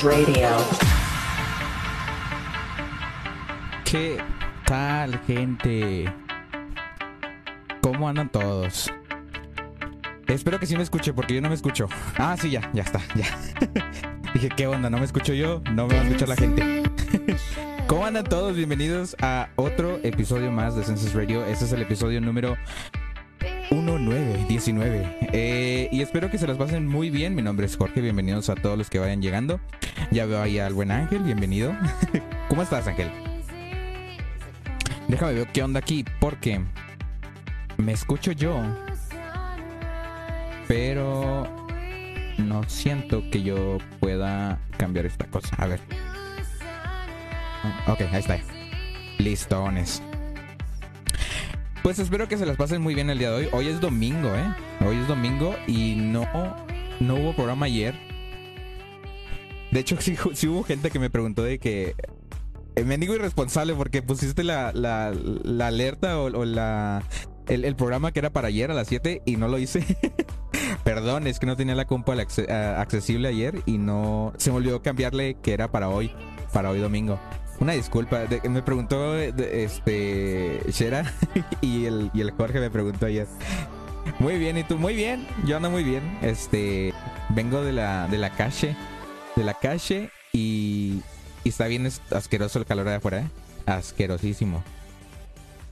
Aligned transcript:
Radio. 0.00 0.48
¿Qué 3.84 4.18
tal, 4.64 5.20
gente? 5.26 6.10
¿Cómo 7.82 8.08
andan 8.08 8.30
todos? 8.30 8.90
Espero 10.28 10.58
que 10.58 10.64
sí 10.64 10.76
me 10.76 10.82
escuche, 10.82 11.12
porque 11.12 11.34
yo 11.34 11.42
no 11.42 11.50
me 11.50 11.54
escucho. 11.54 11.88
Ah, 12.16 12.36
sí, 12.40 12.50
ya, 12.50 12.70
ya 12.72 12.84
está, 12.84 13.00
ya. 13.14 13.26
Dije, 14.34 14.48
¿qué 14.56 14.66
onda? 14.66 14.88
¿No 14.88 14.96
me 14.96 15.04
escucho 15.04 15.34
yo? 15.34 15.60
No 15.72 15.86
me 15.86 15.96
va 15.96 16.00
a 16.00 16.04
escuchar 16.04 16.28
la 16.28 16.36
gente. 16.36 16.82
¿Cómo 17.86 18.06
andan 18.06 18.24
todos? 18.24 18.56
Bienvenidos 18.56 19.14
a 19.20 19.50
otro 19.56 20.00
episodio 20.02 20.50
más 20.50 20.74
de 20.74 20.84
Census 20.84 21.12
Radio. 21.12 21.44
Este 21.44 21.66
es 21.66 21.72
el 21.72 21.82
episodio 21.82 22.18
número 22.22 22.56
1919. 23.70 25.18
Eh, 25.32 25.88
y 25.92 26.00
espero 26.02 26.30
que 26.30 26.38
se 26.38 26.46
las 26.46 26.56
pasen 26.56 26.86
muy 26.86 27.10
bien. 27.10 27.34
Mi 27.34 27.42
nombre 27.42 27.66
es 27.66 27.76
Jorge. 27.76 28.00
Bienvenidos 28.00 28.48
a 28.48 28.54
todos 28.54 28.78
los 28.78 28.88
que 28.88 28.98
vayan 28.98 29.20
llegando. 29.20 29.60
Ya 30.12 30.26
veo 30.26 30.42
ahí 30.42 30.58
al 30.58 30.74
buen 30.74 30.90
Ángel. 30.90 31.22
Bienvenido. 31.22 31.74
¿Cómo 32.48 32.62
estás, 32.62 32.86
Ángel? 32.86 33.10
Déjame 35.08 35.32
ver 35.32 35.48
qué 35.48 35.62
onda 35.62 35.80
aquí, 35.80 36.04
porque 36.20 36.60
me 37.78 37.92
escucho 37.92 38.32
yo, 38.32 38.60
pero 40.68 41.46
no 42.36 42.62
siento 42.68 43.22
que 43.30 43.42
yo 43.42 43.78
pueda 44.00 44.58
cambiar 44.76 45.06
esta 45.06 45.26
cosa. 45.28 45.56
A 45.56 45.66
ver. 45.66 45.80
Ok, 47.86 48.02
ahí 48.12 48.20
está. 48.20 48.38
Listones. 49.16 50.02
Pues 51.82 51.98
espero 51.98 52.28
que 52.28 52.36
se 52.36 52.44
las 52.44 52.58
pasen 52.58 52.82
muy 52.82 52.94
bien 52.94 53.08
el 53.08 53.18
día 53.18 53.30
de 53.30 53.36
hoy. 53.36 53.48
Hoy 53.52 53.68
es 53.68 53.80
domingo, 53.80 54.28
¿eh? 54.28 54.54
Hoy 54.86 54.98
es 54.98 55.08
domingo 55.08 55.56
y 55.66 55.94
no, 55.94 56.26
no 57.00 57.14
hubo 57.14 57.34
programa 57.34 57.64
ayer. 57.64 58.11
De 59.72 59.80
hecho, 59.80 59.96
sí, 60.00 60.16
hubo 60.48 60.62
gente 60.62 60.90
que 60.90 60.98
me 61.00 61.10
preguntó 61.10 61.42
de 61.42 61.58
que... 61.58 61.94
eh, 62.76 62.84
me 62.84 62.96
digo 62.98 63.14
irresponsable 63.14 63.74
porque 63.74 64.02
pusiste 64.02 64.44
la, 64.44 64.70
la, 64.72 65.08
alerta 65.66 66.20
o, 66.20 66.44
la... 66.44 67.02
El, 67.48 67.74
programa 67.74 68.12
que 68.12 68.20
era 68.20 68.30
para 68.30 68.48
ayer 68.48 68.70
a 68.70 68.74
las 68.74 68.86
7 68.86 69.22
y 69.26 69.36
no 69.36 69.48
lo 69.48 69.58
hice. 69.58 69.84
Perdón, 70.84 71.26
es 71.26 71.38
que 71.40 71.46
no 71.46 71.56
tenía 71.56 71.74
la 71.74 71.86
compa 71.86 72.14
acce- 72.14 72.48
accesible 72.50 73.28
ayer 73.28 73.62
y 73.66 73.78
no... 73.78 74.32
Se 74.36 74.50
me 74.50 74.58
olvidó 74.58 74.80
cambiarle 74.82 75.36
que 75.42 75.52
era 75.52 75.70
para 75.72 75.88
hoy, 75.88 76.12
para 76.52 76.70
hoy 76.70 76.78
domingo. 76.80 77.18
Una 77.58 77.72
disculpa, 77.72 78.20
de- 78.26 78.46
me 78.48 78.62
preguntó 78.62 79.12
de- 79.14 79.64
este 79.64 80.60
Shera 80.70 81.12
y 81.60 81.86
el, 81.86 82.10
y 82.14 82.20
el 82.20 82.30
Jorge 82.32 82.60
me 82.60 82.70
preguntó 82.70 83.06
ayer. 83.06 83.26
Muy 84.18 84.38
bien, 84.38 84.58
¿y 84.58 84.64
tú? 84.64 84.78
Muy 84.78 84.94
bien, 84.94 85.26
yo 85.46 85.56
ando 85.56 85.70
muy 85.70 85.82
bien. 85.84 86.18
Este, 86.22 86.92
vengo 87.30 87.62
de 87.62 87.72
la, 87.72 88.06
de 88.08 88.18
la 88.18 88.30
calle, 88.30 88.76
de 89.36 89.44
la 89.44 89.54
calle 89.54 90.10
y, 90.32 91.02
y 91.44 91.48
está 91.48 91.66
bien 91.66 91.90
asqueroso 92.10 92.58
el 92.58 92.66
calor 92.66 92.86
de 92.86 92.94
afuera, 92.94 93.20
¿eh? 93.20 93.30
Asquerosísimo. 93.66 94.62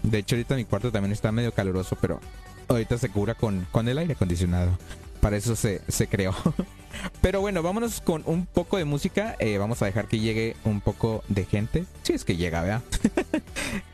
De 0.02 0.18
hecho, 0.18 0.34
ahorita 0.36 0.54
mi 0.56 0.64
cuarto 0.64 0.90
también 0.92 1.12
está 1.12 1.32
medio 1.32 1.52
caluroso, 1.52 1.96
pero 2.00 2.20
ahorita 2.68 2.98
se 2.98 3.10
cubra 3.10 3.34
con, 3.34 3.66
con 3.70 3.88
el 3.88 3.98
aire 3.98 4.14
acondicionado. 4.14 4.76
Para 5.20 5.36
eso 5.36 5.54
se, 5.54 5.82
se 5.88 6.06
creó. 6.06 6.34
Pero 7.20 7.40
bueno, 7.40 7.62
vámonos 7.62 8.00
con 8.00 8.22
un 8.24 8.46
poco 8.46 8.78
de 8.78 8.86
música. 8.86 9.36
Eh, 9.38 9.58
vamos 9.58 9.82
a 9.82 9.86
dejar 9.86 10.08
que 10.08 10.18
llegue 10.18 10.56
un 10.64 10.80
poco 10.80 11.22
de 11.28 11.44
gente. 11.44 11.84
Si 12.02 12.14
es 12.14 12.24
que 12.24 12.36
llega, 12.36 12.62
¿verdad? 12.62 12.82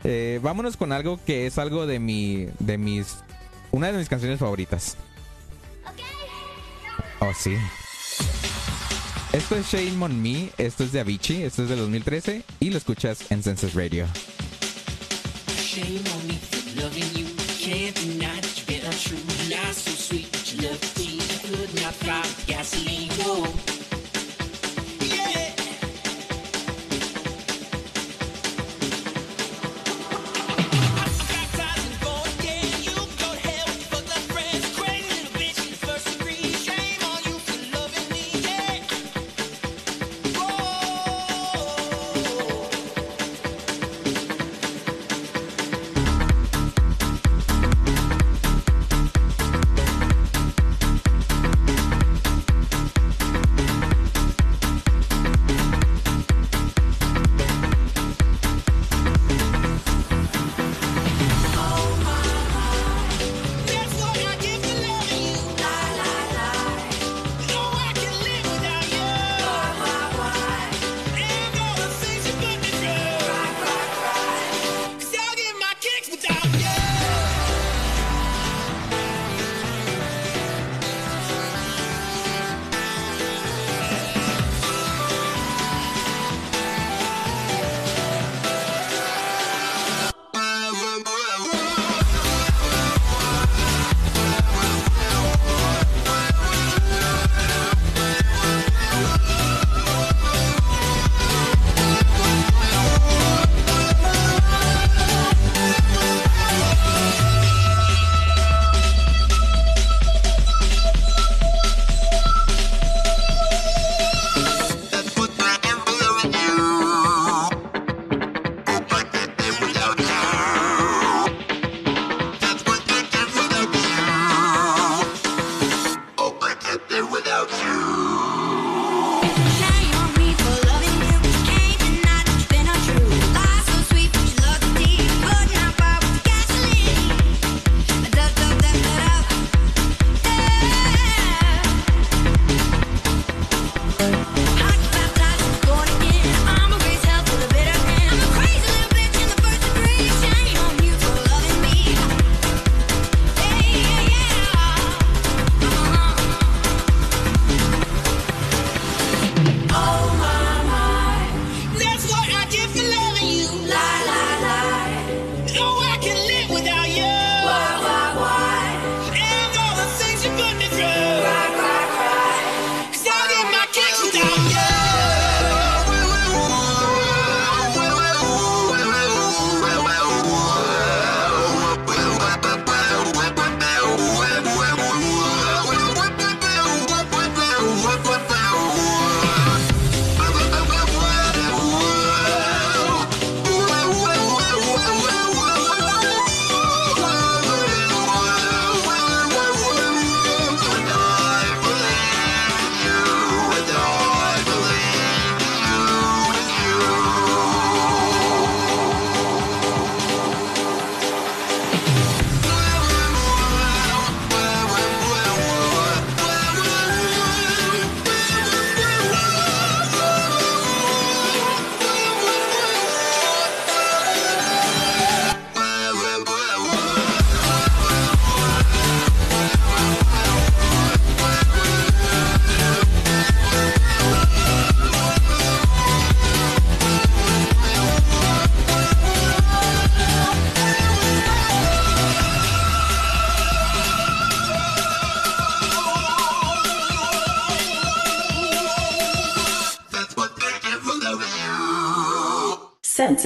Eh, 0.03 0.39
vámonos 0.41 0.77
con 0.77 0.91
algo 0.91 1.19
que 1.23 1.45
es 1.45 1.57
algo 1.57 1.85
de 1.85 1.99
mi. 1.99 2.47
de 2.59 2.77
mis. 2.77 3.17
Una 3.71 3.91
de 3.91 3.97
mis 3.97 4.09
canciones 4.09 4.39
favoritas. 4.39 4.97
Oh, 7.19 7.33
sí. 7.33 7.57
Esto 9.33 9.55
es 9.55 9.67
Shame 9.67 10.03
on 10.03 10.21
Me, 10.21 10.49
esto 10.57 10.83
es 10.83 10.91
de 10.91 11.01
Avicii, 11.01 11.43
esto 11.43 11.63
es 11.63 11.69
de 11.69 11.75
2013 11.75 12.43
y 12.59 12.69
lo 12.69 12.77
escuchas 12.77 13.29
en 13.29 13.43
Census 13.43 13.73
Radio. 13.73 14.07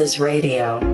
Voices 0.02 0.20
Radio. 0.20 0.91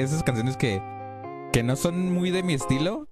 esas 0.00 0.22
canciones 0.22 0.56
que, 0.56 0.82
que 1.52 1.62
no 1.62 1.76
son 1.76 2.12
muy 2.12 2.30
de 2.30 2.42
mi 2.42 2.54
estilo, 2.54 3.08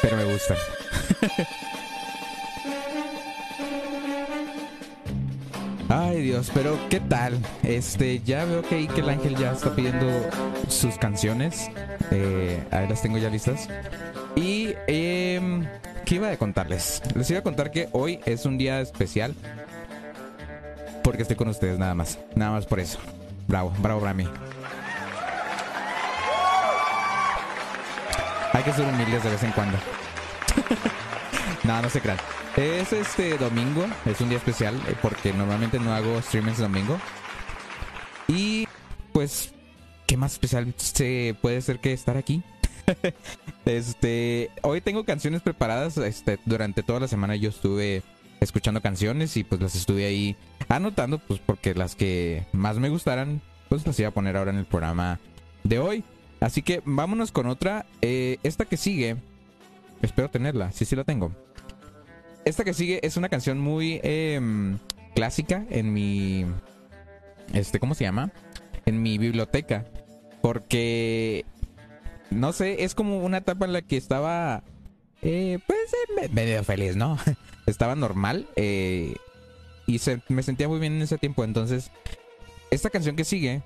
pero 0.00 0.16
me 0.16 0.24
gustan. 0.24 0.56
Ay 5.88 6.22
Dios, 6.22 6.50
pero 6.54 6.78
¿qué 6.88 7.00
tal? 7.00 7.38
Este, 7.62 8.20
ya 8.20 8.46
veo 8.46 8.62
que 8.62 8.86
que 8.86 9.00
el 9.02 9.10
ángel 9.10 9.36
ya 9.36 9.52
está 9.52 9.76
pidiendo 9.76 10.06
sus 10.68 10.96
canciones. 10.96 11.70
Eh, 12.10 12.62
ahí 12.70 12.88
las 12.88 13.02
tengo 13.02 13.18
ya 13.18 13.28
listas. 13.28 13.68
Y 14.34 14.74
em, 14.86 15.66
¿qué 16.06 16.14
iba 16.14 16.30
a 16.30 16.36
contarles? 16.38 17.02
Les 17.14 17.28
iba 17.28 17.40
a 17.40 17.42
contar 17.42 17.70
que 17.70 17.90
hoy 17.92 18.20
es 18.24 18.46
un 18.46 18.56
día 18.56 18.80
especial. 18.80 19.34
Porque 21.02 21.22
estoy 21.22 21.36
con 21.36 21.48
ustedes 21.48 21.78
nada 21.78 21.94
más. 21.94 22.18
Nada 22.34 22.52
más 22.52 22.64
por 22.64 22.80
eso. 22.80 22.98
Bravo, 23.52 23.70
bravo 23.80 24.00
para 24.00 24.14
mí. 24.14 24.26
Hay 28.54 28.62
que 28.62 28.72
ser 28.72 28.88
humildes 28.88 29.22
de 29.22 29.28
vez 29.28 29.42
en 29.42 29.52
cuando. 29.52 29.76
no, 31.64 31.82
no 31.82 31.90
se 31.90 32.00
crean. 32.00 32.16
Es 32.56 32.94
este 32.94 33.36
domingo, 33.36 33.84
es 34.06 34.18
un 34.22 34.30
día 34.30 34.38
especial 34.38 34.74
eh, 34.88 34.96
porque 35.02 35.34
normalmente 35.34 35.78
no 35.78 35.92
hago 35.92 36.22
streamings 36.22 36.60
domingo. 36.60 36.98
Y 38.26 38.66
pues, 39.12 39.52
¿qué 40.06 40.16
más 40.16 40.32
especial 40.32 40.72
se 40.78 41.36
puede 41.42 41.60
ser 41.60 41.78
que 41.78 41.92
estar 41.92 42.16
aquí? 42.16 42.42
este, 43.66 44.50
hoy 44.62 44.80
tengo 44.80 45.04
canciones 45.04 45.42
preparadas. 45.42 45.98
Este, 45.98 46.38
durante 46.46 46.82
toda 46.82 47.00
la 47.00 47.08
semana 47.08 47.36
yo 47.36 47.50
estuve 47.50 48.02
escuchando 48.40 48.80
canciones 48.80 49.36
y 49.36 49.44
pues 49.44 49.60
las 49.60 49.74
estuve 49.74 50.06
ahí 50.06 50.36
anotando, 50.76 51.18
pues 51.18 51.40
porque 51.44 51.74
las 51.74 51.94
que 51.94 52.46
más 52.52 52.78
me 52.78 52.88
gustaran, 52.88 53.42
pues 53.68 53.86
las 53.86 53.98
iba 54.00 54.08
a 54.08 54.12
poner 54.12 54.36
ahora 54.36 54.50
en 54.50 54.58
el 54.58 54.64
programa 54.64 55.20
de 55.64 55.78
hoy. 55.78 56.04
Así 56.40 56.62
que 56.62 56.82
vámonos 56.84 57.30
con 57.30 57.46
otra. 57.46 57.86
Eh, 58.00 58.38
esta 58.42 58.64
que 58.64 58.76
sigue, 58.76 59.16
espero 60.00 60.30
tenerla, 60.30 60.72
sí, 60.72 60.84
sí 60.84 60.96
la 60.96 61.04
tengo. 61.04 61.32
Esta 62.44 62.64
que 62.64 62.74
sigue 62.74 63.00
es 63.06 63.16
una 63.16 63.28
canción 63.28 63.60
muy 63.60 64.00
em, 64.02 64.78
clásica 65.14 65.64
en 65.70 65.92
mi, 65.92 66.46
este, 67.52 67.78
¿cómo 67.78 67.94
se 67.94 68.04
llama? 68.04 68.32
En 68.84 69.00
mi 69.00 69.18
biblioteca, 69.18 69.84
porque 70.40 71.44
no 72.30 72.52
sé, 72.52 72.82
es 72.82 72.94
como 72.94 73.18
una 73.18 73.38
etapa 73.38 73.64
en 73.64 73.72
la 73.72 73.82
que 73.82 73.96
estaba, 73.96 74.64
eh, 75.20 75.60
pues, 75.66 75.78
eh, 76.20 76.28
medio 76.32 76.64
feliz, 76.64 76.96
¿no? 76.96 77.18
estaba 77.66 77.94
normal. 77.94 78.48
Eh, 78.56 79.14
y 79.86 80.00
me 80.28 80.42
sentía 80.42 80.68
muy 80.68 80.78
bien 80.78 80.94
en 80.94 81.02
ese 81.02 81.18
tiempo. 81.18 81.44
Entonces, 81.44 81.90
esta 82.70 82.90
canción 82.90 83.16
que 83.16 83.24
sigue. 83.24 83.62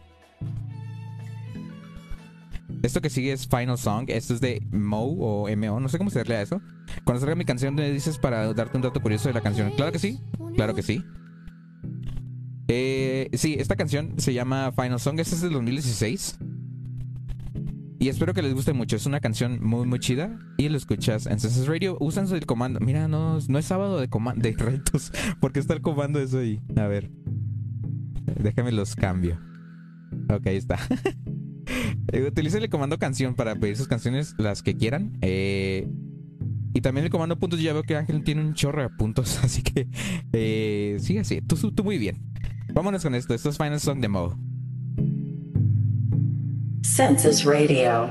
Esto 2.83 3.01
que 3.01 3.11
sigue 3.11 3.33
es 3.33 3.47
Final 3.47 3.79
Song. 3.79 4.07
Esto 4.09 4.35
es 4.35 4.41
de 4.41 4.63
Mo 4.71 5.05
o 5.05 5.49
MO. 5.57 5.81
No 5.81 5.89
sé 5.89 5.99
cómo 5.99 6.11
se 6.11 6.25
lee 6.25 6.35
eso. 6.35 6.61
Cuando 7.05 7.21
salga 7.21 7.35
mi 7.35 7.45
canción, 7.45 7.75
me 7.75 7.91
dices 7.91 8.19
para 8.19 8.53
darte 8.55 8.77
un 8.77 8.83
dato 8.83 9.01
curioso 9.01 9.29
de 9.29 9.35
la 9.35 9.41
canción. 9.41 9.71
Claro 9.73 9.93
que 9.93 9.99
sí. 9.99 10.21
Claro 10.57 10.75
que 10.75 10.83
sí. 10.83 11.05
Eh, 12.69 13.31
sí, 13.35 13.57
esta 13.59 13.77
canción 13.77 14.15
se 14.19 14.33
llama 14.33 14.73
Final 14.73 15.01
Song. 15.01 15.19
Esta 15.21 15.35
es 15.37 15.43
del 15.43 15.53
2016. 15.53 16.39
Y 17.99 18.09
espero 18.09 18.35
que 18.35 18.43
les 18.43 18.53
guste 18.55 18.73
mucho. 18.73 18.97
Es 18.97 19.07
una 19.07 19.21
canción 19.21 19.59
muy, 19.65 19.87
muy 19.87 19.99
chida. 19.99 20.39
Y 20.59 20.69
lo 20.69 20.77
escuchas 20.77 21.27
en 21.27 21.41
Census 21.41 21.67
Radio. 21.67 21.97
Usan 22.01 22.27
el 22.35 22.45
comando. 22.45 22.79
Mira, 22.81 23.09
no, 23.09 23.39
no 23.49 23.59
es 23.59 23.65
sábado 23.65 23.99
de, 24.01 24.09
coma- 24.09 24.35
de 24.37 24.53
retos. 24.53 25.13
porque 25.41 25.61
está 25.61 25.73
el 25.75 25.81
comando 25.81 26.21
eso 26.21 26.39
ahí. 26.39 26.61
A 26.77 26.87
ver. 26.87 27.11
Déjame 28.41 28.73
los 28.73 28.95
cambio. 28.97 29.41
Ok, 30.31 30.47
ahí 30.47 30.57
está. 30.57 30.79
Eh, 32.13 32.23
Utilicen 32.29 32.63
el 32.63 32.71
comando 32.71 32.97
canción 33.01 33.35
para 33.35 33.57
pedir 33.57 33.77
sus 33.77 33.89
canciones, 33.89 34.37
las 34.39 34.63
que 34.63 34.77
quieran. 34.77 35.19
Eh, 35.23 35.89
y 36.73 36.81
también 36.81 37.05
el 37.05 37.11
comando 37.11 37.37
puntos. 37.41 37.61
Ya 37.61 37.73
veo 37.73 37.83
que 37.83 37.97
Ángel 37.97 38.23
tiene 38.23 38.43
un 38.43 38.55
chorro 38.55 38.83
de 38.83 38.91
puntos. 38.91 39.41
Así 39.43 39.63
que 39.63 39.89
eh, 40.33 40.97
sí, 41.01 41.19
así. 41.19 41.41
Tú, 41.41 41.57
tú 41.73 41.83
muy 41.83 41.99
bien. 41.99 42.23
Vámonos 42.73 43.03
con 43.03 43.17
esto. 43.17 43.35
Esto 43.35 43.49
es 43.49 43.57
Final 43.57 43.81
Song 43.81 43.99
de 44.01 44.07
Census 46.87 47.45
Radio. 47.45 48.09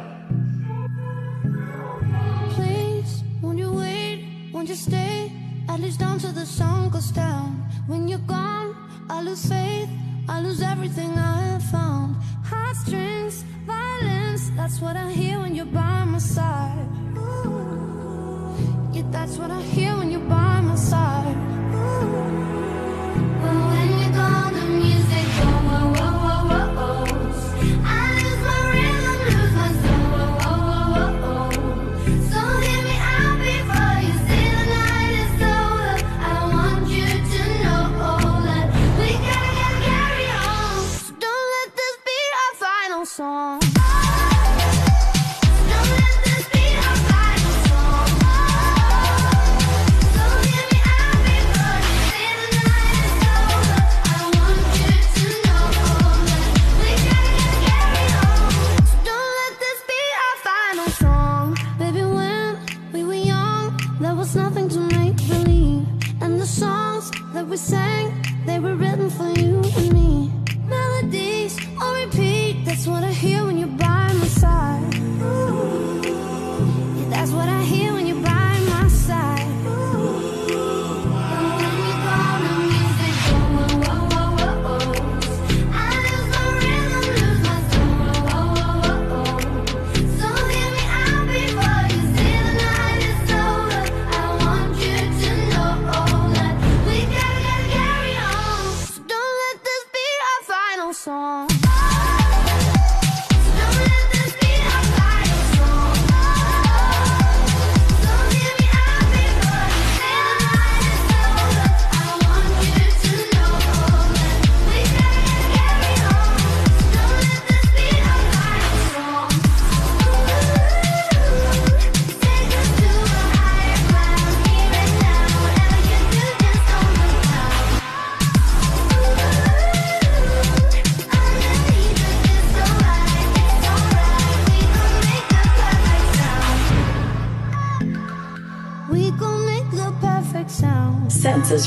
Please, 2.52 3.24
won't 3.42 3.58
you 3.58 3.72
wait? 3.72 4.52
Won't 4.54 4.70
you 4.70 4.76
stay? 4.76 5.32
At 5.70 5.80
least 5.80 6.00
the 6.00 6.46
sun 6.46 6.90
goes 6.90 7.10
down. 7.12 7.66
When 7.88 8.08
you're 8.08 8.28
gone, 8.28 8.76
I 9.10 9.22
lose 9.22 9.46
faith. 9.46 9.90
I 10.28 10.42
lose 10.42 10.62
everything 10.62 11.18
I 11.18 11.42
have 11.54 11.64
found. 11.64 12.18
Heartstrings, 12.44 13.44
violence. 13.66 14.52
That's 14.56 14.80
what 14.82 14.96
I 14.98 15.10
hear 15.10 15.40
when 15.40 15.56
you're 15.56 15.66
by 15.66 16.04
my 16.06 16.20
side. 16.20 16.88
Yeah, 18.94 19.04
that's 19.10 19.38
what 19.38 19.52
I 19.52 19.62
hear 19.62 19.96
when 19.98 20.12
you're 20.12 20.30
by 20.30 20.62
my 20.62 20.76
side. 20.76 21.36
But 21.72 22.45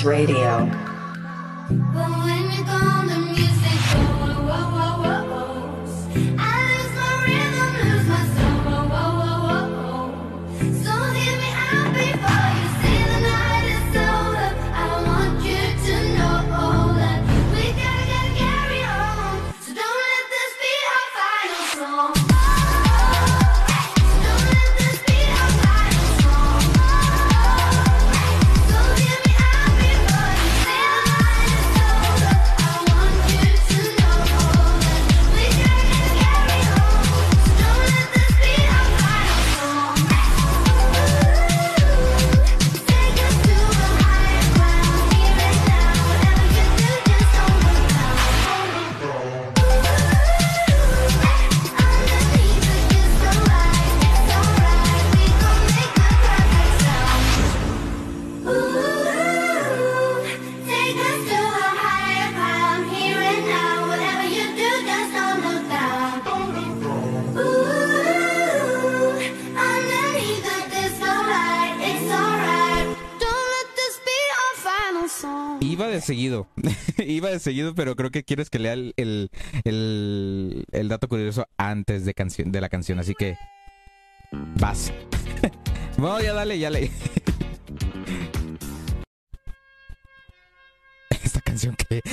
Radio. 0.08 0.87
Seguido, 77.38 77.74
pero 77.74 77.96
creo 77.96 78.10
que 78.10 78.24
quieres 78.24 78.50
que 78.50 78.58
lea 78.58 78.72
el, 78.74 78.92
el, 78.96 79.30
el- 80.72 80.88
dato 80.88 81.08
curioso 81.08 81.46
antes 81.56 82.04
de, 82.04 82.14
canción, 82.14 82.50
de 82.52 82.60
la 82.60 82.68
canción. 82.68 82.98
Así 82.98 83.14
que. 83.14 83.36
Vas. 84.32 84.92
no, 85.98 86.20
ya 86.20 86.32
dale, 86.32 86.58
ya 86.58 86.70
le. 86.70 86.90
Esta 91.22 91.40
canción 91.40 91.76
que. 91.76 92.02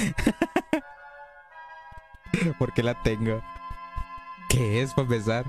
¿Por 2.60 2.74
qué 2.74 2.84
la 2.84 3.01
tengo? 3.03 3.41
¿Qué 4.50 4.82
es 4.82 4.91
para 4.94 5.03
empezar? 5.03 5.46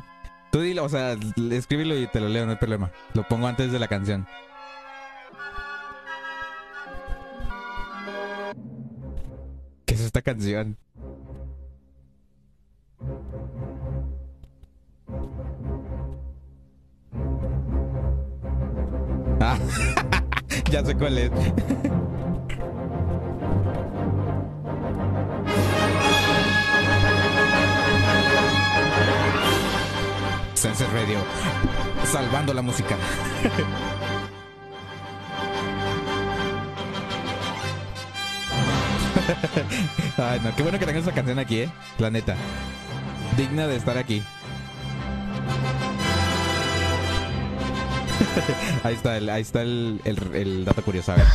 Tú 0.52 0.60
dilo, 0.60 0.84
o 0.84 0.88
sea, 0.88 1.16
escríbelo 1.50 1.98
y 1.98 2.06
te 2.06 2.20
lo 2.20 2.28
leo, 2.28 2.44
no 2.46 2.52
hay 2.52 2.58
problema. 2.58 2.90
Lo 3.14 3.26
pongo 3.26 3.46
antes 3.48 3.72
de 3.72 3.78
la 3.78 3.88
canción. 3.88 4.26
esta 10.16 10.22
canción. 10.22 10.78
Ah, 19.40 19.58
ya 20.70 20.84
sé 20.84 20.94
cuál 20.96 21.18
es. 21.18 21.30
Sense 30.54 30.86
Radio, 30.86 31.18
salvando 32.04 32.54
la 32.54 32.62
música. 32.62 32.96
Ay, 40.18 40.40
no, 40.42 40.54
qué 40.54 40.62
bueno 40.62 40.78
que 40.78 40.86
tengan 40.86 41.02
esa 41.02 41.12
canción 41.12 41.38
aquí, 41.38 41.60
eh. 41.60 41.70
La 41.98 42.10
neta. 42.10 42.34
Digna 43.36 43.66
de 43.66 43.76
estar 43.76 43.98
aquí. 43.98 44.22
ahí 48.84 48.94
está, 48.94 49.16
el, 49.16 49.28
ahí 49.30 49.42
está 49.42 49.62
el, 49.62 50.00
el- 50.04 50.64
dato 50.64 50.82
curioso. 50.82 51.12
A 51.12 51.16
ver. 51.16 51.26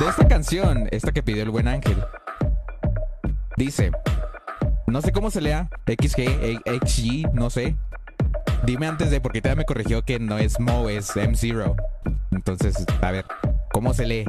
De 0.00 0.08
esta 0.08 0.26
canción, 0.28 0.88
esta 0.90 1.12
que 1.12 1.22
pidió 1.22 1.42
el 1.42 1.50
buen 1.50 1.68
ángel, 1.68 2.02
dice: 3.56 3.90
No 4.86 5.02
sé 5.02 5.12
cómo 5.12 5.30
se 5.30 5.40
lea, 5.40 5.68
XG, 5.86 6.18
eh, 6.18 6.58
XG, 6.84 7.32
no 7.34 7.50
sé. 7.50 7.76
Dime 8.64 8.86
antes 8.86 9.10
de, 9.10 9.20
porque 9.20 9.40
todavía 9.40 9.60
me 9.62 9.64
corrigió 9.64 10.02
que 10.02 10.18
no 10.18 10.38
es 10.38 10.60
Mo, 10.60 10.88
es 10.88 11.10
M0. 11.16 11.74
Entonces, 12.30 12.84
a 13.00 13.10
ver, 13.10 13.24
¿cómo 13.72 13.94
se 13.94 14.06
lee? 14.06 14.24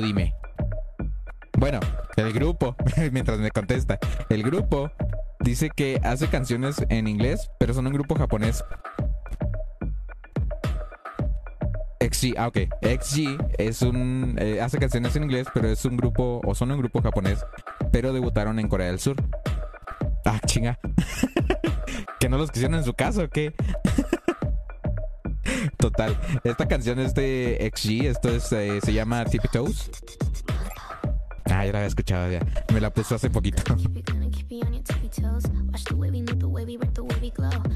Dime. 0.00 0.34
Bueno, 1.58 1.80
el 2.16 2.32
grupo, 2.32 2.76
mientras 3.12 3.38
me 3.38 3.50
contesta, 3.50 3.98
el 4.28 4.42
grupo 4.42 4.90
dice 5.40 5.70
que 5.70 6.00
hace 6.02 6.28
canciones 6.28 6.84
en 6.88 7.06
inglés, 7.06 7.50
pero 7.58 7.74
son 7.74 7.86
un 7.86 7.92
grupo 7.92 8.14
japonés. 8.14 8.64
XG, 12.00 12.34
ah, 12.36 12.48
ok. 12.48 12.58
XG 12.82 13.38
es 13.58 13.82
un. 13.82 14.36
eh, 14.38 14.60
hace 14.60 14.78
canciones 14.78 15.14
en 15.14 15.24
inglés, 15.24 15.46
pero 15.54 15.68
es 15.68 15.84
un 15.84 15.96
grupo, 15.96 16.40
o 16.44 16.54
son 16.54 16.72
un 16.72 16.78
grupo 16.78 17.00
japonés, 17.00 17.44
pero 17.92 18.12
debutaron 18.12 18.58
en 18.58 18.68
Corea 18.68 18.88
del 18.88 18.98
Sur. 18.98 19.16
Ah, 20.24 20.40
chinga. 20.46 20.78
¿Que 22.20 22.28
no 22.28 22.38
los 22.38 22.50
quisieron 22.50 22.76
en 22.76 22.84
su 22.84 22.94
casa 22.94 23.24
o 23.24 23.28
qué? 23.28 23.54
Total. 25.76 26.18
Esta 26.44 26.68
canción 26.68 26.98
es 26.98 27.14
de 27.14 27.70
XG, 27.74 28.06
esto 28.06 28.28
es, 28.28 28.52
eh, 28.52 28.80
se 28.82 28.92
llama 28.92 29.24
Tippy 29.24 29.48
Toes. 29.48 29.90
Ah, 31.46 31.66
ya 31.66 31.72
la 31.72 31.78
había 31.78 31.86
escuchado 31.86 32.30
ya. 32.30 32.40
Me 32.72 32.80
la 32.80 32.90
puso 32.90 33.14
hace 33.14 33.28
poquito. 33.28 33.62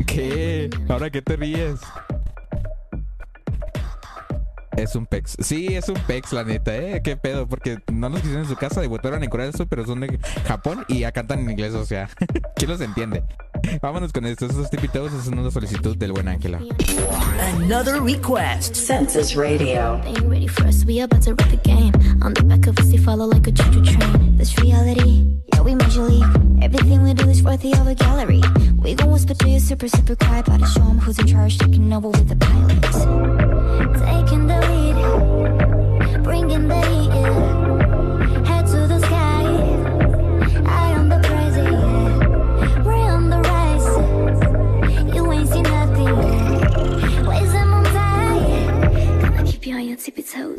¿Qué? 0.06 0.70
¿Ahora 0.88 1.10
qué 1.10 1.22
te 1.22 1.36
ríes? 1.36 1.80
Es 4.76 4.94
un 4.94 5.06
pex. 5.06 5.36
Sí, 5.40 5.74
es 5.74 5.88
un 5.88 5.96
pex, 6.06 6.32
la 6.32 6.44
neta, 6.44 6.76
¿eh? 6.76 7.00
¿Qué 7.02 7.16
pedo? 7.16 7.48
Porque 7.48 7.78
no 7.90 8.10
nos 8.10 8.20
quisieron 8.20 8.44
en 8.44 8.48
su 8.48 8.56
casa, 8.56 8.82
debutaron 8.82 9.24
en 9.24 9.30
Corea 9.30 9.46
del 9.46 9.54
Sur, 9.54 9.66
pero 9.68 9.86
son 9.86 10.00
de 10.00 10.18
Japón 10.46 10.84
y 10.86 11.00
ya 11.00 11.12
cantan 11.12 11.40
en 11.40 11.50
inglés, 11.50 11.72
o 11.72 11.86
sea, 11.86 12.10
¿quién 12.56 12.70
los 12.70 12.80
entiende? 12.82 13.24
Vámonos 13.80 14.12
con 14.12 14.26
esto. 14.26 14.46
Esos 14.46 14.70
tipitos 14.70 15.12
es 15.12 15.26
una 15.28 15.50
solicitud 15.50 15.96
del 15.96 16.12
buen 16.12 16.28
Ángela. 16.28 16.60
Another 17.56 18.00
request. 18.00 18.74
Census 18.74 19.34
Radio. 19.36 20.00
Ain't 20.04 20.26
ready 20.28 20.46
for 20.48 20.66
us, 20.66 20.84
we 20.84 21.00
about 21.00 21.22
to 21.22 21.34
wreck 21.34 21.50
the 21.50 21.56
game. 21.62 21.92
On 22.22 22.32
the 22.32 22.42
back 22.42 22.66
of 22.66 22.78
us, 22.78 22.88
they 22.88 22.98
follow 22.98 23.26
like 23.26 23.46
a 23.46 23.52
choo-choo 23.52 23.82
train. 23.82 24.36
This 24.36 24.58
reality, 24.58 25.24
yeah, 25.52 25.62
we 25.62 25.74
major 25.74 26.02
league. 26.02 26.24
Everything 26.62 27.02
we 27.02 27.14
do 27.14 27.28
is 27.28 27.42
worthy 27.42 27.72
of 27.72 27.86
a 27.86 27.94
gallery. 27.94 28.42
We 28.82 28.94
gon' 28.94 29.10
whisper 29.10 29.34
to 29.34 29.48
your 29.48 29.60
super, 29.60 29.88
super 29.88 30.16
quiet, 30.16 30.46
about 30.48 30.60
to 30.60 30.66
show 30.66 30.82
'em 30.82 30.98
who's 30.98 31.18
in 31.18 31.26
charge, 31.26 31.58
taking 31.58 31.92
over 31.92 32.08
with 32.08 32.28
the 32.28 32.36
pilots. 32.36 33.06
Taking 34.00 34.46
the 34.46 34.60
lead, 34.68 36.22
bringing 36.22 36.68
the 36.68 36.80
heat, 36.86 37.10
yeah. 37.10 37.85
Tippy 49.96 50.22
toes. 50.22 50.58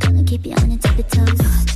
Gonna 0.00 0.24
keep 0.24 0.44
you 0.46 0.54
on 0.54 0.70
your 0.70 0.80
tippy 0.80 1.02
toes. 1.04 1.73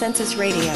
Census 0.00 0.34
Radio. 0.34 0.69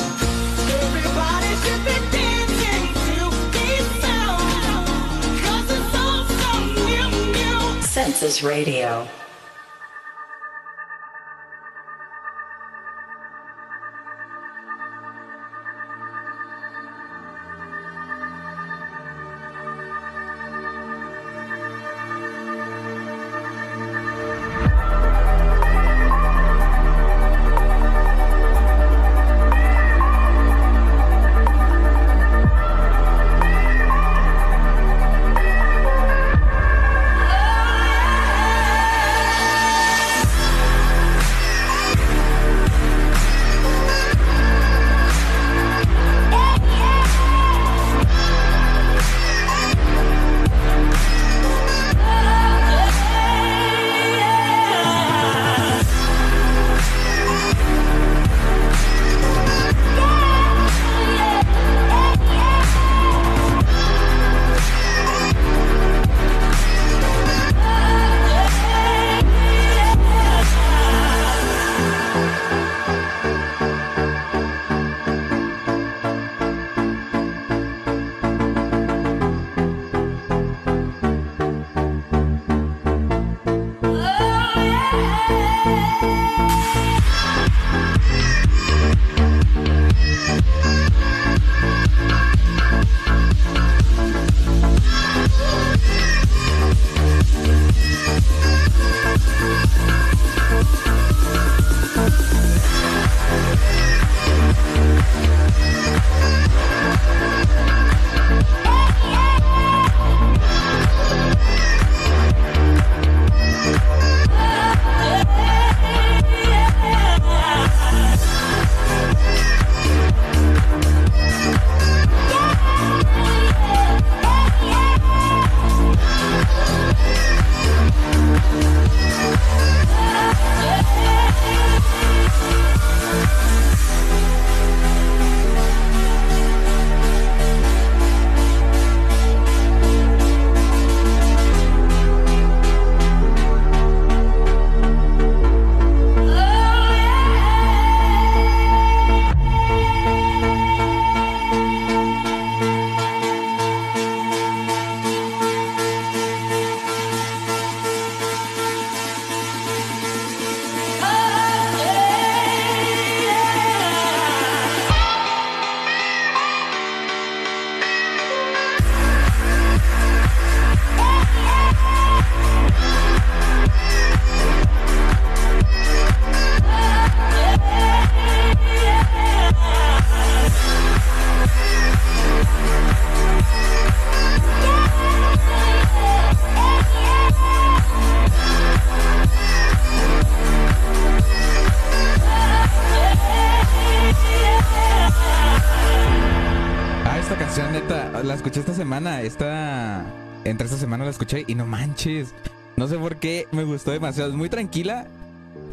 Semana. 198.94 199.22
Esta. 199.22 200.04
Entre 200.44 200.66
esta 200.66 200.78
semana 200.78 201.04
la 201.04 201.10
escuché 201.10 201.44
y 201.46 201.54
no 201.54 201.66
manches. 201.66 202.34
No 202.76 202.86
sé 202.86 202.96
por 202.98 203.16
qué 203.16 203.46
me 203.50 203.64
gustó 203.64 203.90
demasiado. 203.92 204.30
Es 204.30 204.36
muy 204.36 204.48
tranquila, 204.48 205.06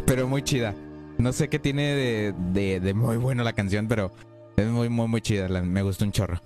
pero 0.05 0.27
muy 0.27 0.41
chida. 0.43 0.73
No 1.17 1.33
sé 1.33 1.49
qué 1.49 1.59
tiene 1.59 1.93
de, 1.93 2.33
de, 2.53 2.79
de 2.79 2.93
muy 2.93 3.17
bueno 3.17 3.43
la 3.43 3.53
canción, 3.53 3.87
pero 3.87 4.11
es 4.57 4.67
muy, 4.67 4.89
muy, 4.89 5.07
muy 5.07 5.21
chida. 5.21 5.49
La- 5.49 5.61
me 5.61 5.81
gustó 5.83 6.05
un 6.05 6.11
chorro. 6.11 6.41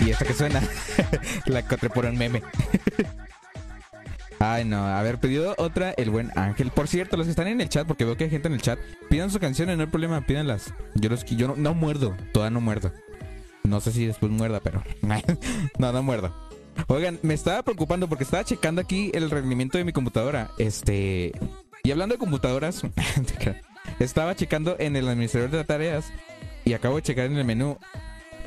Y 0.00 0.10
esta 0.10 0.24
que 0.24 0.34
suena, 0.34 0.62
la 1.46 1.60
encontré 1.60 1.90
por 1.90 2.04
un 2.04 2.16
meme. 2.16 2.42
Ay, 4.38 4.64
no, 4.64 4.84
haber 4.86 5.18
pedido 5.18 5.54
otra, 5.56 5.92
el 5.92 6.10
buen 6.10 6.30
Ángel. 6.36 6.70
Por 6.70 6.88
cierto, 6.88 7.16
los 7.16 7.26
que 7.26 7.30
están 7.30 7.48
en 7.48 7.60
el 7.60 7.68
chat, 7.68 7.86
porque 7.86 8.04
veo 8.04 8.16
que 8.16 8.24
hay 8.24 8.30
gente 8.30 8.48
en 8.48 8.54
el 8.54 8.60
chat, 8.60 8.78
pidan 9.08 9.30
sus 9.30 9.40
canciones, 9.40 9.76
no 9.76 9.84
hay 9.84 9.88
problema, 9.88 10.20
pídanlas. 10.26 10.74
Yo 10.94 11.08
los 11.08 11.24
yo 11.24 11.54
no, 11.56 11.74
muerdo, 11.74 12.16
todavía 12.32 12.50
no 12.50 12.60
muerdo. 12.60 12.92
No 13.64 13.80
sé 13.80 13.92
si 13.92 14.06
después 14.06 14.30
muerda, 14.30 14.60
pero. 14.60 14.82
no, 15.78 15.92
no 15.92 16.02
muerdo. 16.02 16.34
Oigan, 16.88 17.18
me 17.22 17.34
estaba 17.34 17.62
preocupando 17.62 18.08
porque 18.08 18.24
estaba 18.24 18.44
checando 18.44 18.80
aquí 18.80 19.10
el 19.14 19.30
rendimiento 19.30 19.78
de 19.78 19.84
mi 19.84 19.92
computadora. 19.92 20.50
Este. 20.58 21.32
Y 21.82 21.90
hablando 21.90 22.14
de 22.14 22.18
computadoras, 22.18 22.82
estaba 23.98 24.34
checando 24.34 24.76
en 24.78 24.96
el 24.96 25.08
administrador 25.08 25.50
de 25.50 25.64
tareas 25.64 26.12
y 26.64 26.74
acabo 26.74 26.96
de 26.96 27.02
checar 27.02 27.26
en 27.26 27.36
el 27.36 27.44
menú. 27.44 27.78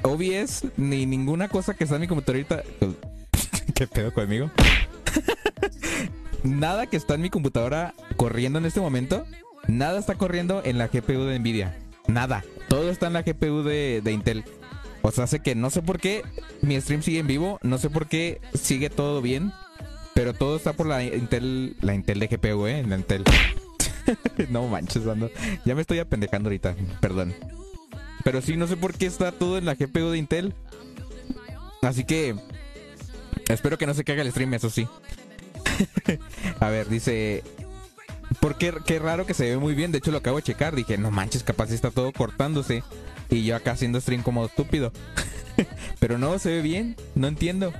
OBS 0.03 0.65
ni 0.77 1.05
ninguna 1.05 1.49
cosa 1.49 1.73
que 1.73 1.83
está 1.83 1.95
en 1.95 2.01
mi 2.01 2.07
computadora. 2.07 2.63
¿Qué 3.75 3.87
pedo 3.87 4.13
conmigo? 4.13 4.51
Nada 6.43 6.87
que 6.87 6.97
está 6.97 7.15
en 7.15 7.21
mi 7.21 7.29
computadora 7.29 7.93
corriendo 8.15 8.59
en 8.59 8.65
este 8.65 8.79
momento, 8.79 9.25
nada 9.67 9.99
está 9.99 10.15
corriendo 10.15 10.61
en 10.63 10.77
la 10.77 10.87
GPU 10.87 11.23
de 11.23 11.39
Nvidia. 11.39 11.77
Nada. 12.07 12.43
Todo 12.67 12.89
está 12.89 13.07
en 13.07 13.13
la 13.13 13.23
GPU 13.23 13.63
de, 13.63 14.01
Intel. 14.11 14.43
O 15.01 15.11
sea, 15.11 15.25
hace 15.25 15.39
que 15.39 15.55
no 15.55 15.69
sé 15.69 15.81
por 15.81 15.99
qué 15.99 16.23
mi 16.61 16.79
stream 16.79 17.01
sigue 17.01 17.19
en 17.19 17.27
vivo, 17.27 17.59
no 17.63 17.77
sé 17.77 17.89
por 17.89 18.07
qué 18.07 18.41
sigue 18.53 18.89
todo 18.89 19.21
bien, 19.21 19.53
pero 20.13 20.33
todo 20.33 20.57
está 20.57 20.73
por 20.73 20.87
la 20.87 21.03
Intel, 21.03 21.77
la 21.81 21.93
Intel 21.93 22.19
de 22.19 22.27
GPU, 22.27 22.67
eh, 22.67 22.83
la 22.85 22.97
Intel. 22.97 23.23
no 24.49 24.67
manches, 24.67 25.07
ando. 25.07 25.31
Ya 25.65 25.75
me 25.75 25.81
estoy 25.81 25.99
apendejando 25.99 26.49
ahorita, 26.49 26.75
perdón. 26.99 27.33
Pero 28.23 28.41
sí, 28.41 28.57
no 28.57 28.67
sé 28.67 28.75
por 28.75 28.93
qué 28.93 29.05
está 29.05 29.31
todo 29.31 29.57
en 29.57 29.65
la 29.65 29.75
GPU 29.75 30.09
de 30.09 30.17
Intel. 30.17 30.53
Así 31.81 32.03
que 32.03 32.35
espero 33.47 33.77
que 33.77 33.87
no 33.87 33.93
se 33.93 34.03
caiga 34.03 34.21
el 34.21 34.31
stream, 34.31 34.53
eso 34.53 34.69
sí. 34.69 34.87
A 36.59 36.69
ver, 36.69 36.89
dice. 36.89 37.43
¿Por 38.39 38.57
qué, 38.57 38.73
qué 38.85 38.99
raro 38.99 39.25
que 39.25 39.33
se 39.33 39.49
ve 39.49 39.57
muy 39.57 39.73
bien? 39.73 39.91
De 39.91 39.97
hecho, 39.97 40.11
lo 40.11 40.19
acabo 40.19 40.37
de 40.37 40.43
checar. 40.43 40.75
Dije, 40.75 40.97
no 40.97 41.09
manches, 41.11 41.43
capaz 41.43 41.71
está 41.71 41.89
todo 41.91 42.11
cortándose. 42.11 42.83
Y 43.29 43.43
yo 43.43 43.55
acá 43.55 43.71
haciendo 43.71 43.99
stream 43.99 44.23
como 44.23 44.45
estúpido. 44.45 44.91
Pero 45.99 46.17
no, 46.17 46.37
se 46.39 46.49
ve 46.49 46.61
bien. 46.61 46.95
No 47.15 47.27
entiendo. 47.27 47.73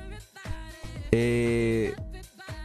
Eh, 1.12 1.94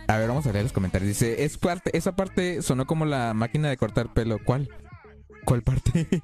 a 0.06 0.18
ver, 0.18 0.28
vamos 0.28 0.46
a 0.46 0.52
leer 0.52 0.64
los 0.64 0.72
comentarios. 0.72 1.08
Dice, 1.08 1.44
es 1.44 1.58
parte, 1.58 1.96
esa 1.96 2.16
parte 2.16 2.62
sonó 2.62 2.86
como 2.86 3.04
la 3.04 3.34
máquina 3.34 3.68
de 3.68 3.76
cortar 3.76 4.12
pelo. 4.12 4.38
¿Cuál? 4.42 4.68
¿Cuál 5.44 5.62
parte? 5.62 6.08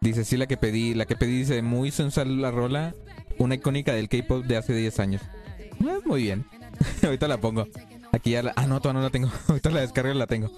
Dice, 0.00 0.24
sí, 0.24 0.36
la 0.36 0.46
que 0.46 0.58
pedí. 0.58 0.92
La 0.92 1.06
que 1.06 1.16
pedí 1.16 1.38
dice, 1.38 1.62
muy 1.62 1.90
sensual 1.90 2.42
la 2.42 2.50
rola. 2.50 2.94
Una 3.38 3.54
icónica 3.56 3.92
del 3.92 4.08
K-pop 4.08 4.44
de 4.44 4.56
hace 4.56 4.74
10 4.74 5.00
años. 5.00 5.22
Eh, 5.58 5.70
muy 6.04 6.22
bien. 6.22 6.46
Ahorita 7.02 7.28
la 7.28 7.38
pongo. 7.38 7.66
Aquí 8.12 8.30
ya 8.30 8.42
la... 8.42 8.52
Ah, 8.56 8.66
no, 8.66 8.80
todavía 8.80 9.00
no 9.00 9.06
la 9.06 9.10
tengo. 9.10 9.30
Ahorita 9.48 9.70
la 9.70 9.80
descargo 9.80 10.12
y 10.12 10.14
la 10.14 10.26
tengo. 10.26 10.50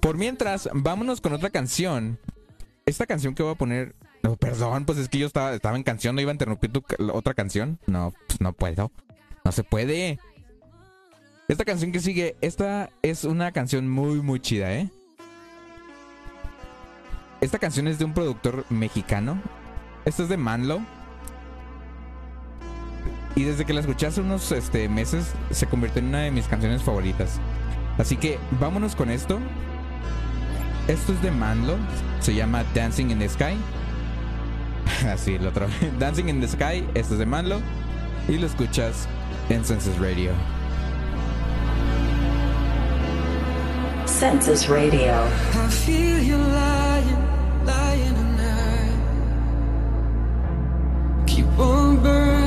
Por 0.00 0.16
mientras, 0.16 0.68
vámonos 0.72 1.20
con 1.20 1.32
otra 1.32 1.50
canción. 1.50 2.18
Esta 2.86 3.06
canción 3.06 3.34
que 3.34 3.42
voy 3.42 3.52
a 3.52 3.56
poner... 3.56 3.94
No, 4.22 4.36
perdón, 4.36 4.84
pues 4.84 4.98
es 4.98 5.08
que 5.08 5.18
yo 5.18 5.26
estaba, 5.26 5.54
estaba 5.54 5.76
en 5.76 5.84
canción, 5.84 6.14
no 6.14 6.20
iba 6.20 6.30
a 6.30 6.34
interrumpir 6.34 6.72
tu 6.72 6.82
otra 7.12 7.34
canción. 7.34 7.78
No, 7.86 8.12
pues 8.26 8.40
no 8.40 8.52
puedo. 8.52 8.90
No 9.44 9.52
se 9.52 9.62
puede. 9.62 10.18
Esta 11.46 11.64
canción 11.64 11.92
que 11.92 12.00
sigue, 12.00 12.36
esta 12.40 12.90
es 13.02 13.24
una 13.24 13.52
canción 13.52 13.88
muy, 13.88 14.20
muy 14.20 14.40
chida, 14.40 14.72
¿eh? 14.74 14.90
Esta 17.40 17.58
canción 17.58 17.86
es 17.86 17.98
de 17.98 18.04
un 18.04 18.12
productor 18.12 18.64
mexicano. 18.68 19.40
Esta 20.04 20.24
es 20.24 20.28
de 20.28 20.36
Manlo. 20.36 20.80
Y 23.34 23.44
desde 23.44 23.64
que 23.64 23.72
la 23.72 23.80
escuché 23.80 24.06
hace 24.06 24.20
unos 24.20 24.50
este, 24.52 24.88
meses, 24.88 25.32
se 25.50 25.66
convirtió 25.66 26.00
en 26.00 26.08
una 26.08 26.20
de 26.20 26.30
mis 26.30 26.46
canciones 26.46 26.82
favoritas. 26.82 27.40
Así 27.98 28.16
que 28.16 28.38
vámonos 28.60 28.94
con 28.96 29.10
esto. 29.10 29.38
Esto 30.88 31.12
es 31.12 31.22
de 31.22 31.30
Manlo. 31.30 31.76
Se 32.20 32.34
llama 32.34 32.64
Dancing 32.74 33.10
in 33.10 33.18
the 33.18 33.28
Sky. 33.28 33.56
Así, 35.06 35.34
el 35.34 35.46
otro. 35.46 35.66
Dancing 35.98 36.28
in 36.28 36.40
the 36.40 36.48
Sky. 36.48 36.84
Esto 36.94 37.14
es 37.14 37.18
de 37.18 37.26
Manlo. 37.26 37.60
Y 38.28 38.38
lo 38.38 38.46
escuchas 38.46 39.08
en 39.48 39.64
Census 39.64 39.98
Radio. 39.98 40.32
Census 44.06 44.68
Radio. 44.68 45.14
I 45.54 45.68
feel 45.68 46.20
you 46.20 46.36
lying, 46.36 47.64
lying 47.64 48.14
tonight. 48.14 48.98
Keep 51.26 51.58
on 51.58 52.02
burning 52.02 52.37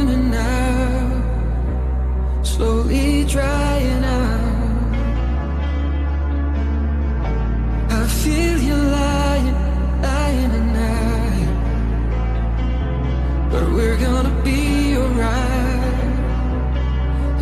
slowly 2.61 3.25
drying 3.25 4.03
out. 4.03 4.93
I 7.89 8.01
feel 8.21 8.57
you 8.69 8.77
lying, 8.99 9.57
lying 10.07 10.51
tonight. 10.57 11.49
But 13.51 13.65
we're 13.75 13.99
gonna 14.07 14.35
be 14.49 14.61
alright. 15.01 16.05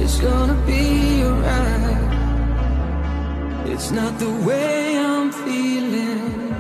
It's 0.01 0.17
gonna 0.27 0.59
be 0.71 0.83
alright. 1.27 2.11
It's 3.71 3.89
not 3.91 4.13
the 4.23 4.31
way 4.47 4.97
I'm 4.97 5.29
feeling. 5.43 6.55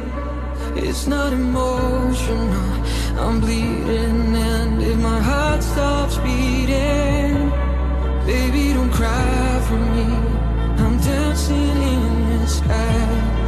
It's 0.85 1.07
not 1.07 1.31
emotional. 1.31 2.69
I'm 3.23 3.39
bleeding, 3.39 4.35
and 4.53 4.81
if 4.81 4.97
my 5.09 5.19
heart 5.29 5.61
stops 5.63 6.17
beating, 6.25 7.28
baby, 8.29 8.73
don't 8.73 8.91
cry 8.91 9.61
for 9.67 9.79
me. 9.95 10.05
I'm 10.83 10.95
dancing 10.99 11.77
in 11.93 12.39
the 12.41 12.47
sky. 12.47 13.38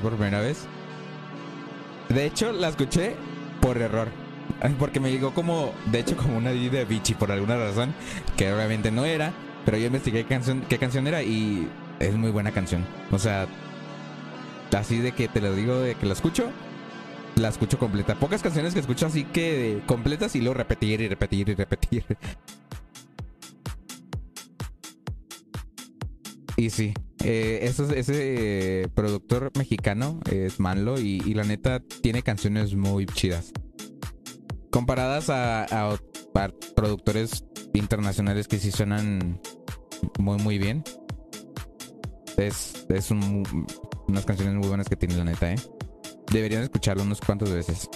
Por 0.00 0.14
primera 0.14 0.40
vez. 0.40 0.66
De 2.08 2.24
hecho, 2.24 2.52
la 2.52 2.68
escuché 2.68 3.16
por 3.60 3.78
error. 3.78 4.08
Porque 4.78 5.00
me 5.00 5.10
llegó 5.10 5.34
como, 5.34 5.72
de 5.86 6.00
hecho, 6.00 6.16
como 6.16 6.38
una 6.38 6.50
de 6.50 6.84
Vichy 6.84 7.14
por 7.14 7.30
alguna 7.30 7.56
razón, 7.56 7.94
que 8.36 8.52
obviamente 8.52 8.90
no 8.90 9.04
era, 9.04 9.32
pero 9.64 9.76
yo 9.76 9.86
investigué 9.86 10.24
canción, 10.24 10.62
qué 10.68 10.78
canción 10.78 11.06
era 11.06 11.22
y 11.22 11.68
es 11.98 12.14
muy 12.14 12.30
buena 12.30 12.52
canción. 12.52 12.84
O 13.10 13.18
sea, 13.18 13.46
así 14.76 14.98
de 14.98 15.12
que 15.12 15.28
te 15.28 15.40
lo 15.40 15.54
digo, 15.54 15.80
de 15.80 15.94
que 15.94 16.06
la 16.06 16.14
escucho, 16.14 16.50
la 17.34 17.48
escucho 17.48 17.78
completa. 17.78 18.14
Pocas 18.14 18.42
canciones 18.42 18.72
que 18.72 18.80
escucho 18.80 19.06
así 19.06 19.24
que 19.24 19.82
completas 19.86 20.34
y 20.36 20.40
luego 20.40 20.54
repetir 20.54 21.00
y 21.00 21.08
repetir 21.08 21.48
y 21.48 21.54
repetir. 21.54 22.04
Y 26.56 26.70
sí, 26.70 26.94
eh, 27.22 27.60
ese 27.62 28.88
productor 28.94 29.52
mexicano 29.58 30.20
es 30.30 30.58
Manlo 30.58 30.98
y, 30.98 31.22
y 31.24 31.34
la 31.34 31.44
neta 31.44 31.80
tiene 32.02 32.22
canciones 32.22 32.74
muy 32.74 33.04
chidas. 33.06 33.52
Comparadas 34.70 35.28
a, 35.30 35.64
a 35.64 35.98
productores 36.74 37.44
internacionales 37.74 38.48
que 38.48 38.58
sí 38.58 38.70
suenan 38.70 39.40
muy 40.18 40.38
muy 40.38 40.58
bien. 40.58 40.82
Es, 42.36 42.86
es 42.88 43.10
un- 43.10 43.66
unas 44.08 44.24
canciones 44.24 44.54
muy 44.54 44.68
buenas 44.68 44.88
que 44.88 44.96
tiene 44.96 45.16
la 45.16 45.24
neta, 45.24 45.52
¿eh? 45.52 45.56
Deberían 46.32 46.62
escucharlo 46.62 47.02
unos 47.02 47.20
cuantos 47.20 47.50
veces. 47.50 47.88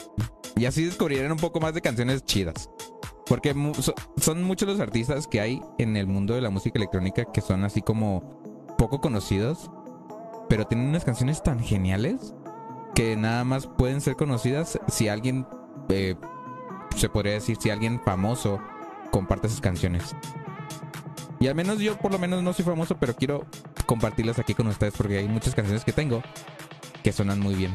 Y 0.57 0.65
así 0.67 0.85
descubrirían 0.85 1.33
un 1.33 1.39
poco 1.39 1.61
más 1.61 1.75
de 1.75 1.81
canciones 1.81 2.25
chidas. 2.25 2.69
Porque 3.27 3.55
son 4.17 4.43
muchos 4.43 4.69
los 4.69 4.81
artistas 4.81 5.27
que 5.29 5.41
hay 5.41 5.61
en 5.79 5.97
el 5.97 6.07
mundo 6.09 6.35
de 6.35 6.41
la 6.41 6.51
música 6.51 6.79
electrónica 6.79 7.25
que 7.33 7.41
son 7.41 7.63
así 7.65 7.81
como 7.81 8.40
poco 8.81 9.03
conocidos, 9.03 9.71
pero 10.49 10.67
tienen 10.67 10.89
unas 10.89 11.05
canciones 11.05 11.43
tan 11.43 11.61
geniales 11.61 12.33
que 12.95 13.15
nada 13.15 13.45
más 13.45 13.67
pueden 13.67 14.01
ser 14.01 14.17
conocidas 14.17 14.81
si 14.89 15.07
alguien, 15.11 15.47
eh, 15.91 16.17
se 16.97 17.11
podría 17.11 17.35
decir, 17.35 17.59
si 17.61 17.69
alguien 17.69 18.01
famoso 18.01 18.59
comparte 19.11 19.49
esas 19.49 19.61
canciones. 19.61 20.17
Y 21.41 21.49
al 21.49 21.55
menos 21.55 21.79
yo 21.81 21.99
por 21.99 22.11
lo 22.11 22.19
menos 22.19 22.43
no 22.43 22.55
soy 22.55 22.65
famoso, 22.65 22.97
pero 22.99 23.15
quiero 23.15 23.45
compartirlas 23.85 24.39
aquí 24.39 24.55
con 24.55 24.67
ustedes 24.67 24.95
porque 24.97 25.19
hay 25.19 25.29
muchas 25.29 25.55
canciones 25.55 25.85
que 25.85 25.93
tengo 25.93 26.23
que 27.03 27.13
suenan 27.13 27.39
muy 27.39 27.55
bien. 27.57 27.75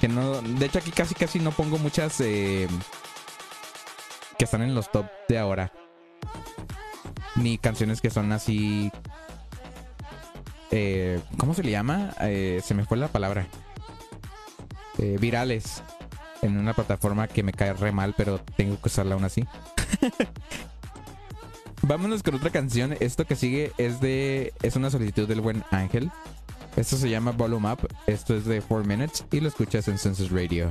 Que 0.00 0.08
no, 0.08 0.42
de 0.42 0.66
hecho 0.66 0.80
aquí 0.80 0.90
casi 0.90 1.14
casi 1.14 1.38
no 1.38 1.52
pongo 1.52 1.78
muchas 1.78 2.20
eh, 2.20 2.66
que 4.36 4.44
están 4.44 4.62
en 4.62 4.74
los 4.74 4.90
top 4.90 5.06
de 5.28 5.38
ahora. 5.38 5.72
Ni 7.36 7.58
canciones 7.58 8.00
que 8.00 8.10
son 8.10 8.32
así 8.32 8.90
eh, 10.72 11.20
¿cómo 11.38 11.54
se 11.54 11.62
le 11.62 11.70
llama? 11.70 12.14
Eh, 12.20 12.60
se 12.64 12.74
me 12.74 12.84
fue 12.84 12.96
la 12.96 13.08
palabra. 13.08 13.46
Eh, 14.98 15.16
virales 15.20 15.82
en 16.42 16.58
una 16.58 16.74
plataforma 16.74 17.28
que 17.28 17.42
me 17.42 17.52
cae 17.52 17.72
re 17.72 17.92
mal, 17.92 18.14
pero 18.16 18.40
tengo 18.56 18.80
que 18.80 18.88
usarla 18.88 19.14
aún 19.14 19.24
así. 19.24 19.46
Vámonos 21.82 22.22
con 22.22 22.34
otra 22.34 22.50
canción. 22.50 22.96
Esto 23.00 23.26
que 23.26 23.36
sigue 23.36 23.72
es 23.76 24.00
de 24.00 24.52
es 24.62 24.76
una 24.76 24.90
solicitud 24.90 25.28
del 25.28 25.40
buen 25.40 25.62
Ángel. 25.70 26.10
Esto 26.76 26.96
se 26.96 27.10
llama 27.10 27.32
Volume 27.32 27.72
Up. 27.72 27.88
Esto 28.06 28.34
es 28.34 28.44
de 28.44 28.62
4 28.62 28.86
Minutes 28.86 29.24
y 29.30 29.40
lo 29.40 29.48
escuchas 29.48 29.88
en 29.88 29.98
Census 29.98 30.30
Radio. 30.30 30.70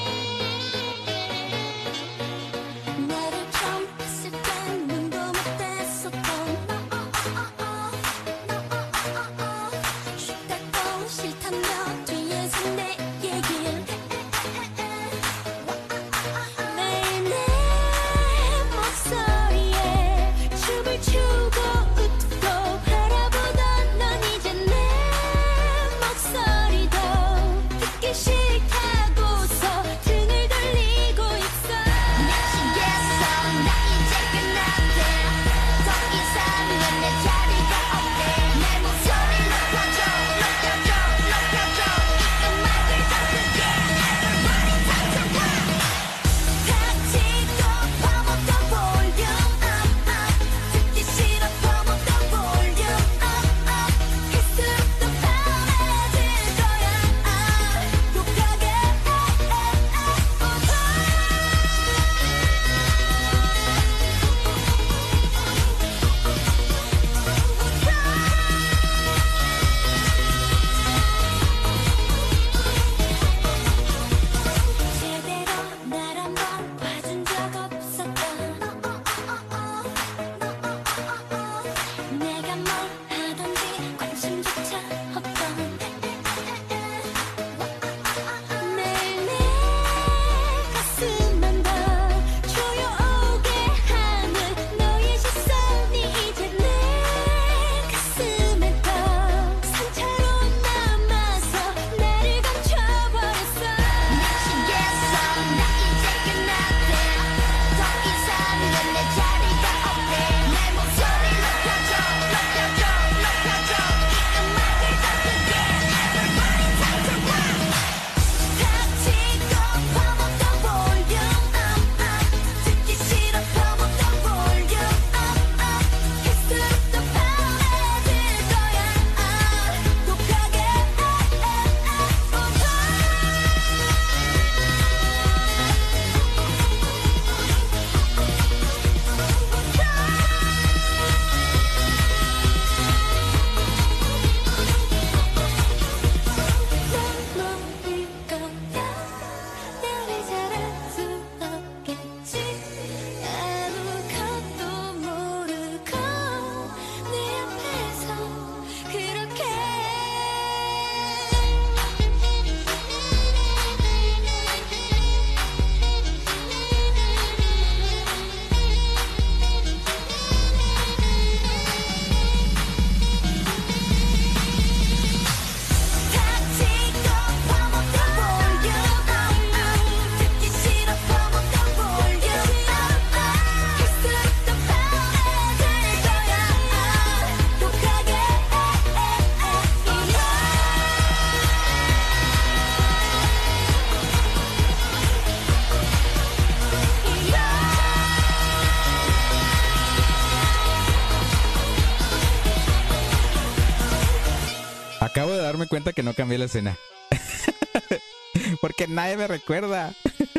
Que 205.93 206.03
no 206.03 206.13
cambié 206.13 206.37
la 206.37 206.45
escena. 206.45 206.77
Porque 208.61 208.87
nadie 208.87 209.17
me 209.17 209.27
recuerda. 209.27 209.93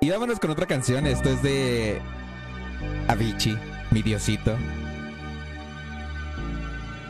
y 0.00 0.10
vámonos 0.10 0.38
con 0.38 0.50
otra 0.50 0.66
canción. 0.66 1.06
Esto 1.06 1.30
es 1.30 1.42
de 1.42 2.00
Avicii, 3.08 3.58
mi 3.90 4.02
diosito. 4.02 4.56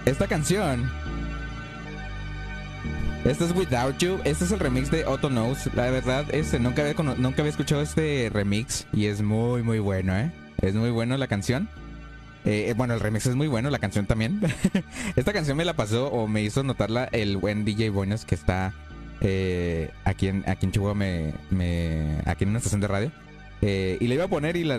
Esta 0.06 0.26
canción. 0.26 0.90
Este 3.24 3.46
es 3.46 3.54
Without 3.54 3.96
You. 3.98 4.20
Este 4.24 4.44
es 4.44 4.52
el 4.52 4.60
remix 4.60 4.90
de 4.90 5.06
Otto 5.06 5.30
Knows. 5.30 5.72
La 5.74 5.90
verdad, 5.90 6.26
este, 6.30 6.58
nunca, 6.58 6.82
había, 6.82 6.94
nunca 7.16 7.40
había 7.40 7.50
escuchado 7.50 7.80
este 7.80 8.30
remix. 8.32 8.86
Y 8.92 9.06
es 9.06 9.22
muy, 9.22 9.62
muy 9.62 9.78
bueno, 9.78 10.14
¿eh? 10.14 10.30
Es 10.60 10.74
muy 10.74 10.90
bueno 10.90 11.16
la 11.16 11.26
canción. 11.26 11.70
Eh, 12.44 12.66
eh, 12.68 12.74
bueno, 12.74 12.92
el 12.94 13.00
remix 13.00 13.26
es 13.26 13.34
muy 13.34 13.48
bueno, 13.48 13.70
la 13.70 13.78
canción 13.78 14.06
también. 14.06 14.40
Esta 15.16 15.32
canción 15.32 15.56
me 15.56 15.64
la 15.64 15.74
pasó 15.74 16.08
o 16.08 16.26
me 16.28 16.42
hizo 16.42 16.62
notarla 16.62 17.08
el 17.12 17.38
buen 17.38 17.64
DJ 17.64 17.90
Buenos 17.90 18.24
que 18.24 18.34
está 18.34 18.74
eh, 19.22 19.90
aquí, 20.04 20.28
en, 20.28 20.44
aquí 20.46 20.66
en 20.66 20.72
Chihuahua, 20.72 20.94
me, 20.94 22.20
aquí 22.26 22.44
en 22.44 22.50
una 22.50 22.58
estación 22.58 22.80
de 22.80 22.88
radio. 22.88 23.12
Y 23.62 24.06
le 24.06 24.14
iba 24.16 24.24
a 24.24 24.28
poner 24.28 24.56
y 24.56 24.64
la- 24.64 24.78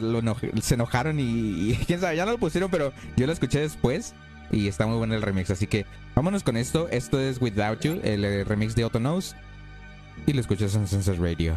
se 0.61 0.75
enojaron 0.75 1.19
y, 1.19 1.75
quién 1.87 1.99
sabe, 1.99 2.15
ya 2.17 2.25
no 2.25 2.33
lo 2.33 2.37
pusieron, 2.37 2.69
pero 2.69 2.93
yo 3.17 3.25
lo 3.25 3.33
escuché 3.33 3.59
después 3.59 4.13
y 4.51 4.67
está 4.67 4.85
muy 4.85 4.97
bueno 4.97 5.15
el 5.15 5.23
remix. 5.23 5.49
Así 5.49 5.65
que 5.65 5.87
vámonos 6.13 6.43
con 6.43 6.55
esto. 6.55 6.87
Esto 6.89 7.19
es 7.19 7.41
Without 7.41 7.81
You, 7.81 7.99
el, 8.03 8.45
remix 8.45 8.75
de 8.75 8.85
Otto 8.85 8.99
Knows. 8.99 9.35
Y 10.27 10.33
lo 10.33 10.39
escuchas 10.39 10.75
en 10.75 10.87
Census 10.87 11.17
Radio. 11.17 11.55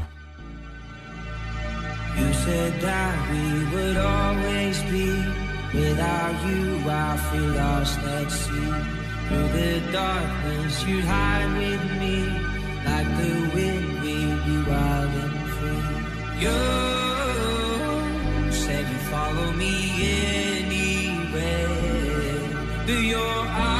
You 2.16 2.32
said 2.32 2.80
that 2.80 3.14
we 3.30 3.76
would 3.76 3.96
always 3.98 4.82
be. 4.90 5.47
Without 5.74 6.36
you, 6.48 6.80
I 6.88 7.16
feel 7.30 7.50
lost 7.62 7.98
at 7.98 8.30
sea. 8.30 8.72
Through 9.28 9.48
the 9.58 9.72
darkness, 9.92 10.74
you'd 10.86 11.04
hide 11.04 11.50
with 11.58 11.84
me. 12.00 12.16
Like 12.86 13.10
the 13.20 13.32
wind, 13.54 13.88
we'd 14.02 14.38
be 14.46 14.56
wild 14.70 15.12
and 15.24 15.38
free. 15.56 15.86
You 16.44 16.60
said 18.50 18.84
you'd 18.88 19.06
follow 19.12 19.48
me 19.52 19.74
anywhere. 20.56 21.68
Through 22.86 23.04
your 23.16 23.38
eyes, 23.46 23.78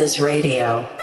Census 0.00 0.18
Radio. 0.18 0.99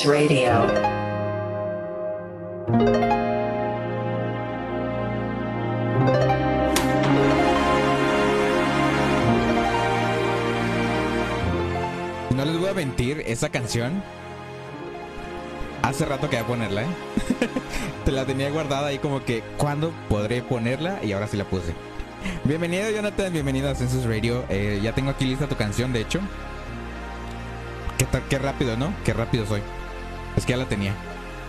Radio. 0.00 0.50
no 12.34 12.44
les 12.46 12.58
voy 12.58 12.70
a 12.70 12.72
mentir, 12.72 13.22
esa 13.26 13.50
canción. 13.50 14.02
Hace 15.82 16.06
rato 16.06 16.30
que 16.30 16.36
voy 16.36 16.44
a 16.44 16.46
ponerla, 16.46 16.82
¿eh? 16.84 16.86
Te 18.06 18.12
la 18.12 18.24
tenía 18.24 18.48
guardada 18.48 18.86
ahí 18.86 18.98
como 18.98 19.22
que, 19.26 19.42
¿cuándo 19.58 19.92
podré 20.08 20.40
ponerla? 20.40 21.00
Y 21.04 21.12
ahora 21.12 21.26
sí 21.26 21.36
la 21.36 21.44
puse. 21.44 21.74
Bienvenido, 22.44 22.90
Jonathan. 22.90 23.30
Bienvenido 23.30 23.68
a 23.68 23.74
Census 23.74 24.06
Radio. 24.06 24.44
Eh, 24.48 24.80
ya 24.82 24.94
tengo 24.94 25.10
aquí 25.10 25.26
lista 25.26 25.46
tu 25.46 25.56
canción, 25.56 25.92
de 25.92 26.00
hecho. 26.00 26.20
Qué, 27.98 28.06
qué 28.30 28.38
rápido, 28.38 28.78
¿no? 28.78 28.94
Qué 29.04 29.12
rápido 29.12 29.44
soy. 29.44 29.60
Ya 30.52 30.58
la 30.58 30.68
tenía. 30.68 30.94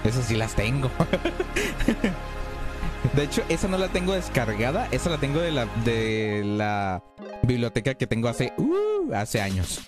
Esas 0.06 0.28
sí 0.28 0.38
las 0.38 0.56
tengo. 0.56 0.90
De 3.14 3.24
hecho, 3.24 3.44
esa 3.50 3.68
no 3.68 3.78
la 3.78 3.90
tengo 3.90 4.14
descargada. 4.14 4.88
Esa 4.92 5.10
la 5.10 5.18
tengo 5.18 5.42
de 5.42 5.52
la, 5.52 5.66
de 5.84 6.42
la 6.46 7.04
biblioteca 7.42 7.96
que 7.96 8.08
tengo 8.08 8.30
hace, 8.30 8.54
uh, 8.56 9.14
hace 9.14 9.42
años. 9.42 9.82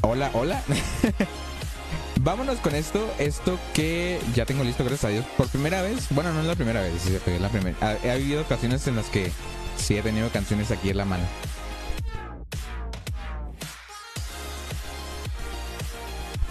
Hola, 0.00 0.30
hola. 0.32 0.62
Vámonos 2.22 2.56
con 2.60 2.74
esto. 2.74 3.06
Esto 3.18 3.58
que 3.74 4.20
ya 4.34 4.46
tengo 4.46 4.64
listo, 4.64 4.82
gracias 4.82 5.04
a 5.04 5.08
Dios. 5.08 5.26
Por 5.36 5.48
primera 5.48 5.82
vez. 5.82 6.06
Bueno, 6.08 6.32
no 6.32 6.40
es 6.40 6.46
la 6.46 6.54
primera 6.54 6.80
vez. 6.80 7.06
es 7.06 7.38
la 7.38 7.50
primera. 7.50 7.76
Ha, 7.82 7.98
ha 8.08 8.12
habido 8.14 8.40
ocasiones 8.40 8.86
en 8.86 8.96
las 8.96 9.10
que 9.10 9.30
sí 9.76 9.98
he 9.98 10.00
tenido 10.00 10.30
canciones 10.30 10.70
aquí 10.70 10.88
en 10.88 10.96
la 10.96 11.04
mano. 11.04 11.24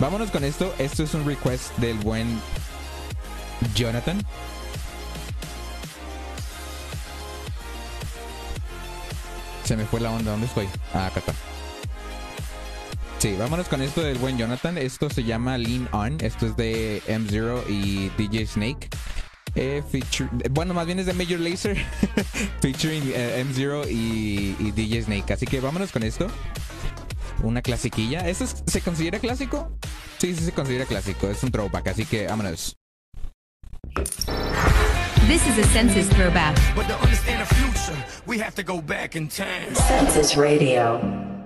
Vámonos 0.08 0.32
con 0.32 0.46
esto. 0.46 0.74
Esto 0.80 1.04
es 1.04 1.14
un 1.16 1.26
request 1.26 1.76
del 1.80 1.98
buen 1.98 2.40
Jonathan. 3.76 4.18
Se 9.66 9.76
me 9.76 9.86
fue 9.86 10.00
la 10.00 10.12
onda. 10.12 10.32
¿Dónde 10.32 10.48
estoy? 10.48 10.68
Ah, 10.94 11.08
acá 11.08 11.20
está. 11.20 11.34
Sí, 13.20 13.36
vámonos 13.38 13.68
con 13.68 13.82
esto 13.82 14.02
del 14.02 14.18
buen 14.18 14.38
Jonathan. 14.38 14.78
Esto 14.78 15.10
se 15.10 15.26
llama 15.26 15.58
Lean 15.58 15.90
On. 15.92 16.18
Esto 16.22 16.46
es 16.46 16.56
de 16.56 17.02
M0 17.08 17.64
y 17.68 18.10
DJ 18.18 18.46
Snake. 18.48 18.88
Eh, 19.56 19.84
feature- 19.92 20.30
bueno, 20.52 20.74
más 20.74 20.86
bien 20.86 21.00
es 21.00 21.06
de 21.08 21.14
Major 21.14 21.40
Lazer. 21.40 21.76
featuring 22.62 23.12
eh, 23.14 23.44
M0 23.46 23.90
y, 23.92 24.56
y 24.58 24.72
DJ 24.72 25.02
Snake. 25.04 25.34
Así 25.34 25.46
que 25.46 25.60
vámonos 25.60 25.92
con 25.92 26.04
esto. 26.04 26.28
Una 27.44 27.62
clasiquilla. 27.62 28.26
¿Esto 28.30 28.46
es- 28.46 28.64
se 28.68 28.80
considera 28.80 29.20
clásico? 29.20 29.70
Sí, 30.20 30.34
sí 30.36 30.46
se 30.46 30.52
considera 30.52 30.86
clásico. 30.86 31.30
Es 31.30 31.44
un 31.44 31.52
throwback. 31.52 31.88
Así 31.90 32.06
que 32.06 32.28
vámonos. 32.28 32.76
This 35.28 35.46
is 35.46 35.58
a 35.58 35.68
census 35.74 36.08
throwback. 36.10 36.56
But 36.76 36.88
to 36.88 36.96
understand 37.02 37.42
the 37.42 37.56
future, 37.56 37.98
we 38.26 38.40
have 38.40 38.56
to 38.56 38.64
go 38.64 38.82
back 38.82 39.16
in 39.16 39.28
time. 39.28 39.76
Census 39.76 40.38
Radio. 40.38 41.37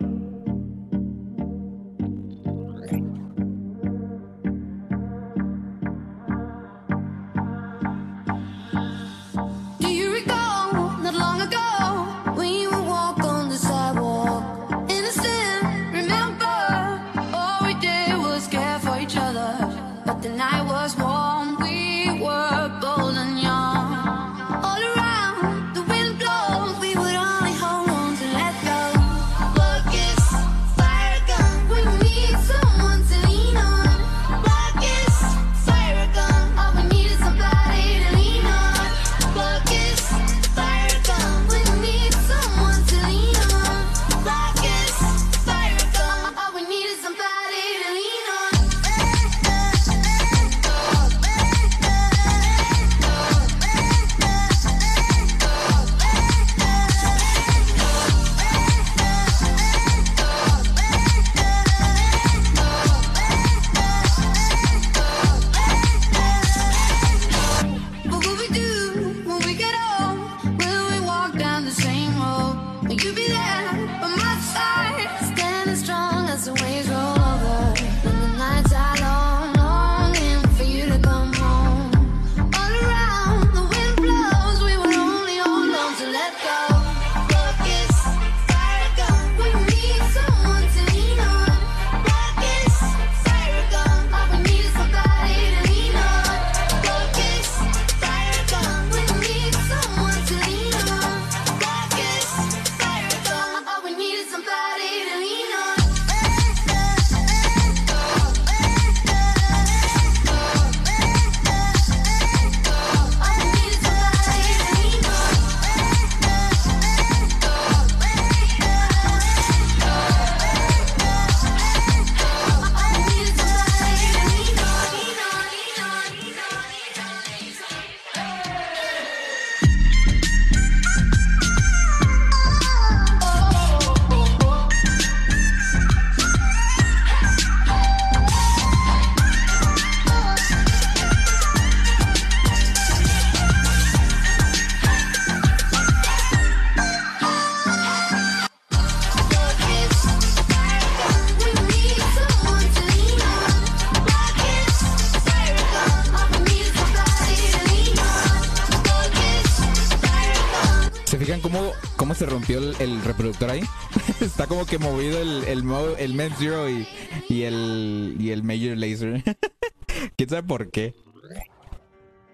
Reproductor 163.03 163.49
ahí? 163.49 163.61
Está 164.21 164.47
como 164.47 164.65
que 164.65 164.77
movido 164.77 165.21
el, 165.21 165.43
el, 165.45 165.63
el 165.97 166.13
Med 166.13 166.31
Zero 166.37 166.69
y, 166.69 167.43
el, 167.43 168.15
y 168.19 168.31
el 168.31 168.43
Major 168.43 168.77
Laser. 168.77 169.23
¿Quién 170.15 170.29
sabe 170.29 170.43
por 170.43 170.71
qué? 170.71 170.95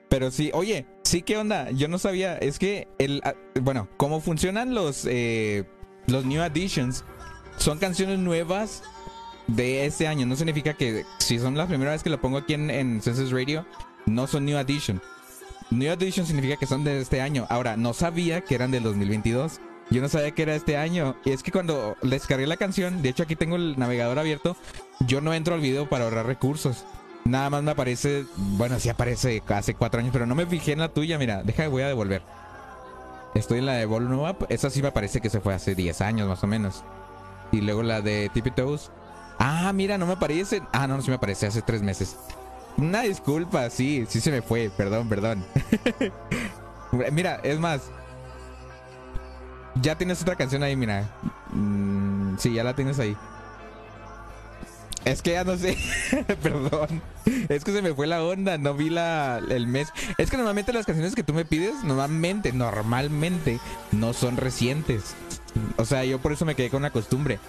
Pero 0.10 0.32
sí, 0.32 0.52
oye, 0.54 0.86
sí, 1.04 1.22
¿qué 1.22 1.38
onda? 1.38 1.70
Yo 1.72 1.88
no 1.88 1.98
sabía, 1.98 2.38
es 2.38 2.60
que 2.60 2.88
el, 2.98 3.22
ah, 3.26 3.36
bueno, 3.62 3.90
cómo 3.98 4.22
funcionan 4.22 4.74
los, 4.74 5.06
eh, 5.06 5.66
los 6.08 6.26
New 6.26 6.42
Additions, 6.42 7.04
son 7.58 7.78
canciones 7.78 8.20
nuevas 8.20 8.84
de 9.48 9.86
este 9.86 10.08
año. 10.08 10.26
No 10.26 10.36
significa 10.36 10.76
que 10.76 11.04
si 11.20 11.40
son 11.40 11.58
la 11.58 11.68
primera 11.68 11.92
vez 11.92 12.04
que 12.04 12.10
lo 12.10 12.22
pongo 12.22 12.38
aquí 12.38 12.54
en, 12.54 12.70
en 12.70 13.02
Census 13.02 13.32
Radio, 13.32 13.66
no 14.06 14.28
son 14.28 14.46
New 14.46 14.58
Addition. 14.58 15.02
New 15.70 15.92
Edition 15.92 16.26
significa 16.26 16.56
que 16.56 16.66
son 16.66 16.84
de 16.84 17.02
este 17.02 17.20
año. 17.20 17.46
Ahora, 17.50 17.76
no 17.76 17.94
sabía 17.94 18.42
que 18.42 18.56
eran 18.56 18.72
del 18.72 18.84
2022. 18.84 19.60
Yo 19.90 20.02
no 20.02 20.10
sabía 20.10 20.32
que 20.32 20.44
era 20.44 20.56
este 20.56 20.78
año. 20.78 21.16
Y 21.24 21.32
es 21.32 21.44
que 21.44 21.52
cuando 21.52 21.96
descargué 22.02 22.48
la 22.48 22.58
canción, 22.58 23.02
de 23.02 23.10
hecho 23.10 23.24
aquí 23.24 23.36
tengo 23.36 23.56
el 23.56 23.78
navegador 23.80 24.20
abierto, 24.20 24.58
yo 25.02 25.22
no 25.22 25.34
entro 25.34 25.56
al 25.56 25.62
video 25.62 25.88
para 25.88 26.06
ahorrar 26.06 26.26
recursos. 26.26 26.86
Nada 27.26 27.50
más 27.50 27.64
me 27.64 27.72
aparece, 27.72 28.26
bueno, 28.36 28.80
sí 28.80 28.90
aparece 28.90 29.44
hace 29.48 29.74
cuatro 29.74 30.00
años, 30.00 30.12
pero 30.14 30.26
no 30.26 30.36
me 30.36 30.46
fijé 30.46 30.74
en 30.74 30.80
la 30.80 30.90
tuya. 30.90 31.18
Mira, 31.18 31.44
deja, 31.44 31.68
voy 31.68 31.84
a 31.84 31.88
devolver. 31.88 32.22
Estoy 33.36 33.60
en 33.60 33.66
la 33.66 33.74
de 33.74 33.86
Volume 33.86 34.30
Up. 34.30 34.48
Esa 34.50 34.70
sí 34.70 34.82
me 34.82 34.92
parece 34.92 35.22
que 35.22 35.30
se 35.30 35.42
fue 35.42 35.54
hace 35.54 35.76
10 35.76 36.02
años 36.02 36.28
más 36.28 36.44
o 36.44 36.48
menos. 36.48 36.84
Y 37.52 37.62
luego 37.62 37.84
la 37.84 38.02
de 38.02 38.30
Tippy. 38.34 38.52
Ah, 39.40 39.72
mira, 39.74 39.98
no 39.98 40.06
me 40.06 40.14
aparece. 40.14 40.62
Ah, 40.74 40.88
no, 40.88 40.98
no, 40.98 41.02
sí 41.02 41.10
me 41.10 41.16
aparece 41.16 41.48
hace 41.48 41.62
3 41.62 41.82
meses. 41.82 42.18
Una 42.78 43.02
disculpa, 43.02 43.70
sí, 43.70 44.06
sí 44.08 44.22
se 44.22 44.32
me 44.32 44.42
fue. 44.42 44.72
Perdón, 44.76 45.08
perdón. 45.10 45.46
mira, 47.12 47.40
es 47.44 47.60
más. 47.60 47.92
Ya 49.82 49.98
tienes 49.98 50.22
otra 50.22 50.36
canción 50.36 50.64
ahí, 50.64 50.76
mira. 50.76 51.10
Mm, 51.52 52.38
sí, 52.38 52.54
ya 52.54 52.64
la 52.64 52.76
tienes 52.76 53.00
ahí. 53.00 53.16
Es 55.06 55.22
que 55.22 55.32
ya 55.32 55.44
no 55.44 55.58
sé, 55.58 55.78
perdón. 56.44 57.02
Es 57.48 57.64
que 57.64 57.72
se 57.72 57.82
me 57.82 57.94
fue 57.94 58.08
la 58.08 58.24
onda, 58.24 58.58
no 58.58 58.74
vi 58.74 58.90
la, 58.90 59.42
el 59.50 59.68
mes. 59.68 59.90
Es 60.18 60.30
que 60.30 60.38
normalmente 60.38 60.74
las 60.74 60.86
canciones 60.86 61.16
que 61.16 61.24
tú 61.24 61.34
me 61.34 61.46
pides, 61.46 61.84
normalmente, 61.84 62.52
normalmente, 62.52 63.60
no 63.94 64.14
son 64.14 64.36
recientes. 64.36 65.16
O 65.78 65.86
sea, 65.86 66.04
yo 66.04 66.20
por 66.20 66.34
eso 66.34 66.46
me 66.46 66.56
quedé 66.56 66.70
con 66.70 66.82
la 66.82 66.90
costumbre. 66.90 67.40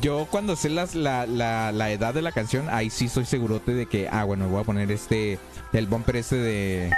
Yo 0.00 0.26
cuando 0.30 0.56
sé 0.56 0.68
la, 0.68 0.86
la, 0.94 1.72
la 1.72 1.90
edad 1.90 2.14
de 2.14 2.22
la 2.22 2.32
canción, 2.32 2.68
ahí 2.70 2.90
sí 2.90 3.08
soy 3.08 3.24
segurote 3.24 3.74
de 3.74 3.86
que, 3.86 4.08
ah, 4.08 4.24
bueno, 4.24 4.48
voy 4.48 4.62
a 4.62 4.64
poner 4.64 4.90
este, 4.90 5.38
el 5.72 5.86
bumper 5.86 6.16
este 6.16 6.36
de 6.36 6.90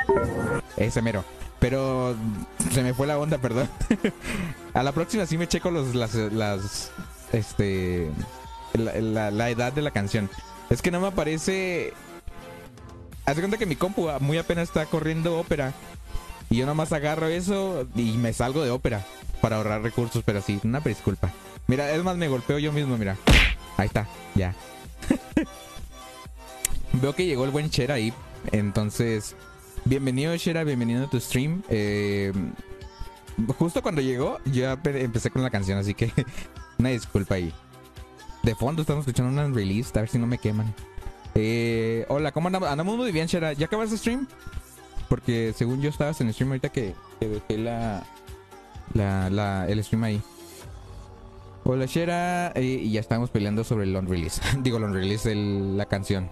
ese 0.76 1.02
mero. 1.02 1.24
Pero 1.64 2.14
se 2.74 2.82
me 2.82 2.92
fue 2.92 3.06
la 3.06 3.18
onda, 3.18 3.38
perdón. 3.38 3.70
a 4.74 4.82
la 4.82 4.92
próxima 4.92 5.24
sí 5.24 5.38
me 5.38 5.48
checo 5.48 5.70
los, 5.70 5.94
las, 5.94 6.14
las, 6.14 6.90
este, 7.32 8.10
la, 8.74 9.30
la- 9.30 9.48
edad 9.48 9.72
de 9.72 9.80
la 9.80 9.90
canción. 9.90 10.28
Es 10.68 10.82
que 10.82 10.90
no 10.90 11.00
me 11.00 11.06
aparece. 11.06 11.94
Haz 13.24 13.38
cuenta 13.38 13.56
que 13.56 13.64
mi 13.64 13.76
compu 13.76 14.10
muy 14.20 14.36
apenas 14.36 14.68
está 14.68 14.84
corriendo 14.84 15.38
ópera. 15.38 15.72
Y 16.50 16.56
yo 16.56 16.66
nomás 16.66 16.92
agarro 16.92 17.28
eso 17.28 17.86
y 17.96 18.12
me 18.18 18.34
salgo 18.34 18.62
de 18.62 18.70
ópera 18.70 19.02
para 19.40 19.56
ahorrar 19.56 19.80
recursos, 19.80 20.22
pero 20.22 20.42
sí, 20.42 20.60
una 20.64 20.80
disculpa. 20.80 21.32
Mira, 21.66 21.90
es 21.92 22.04
más, 22.04 22.18
me 22.18 22.28
golpeo 22.28 22.58
yo 22.58 22.72
mismo, 22.72 22.98
mira. 22.98 23.16
Ahí 23.78 23.86
está, 23.86 24.06
ya. 24.34 24.54
Veo 26.92 27.14
que 27.14 27.24
llegó 27.24 27.46
el 27.46 27.52
buen 27.52 27.70
Shera 27.70 27.94
ahí. 27.94 28.12
Entonces, 28.52 29.34
bienvenido 29.84 30.34
Shera, 30.36 30.64
bienvenido 30.64 31.04
a 31.04 31.10
tu 31.10 31.20
stream. 31.20 31.62
Eh, 31.68 32.32
justo 33.58 33.82
cuando 33.82 34.00
llegó, 34.00 34.38
ape- 34.46 35.02
empecé 35.02 35.30
con 35.30 35.42
la 35.42 35.50
canción, 35.50 35.78
así 35.78 35.94
que 35.94 36.12
una 36.78 36.90
disculpa 36.90 37.36
ahí. 37.36 37.52
De 38.42 38.54
fondo 38.54 38.82
estamos 38.82 39.06
escuchando 39.06 39.32
una 39.32 39.52
release, 39.54 39.90
a 39.98 40.02
ver 40.02 40.08
si 40.10 40.18
no 40.18 40.26
me 40.26 40.38
queman. 40.38 40.72
Eh, 41.34 42.04
hola, 42.08 42.30
¿cómo 42.32 42.48
andamos? 42.48 42.68
Andamos 42.68 42.96
muy 42.96 43.10
bien, 43.10 43.26
Shera. 43.26 43.52
¿Ya 43.54 43.66
acabaste 43.66 43.94
el 43.94 43.98
stream? 43.98 44.26
Porque 45.08 45.52
según 45.56 45.80
yo 45.80 45.90
estabas 45.90 46.20
en 46.20 46.28
el 46.28 46.34
stream 46.34 46.50
ahorita 46.50 46.68
que, 46.70 46.94
que 47.20 47.28
dejé 47.28 47.58
la- 49.30 49.66
el 49.68 49.82
stream 49.82 50.04
ahí. 50.04 50.22
Hola, 51.64 51.86
Shera. 51.86 52.52
eh, 52.54 52.62
y 52.82 52.90
ya 52.92 53.00
estamos 53.00 53.30
peleando 53.30 53.64
sobre 53.64 53.84
el 53.84 53.92
long 53.94 54.06
release. 54.08 54.40
Digo, 54.60 54.78
long 54.78 54.92
release, 54.92 55.30
el- 55.32 55.76
la 55.78 55.86
canción. 55.86 56.30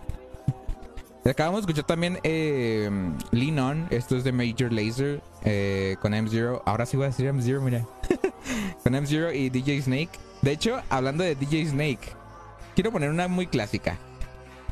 Acabamos 1.30 1.60
de 1.60 1.70
escuchar 1.70 1.84
también 1.86 2.18
eh, 2.24 2.90
Lean 3.30 3.58
On. 3.58 3.86
Esto 3.90 4.16
es 4.16 4.24
de 4.24 4.32
Major 4.32 4.72
Laser 4.72 5.22
eh, 5.44 5.96
con 6.00 6.12
M0. 6.12 6.62
Ahora 6.66 6.84
sí 6.84 6.96
voy 6.96 7.04
a 7.04 7.10
decir 7.10 7.26
M0, 7.30 7.60
mira. 7.60 7.86
con 8.82 8.92
M0 8.94 9.34
y 9.34 9.48
DJ 9.50 9.82
Snake. 9.82 10.10
De 10.42 10.50
hecho, 10.52 10.80
hablando 10.90 11.22
de 11.22 11.36
DJ 11.36 11.66
Snake, 11.66 12.00
quiero 12.74 12.90
poner 12.90 13.10
una 13.10 13.28
muy 13.28 13.46
clásica. 13.46 13.98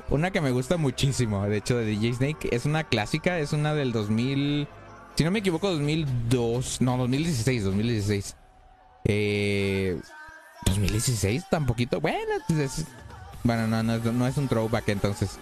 Una 0.08 0.32
que 0.32 0.40
me 0.40 0.50
gusta 0.50 0.76
muchísimo, 0.76 1.46
de 1.46 1.58
hecho, 1.58 1.76
de 1.78 1.84
DJ 1.84 2.14
Snake. 2.14 2.48
Es 2.50 2.64
una 2.64 2.82
clásica, 2.82 3.38
es 3.38 3.52
una 3.52 3.72
del 3.74 3.92
2000. 3.92 4.66
Si 5.14 5.22
no 5.22 5.30
me 5.30 5.38
equivoco, 5.38 5.70
2002. 5.70 6.80
No, 6.80 6.96
2016, 6.96 7.62
2016. 7.62 8.36
Eh, 9.04 10.00
2016, 10.66 11.44
tan 11.48 11.64
poquito. 11.66 12.00
Bueno, 12.00 12.18
pues 12.48 12.58
es- 12.58 12.86
bueno, 13.44 13.68
no, 13.68 13.82
no, 13.84 13.98
no 13.98 14.26
es 14.26 14.36
un 14.36 14.48
throwback 14.48 14.88
entonces. 14.88 15.38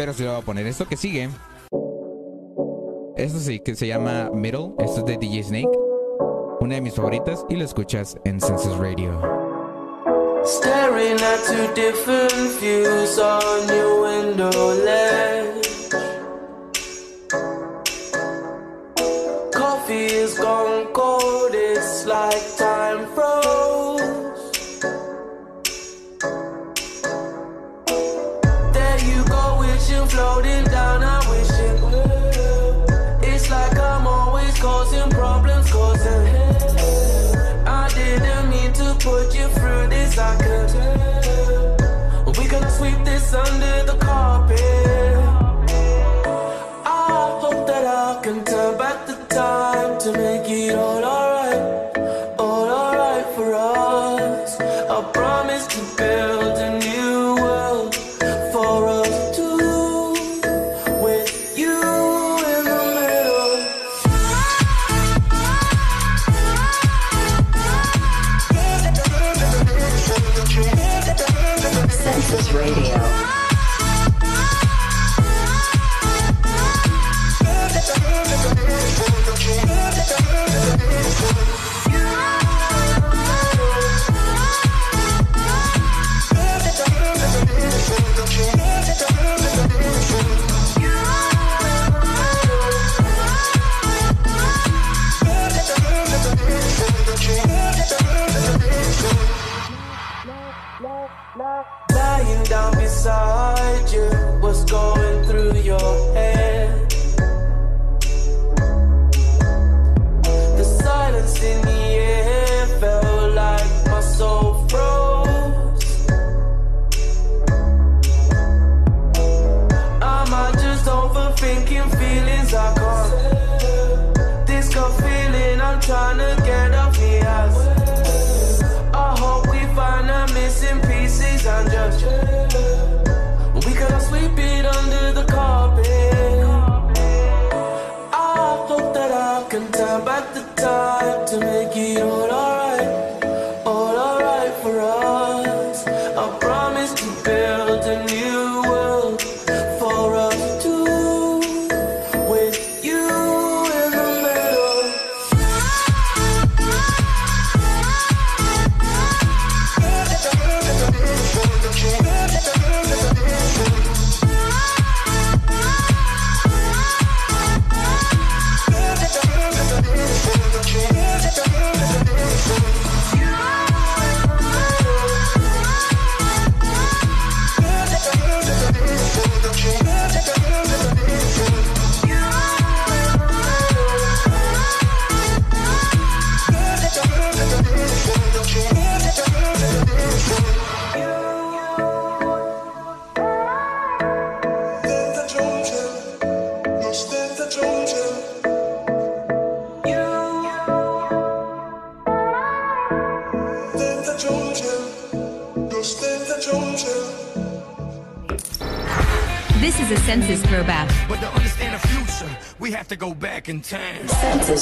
Pero 0.00 0.14
sí 0.14 0.24
lo 0.24 0.30
voy 0.30 0.40
a 0.40 0.44
poner. 0.46 0.66
Esto 0.66 0.88
que 0.88 0.96
sigue. 0.96 1.28
Esto 3.18 3.38
sí, 3.38 3.60
que 3.60 3.74
se 3.74 3.86
llama 3.86 4.30
Middle. 4.32 4.72
Esto 4.78 5.00
es 5.00 5.04
de 5.04 5.18
DJ 5.18 5.42
Snake. 5.44 5.78
Una 6.60 6.76
de 6.76 6.80
mis 6.80 6.94
favoritas. 6.94 7.44
Y 7.50 7.56
lo 7.56 7.66
escuchas 7.66 8.16
en 8.24 8.40
Census 8.40 8.78
Radio. 8.78 9.20
Staring 10.42 11.20
at 11.20 11.44
two 11.46 11.74
different 11.74 12.32
views 12.62 13.18
on 13.18 13.68
your 13.68 14.00
window. 14.00 15.59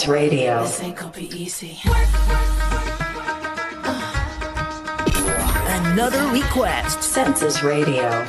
Radio. 0.08 0.62
This 0.62 0.80
ain't 0.82 0.96
gonna 0.96 1.12
be 1.12 1.28
easy. 1.36 1.78
Another 5.66 6.26
request. 6.32 7.02
Census 7.02 7.62
Radio. 7.62 8.24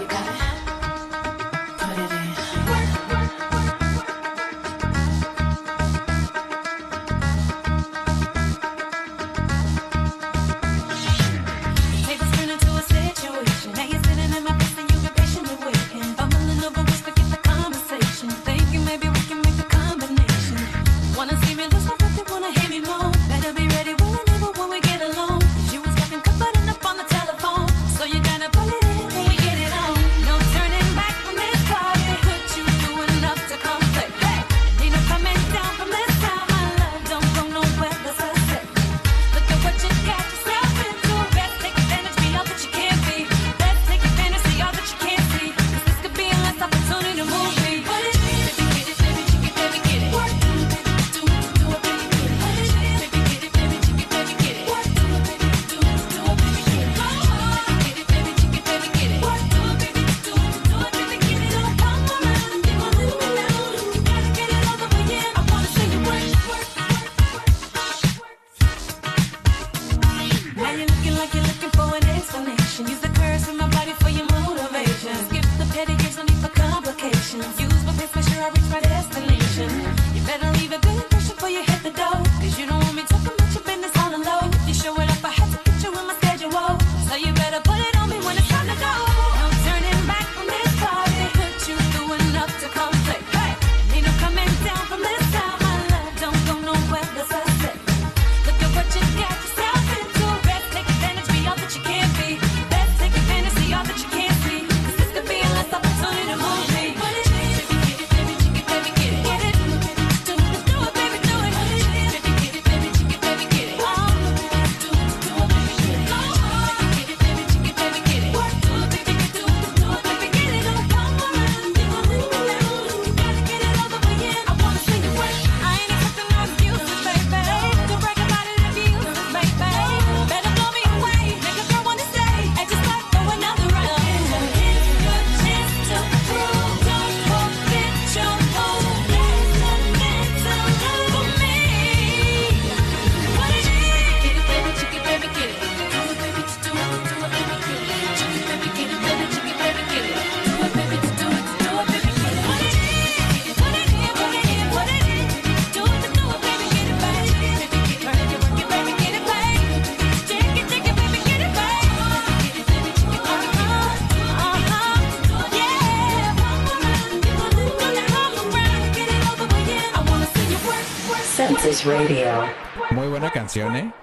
Radio. 171.86 172.46
Muy 172.92 173.08
buena 173.08 173.32
canción, 173.32 173.76
¿eh? 173.76 173.94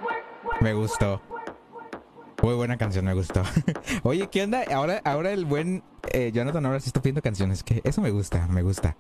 Me 0.60 0.72
gustó. 0.72 1.20
Muy 2.42 2.54
buena 2.54 2.76
canción, 2.78 3.04
me 3.04 3.12
gustó. 3.12 3.42
Oye, 4.02 4.28
¿qué 4.30 4.44
onda? 4.44 4.64
Ahora, 4.72 5.02
ahora 5.04 5.32
el 5.32 5.44
buen 5.44 5.82
eh, 6.12 6.30
Jonathan 6.32 6.64
ahora 6.64 6.80
sí 6.80 6.88
está 6.88 7.02
pidiendo 7.02 7.22
canciones. 7.22 7.62
Que 7.62 7.82
eso 7.84 8.00
me 8.00 8.10
gusta, 8.10 8.46
me 8.46 8.62
gusta. 8.62 8.96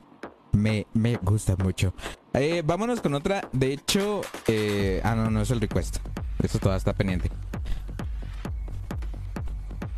Me, 0.52 0.86
me 0.92 1.16
gusta 1.16 1.56
mucho. 1.56 1.94
Eh, 2.34 2.62
vámonos 2.64 3.00
con 3.00 3.14
otra. 3.14 3.48
De 3.52 3.72
hecho, 3.72 4.20
eh, 4.48 5.00
ah, 5.04 5.14
no, 5.14 5.30
no 5.30 5.40
es 5.40 5.50
el 5.50 5.60
request. 5.60 5.98
Eso 6.42 6.58
todavía 6.58 6.78
está 6.78 6.92
pendiente. 6.92 7.30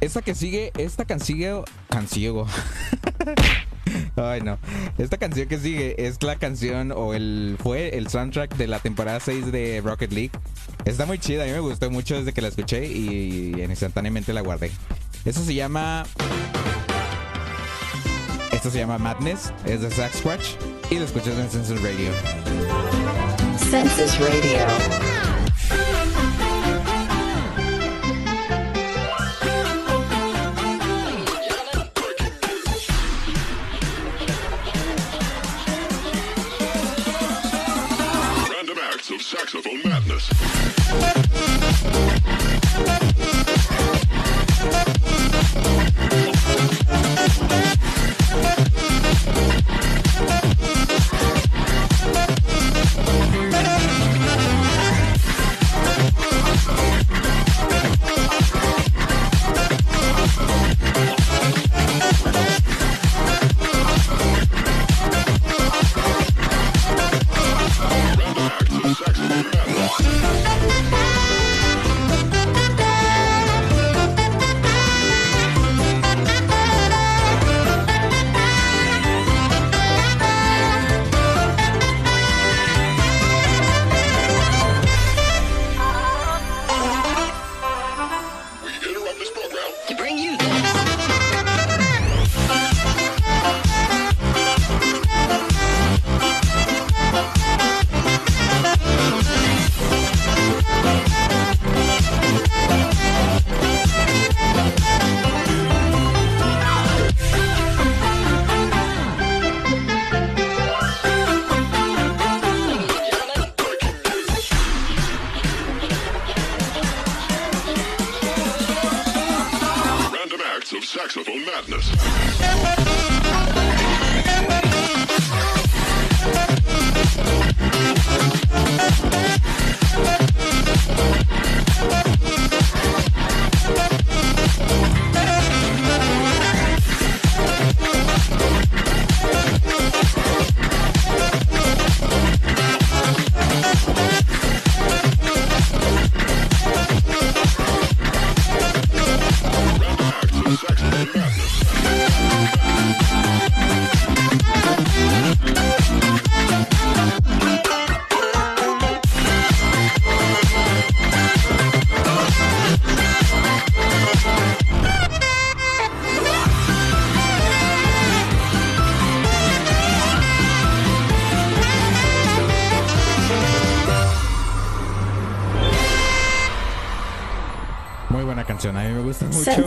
Esta 0.01 0.23
que 0.23 0.35
sigue, 0.35 0.73
esta 0.79 1.05
canciego, 1.05 1.65
canciego. 1.89 2.47
Ay, 4.17 4.41
no. 4.41 4.59
Esta 4.99 5.17
canción 5.17 5.49
que 5.49 5.59
sigue 5.59 6.07
es 6.07 6.23
la 6.23 6.37
canción 6.37 6.93
o 6.93 7.15
el 7.15 7.57
fue 7.63 7.97
el 7.97 8.09
soundtrack 8.09 8.57
de 8.57 8.67
la 8.67 8.81
temporada 8.81 9.21
6 9.21 9.53
de 9.53 9.81
Rocket 9.85 10.13
League. 10.13 10.33
Está 10.85 11.07
muy 11.07 11.19
chida, 11.19 11.45
a 11.45 11.47
mí 11.47 11.53
me 11.53 11.61
gustó 11.61 11.91
mucho 11.91 12.17
desde 12.17 12.33
que 12.33 12.41
la 12.41 12.49
escuché 12.49 12.87
y 12.87 13.53
instantáneamente 13.63 14.33
la 14.33 14.41
guardé. 14.41 14.71
Eso 15.25 15.43
se 15.45 15.55
llama 15.55 16.05
Esto 18.53 18.71
se 18.71 18.79
llama 18.79 18.99
Madness, 18.99 19.53
es 19.67 19.83
de 19.83 19.91
Sasquatch 19.91 20.55
y 20.91 20.99
lo 20.99 21.05
escuchas 21.05 21.39
en 21.39 21.49
Census 21.49 21.81
Radio. 21.83 22.11
Census 23.71 24.19
Radio. 24.19 25.18
saxophone 39.49 39.88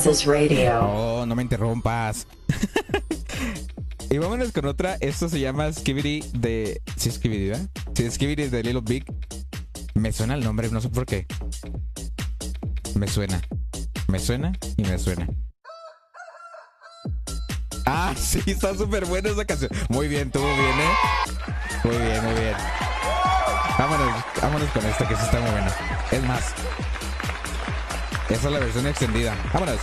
Radio. 0.04 0.80
Oh, 0.82 1.26
no 1.28 1.36
me 1.36 1.44
interrumpas. 1.44 2.26
y 4.10 4.18
vámonos 4.18 4.52
con 4.52 4.66
otra. 4.66 4.98
Esto 5.00 5.30
se 5.30 5.40
llama 5.40 5.72
Skibidi 5.72 6.24
de. 6.34 6.82
¿Sí 6.96 7.10
es 7.10 7.16
Skibidi, 7.16 7.50
verdad? 7.50 7.70
Sí, 7.94 8.10
Skibidi 8.10 8.48
de 8.48 8.64
Little 8.64 8.82
Big. 8.82 9.06
Me 9.94 10.12
suena 10.12 10.34
el 10.34 10.44
nombre, 10.44 10.70
no 10.72 10.82
sé 10.82 10.90
por 10.90 11.06
qué. 11.06 11.28
Me 12.96 13.08
suena. 13.08 13.40
Me 14.08 14.18
suena 14.18 14.54
y 14.76 14.84
me 14.84 14.98
suena. 14.98 15.28
Ah, 17.86 18.16
sí, 18.18 18.42
está 18.48 18.76
súper 18.76 19.06
buena 19.06 19.30
esa 19.30 19.46
canción. 19.46 19.70
Muy 19.90 20.08
bien, 20.08 20.28
estuvo 20.28 20.46
bien, 20.46 20.80
¿eh? 20.80 21.84
Muy 21.84 21.98
bien, 21.98 22.26
muy 22.26 22.34
bien. 22.34 22.56
Vámonos, 23.78 24.24
vámonos 24.42 24.70
con 24.72 24.84
esta 24.84 25.08
que 25.08 25.16
sí 25.16 25.22
está 25.24 25.40
muy 25.40 25.52
buena. 25.52 25.76
Es 26.12 26.24
más, 26.24 26.56
esa 28.34 28.48
es 28.48 28.54
la 28.54 28.60
versión 28.60 28.88
extendida. 28.88 29.36
Vámonos. 29.54 29.80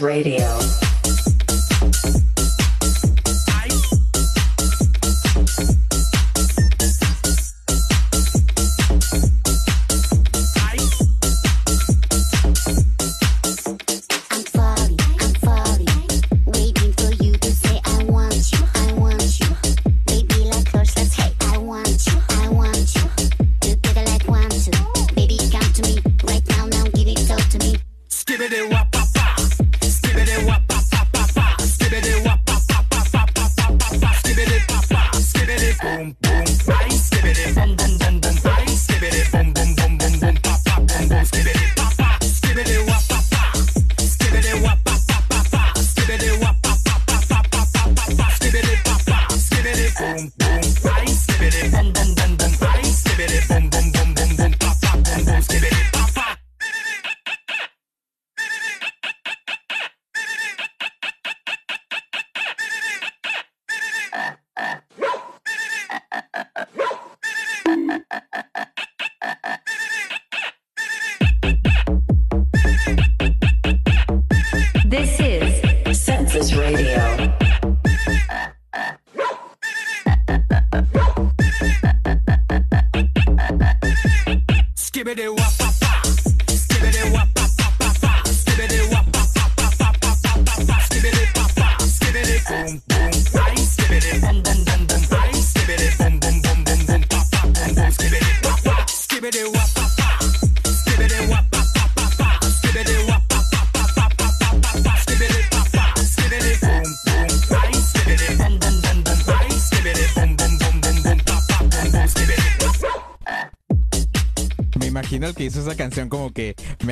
Radio. 0.00 0.93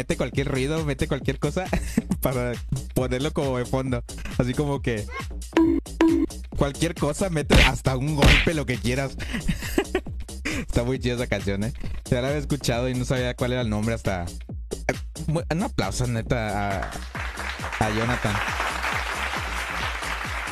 Mete 0.03 0.17
cualquier 0.17 0.49
ruido, 0.49 0.85
mete 0.85 1.07
cualquier 1.07 1.39
cosa 1.39 1.65
para 2.21 2.55
ponerlo 2.93 3.33
como 3.33 3.57
de 3.57 3.65
fondo. 3.65 4.03
Así 4.37 4.53
como 4.53 4.83
que 4.83 5.07
cualquier 6.57 6.97
cosa, 6.97 7.31
mete 7.31 7.55
hasta 7.63 7.97
un 7.97 8.17
golpe, 8.17 8.53
lo 8.53 8.67
que 8.67 8.79
quieras. 8.79 9.17
Está 10.45 10.83
muy 10.83 10.99
chida 10.99 11.15
esa 11.15 11.29
canción, 11.29 11.63
¿eh? 11.63 11.73
Ya 12.11 12.21
la 12.21 12.29
había 12.29 12.41
escuchado 12.41 12.89
y 12.89 12.95
no 12.95 13.05
sabía 13.05 13.35
cuál 13.37 13.53
era 13.53 13.61
el 13.61 13.71
nombre 13.71 13.95
hasta... 13.95 14.27
Un 15.29 15.63
aplauso, 15.63 16.05
neta, 16.09 16.81
a, 16.81 16.91
a 17.79 17.91
Jonathan. 17.91 18.35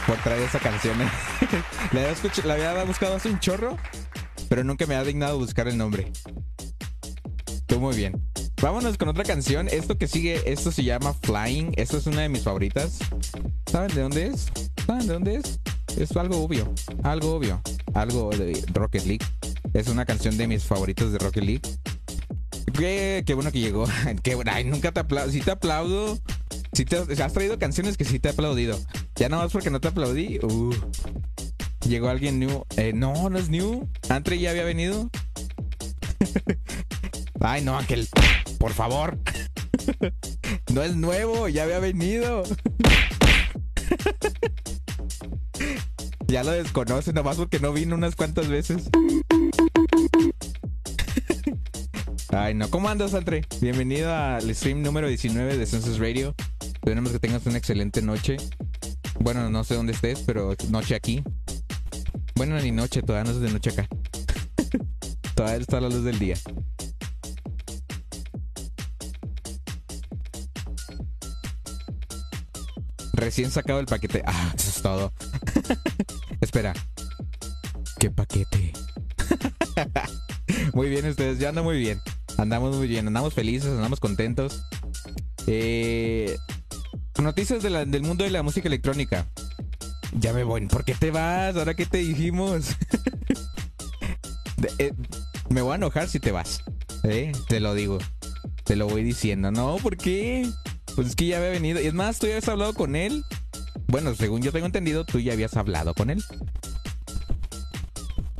Por 0.06 0.16
traer 0.18 0.42
esa 0.42 0.60
canción, 0.60 1.00
¿eh? 1.02 1.08
la, 2.44 2.52
había 2.52 2.70
había 2.70 2.84
buscado 2.84 3.16
hace 3.16 3.30
un 3.30 3.40
chorro, 3.40 3.76
pero 4.48 4.62
nunca 4.62 4.86
me 4.86 4.94
ha 4.94 5.02
dignado 5.02 5.38
buscar 5.38 5.66
el 5.66 5.76
nombre. 5.76 6.12
Estuvo 7.48 7.80
muy 7.80 7.96
bien. 7.96 8.29
Vámonos 8.60 8.98
con 8.98 9.08
otra 9.08 9.24
canción. 9.24 9.68
Esto 9.68 9.96
que 9.96 10.06
sigue, 10.06 10.42
esto 10.44 10.70
se 10.70 10.84
llama 10.84 11.14
Flying. 11.14 11.72
Esto 11.76 11.96
es 11.96 12.06
una 12.06 12.20
de 12.20 12.28
mis 12.28 12.42
favoritas. 12.42 12.98
¿Saben 13.64 13.94
de 13.94 14.02
dónde 14.02 14.26
es? 14.26 14.52
¿Saben 14.86 15.06
de 15.06 15.12
dónde 15.14 15.34
es? 15.36 15.60
Es 15.98 16.14
algo 16.14 16.44
obvio. 16.44 16.70
Algo 17.02 17.36
obvio. 17.36 17.62
Algo 17.94 18.28
de 18.30 18.62
Rocket 18.74 19.06
League. 19.06 19.26
Es 19.72 19.88
una 19.88 20.04
canción 20.04 20.36
de 20.36 20.46
mis 20.46 20.64
favoritos 20.64 21.10
de 21.10 21.18
Rocket 21.18 21.42
League. 21.42 21.62
Qué, 22.74 23.32
bueno 23.34 23.50
que 23.50 23.60
llegó. 23.60 23.86
Qué. 24.22 24.36
Ay, 24.46 24.64
nunca 24.64 24.92
te 24.92 25.00
aplaudo. 25.00 25.32
Sí 25.32 25.40
te 25.40 25.52
aplaudo. 25.52 26.18
Sí 26.74 26.84
te, 26.84 26.96
has 26.96 27.32
traído 27.32 27.58
canciones 27.58 27.96
que 27.96 28.04
sí 28.04 28.18
te 28.18 28.28
he 28.28 28.32
aplaudido. 28.32 28.78
Ya 29.16 29.30
nada 29.30 29.44
más 29.44 29.52
porque 29.52 29.70
no 29.70 29.80
te 29.80 29.88
aplaudí. 29.88 30.38
Uh. 30.42 30.74
Llegó 31.88 32.10
alguien 32.10 32.38
new. 32.38 32.64
Eh, 32.76 32.92
no, 32.92 33.30
no 33.30 33.38
es 33.38 33.48
new. 33.48 33.88
Antre 34.10 34.38
ya 34.38 34.50
había 34.50 34.64
venido. 34.64 35.10
Ay, 37.40 37.62
no, 37.62 37.78
aquel. 37.78 38.06
Por 38.60 38.74
favor. 38.74 39.18
No 40.72 40.84
es 40.84 40.94
nuevo, 40.94 41.48
ya 41.48 41.64
había 41.64 41.80
venido. 41.80 42.44
ya 46.28 46.44
lo 46.44 46.52
desconoce 46.52 47.12
nomás 47.12 47.38
porque 47.38 47.58
no 47.58 47.72
vino 47.72 47.96
unas 47.96 48.14
cuantas 48.14 48.48
veces. 48.48 48.88
Ay, 52.28 52.54
no. 52.54 52.70
¿Cómo 52.70 52.88
andas, 52.88 53.14
Andre? 53.14 53.42
Bienvenido 53.60 54.14
al 54.14 54.54
stream 54.54 54.82
número 54.82 55.08
19 55.08 55.56
de 55.56 55.66
Census 55.66 55.98
Radio. 55.98 56.36
Esperemos 56.60 57.10
que 57.10 57.18
tengas 57.18 57.44
una 57.46 57.58
excelente 57.58 58.02
noche. 58.02 58.36
Bueno, 59.18 59.50
no 59.50 59.64
sé 59.64 59.74
dónde 59.74 59.92
estés, 59.92 60.20
pero 60.20 60.54
noche 60.68 60.94
aquí. 60.94 61.24
Bueno, 62.36 62.60
ni 62.60 62.70
noche, 62.70 63.02
todavía 63.02 63.32
no 63.32 63.36
es 63.36 63.42
de 63.42 63.52
noche 63.52 63.70
acá. 63.70 63.88
todavía 65.34 65.56
está 65.56 65.80
la 65.80 65.88
luz 65.88 66.04
del 66.04 66.18
día. 66.18 66.36
Recién 73.20 73.50
sacado 73.50 73.80
el 73.80 73.86
paquete. 73.86 74.22
Ah, 74.26 74.52
eso 74.56 74.68
es 74.70 74.82
todo. 74.82 75.12
Espera. 76.40 76.72
¿Qué 77.98 78.10
paquete? 78.10 78.72
muy 80.72 80.88
bien, 80.88 81.06
ustedes. 81.06 81.38
Ya 81.38 81.50
andan 81.50 81.64
muy 81.64 81.78
bien. 81.78 82.00
Andamos 82.38 82.76
muy 82.76 82.88
bien. 82.88 83.06
Andamos 83.06 83.34
felices, 83.34 83.68
andamos 83.70 84.00
contentos. 84.00 84.62
Eh, 85.46 86.34
noticias 87.20 87.62
de 87.62 87.68
la- 87.70 87.84
del 87.84 88.02
mundo 88.02 88.24
de 88.24 88.30
la 88.30 88.42
música 88.42 88.68
electrónica. 88.68 89.26
Ya 90.18 90.32
me 90.32 90.42
voy. 90.42 90.66
¿Por 90.66 90.84
qué 90.84 90.94
te 90.94 91.10
vas? 91.10 91.54
¿Ahora 91.56 91.74
qué 91.74 91.84
te 91.84 91.98
dijimos? 91.98 92.68
De- 94.56 94.72
eh, 94.78 94.94
me 95.50 95.60
voy 95.60 95.72
a 95.72 95.76
enojar 95.76 96.08
si 96.08 96.20
te 96.20 96.32
vas. 96.32 96.62
¿eh? 97.04 97.32
Te 97.48 97.60
lo 97.60 97.74
digo. 97.74 97.98
Te 98.64 98.76
lo 98.76 98.88
voy 98.88 99.02
diciendo. 99.02 99.50
No, 99.50 99.76
¿por 99.76 99.98
qué? 99.98 100.48
Pues 100.94 101.08
es 101.08 101.16
que 101.16 101.26
ya 101.26 101.38
había 101.38 101.50
venido. 101.50 101.80
Y 101.80 101.86
es 101.86 101.94
más, 101.94 102.18
tú 102.18 102.26
ya 102.26 102.34
habías 102.34 102.48
hablado 102.48 102.74
con 102.74 102.96
él. 102.96 103.24
Bueno, 103.86 104.14
según 104.14 104.42
yo 104.42 104.52
tengo 104.52 104.66
entendido, 104.66 105.04
tú 105.04 105.18
ya 105.18 105.32
habías 105.32 105.56
hablado 105.56 105.94
con 105.94 106.10
él. 106.10 106.22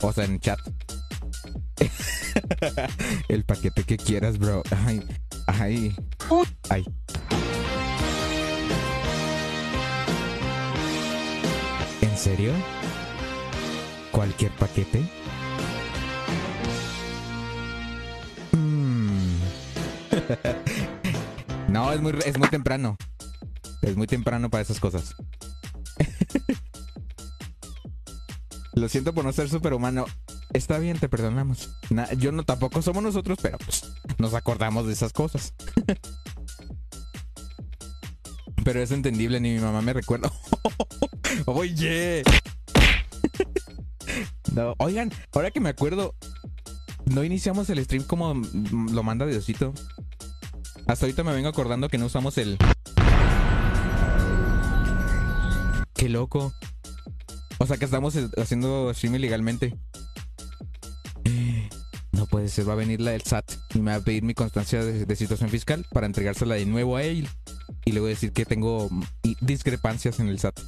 O 0.01 0.13
sea, 0.13 0.25
en 0.25 0.41
chat. 0.41 0.59
El 3.29 3.45
paquete 3.45 3.85
que 3.85 3.97
quieras, 3.97 4.39
bro. 4.39 4.63
Ay, 4.87 5.03
ay. 5.47 5.97
Ay. 6.69 6.85
¿En 12.03 12.17
serio? 12.17 12.53
¿Cualquier 14.13 14.53
paquete? 14.53 15.09
No, 21.71 21.93
es 21.93 22.01
muy, 22.01 22.15
es 22.25 22.39
muy 22.39 22.49
temprano. 22.49 22.97
Es 23.83 23.97
muy 23.97 24.07
temprano 24.07 24.51
para 24.51 24.63
esas 24.63 24.81
cosas. 24.81 25.15
Lo 28.75 28.89
siento 28.89 29.13
por 29.15 29.25
no 29.25 29.33
ser 29.33 29.49
superhumano. 29.49 30.07
Está 30.53 30.79
bien, 30.79 30.99
te 30.99 31.09
perdonamos. 31.09 31.71
Na- 31.91 32.13
yo 32.15 32.33
no 32.33 32.43
tampoco 32.45 32.83
somos 32.83 33.03
nosotros, 33.03 33.39
pero 33.41 33.59
pues 33.59 33.83
nos 34.19 34.35
acordamos 34.35 34.87
de 34.87 34.93
esas 34.93 35.13
cosas. 35.13 35.55
pero 38.65 38.83
es 38.83 38.91
entendible, 38.91 39.41
ni 39.41 39.53
mi 39.55 39.61
mamá 39.61 39.81
me 39.83 39.93
recuerda. 39.93 40.33
Oye. 41.47 42.23
Oigan, 44.79 45.13
ahora 45.33 45.51
que 45.53 45.61
me 45.61 45.69
acuerdo, 45.71 46.15
no 47.07 47.23
iniciamos 47.25 47.71
el 47.71 47.83
stream 47.85 48.03
como 48.05 48.35
lo 48.35 49.03
manda 49.03 49.25
Diosito. 49.27 49.73
Hasta 50.91 51.07
ahorita 51.07 51.23
me 51.23 51.33
vengo 51.33 51.49
acordando 51.49 51.89
que 51.89 51.99
no 51.99 52.07
usamos 52.07 52.37
el. 52.37 52.59
Qué 55.95 56.09
loco. 56.09 56.53
O 57.59 57.67
sea 57.67 57.77
que 57.77 57.85
estamos 57.85 58.19
haciendo 58.37 58.93
stream 58.93 59.15
ilegalmente. 59.15 59.79
No 62.11 62.27
puede 62.27 62.49
ser, 62.49 62.69
va 62.69 62.73
a 62.73 62.77
venir 62.77 63.01
la 63.01 63.13
del 63.13 63.23
SAT 63.23 63.53
y 63.77 63.79
me 63.79 63.93
va 63.93 63.99
a 63.99 64.01
pedir 64.01 64.25
mi 64.25 64.35
constancia 64.35 64.85
de, 64.85 65.15
situación 65.15 65.49
fiscal 65.49 65.87
para 65.93 66.07
entregársela 66.07 66.57
de 66.57 66.67
nuevo 66.67 66.97
a 66.97 67.05
él. 67.05 67.29
Y 67.85 67.93
luego 67.93 68.09
decir 68.09 68.33
que 68.33 68.45
tengo 68.45 68.91
discrepancias 69.41 70.19
en 70.19 70.27
el 70.27 70.41
SAT. 70.41 70.59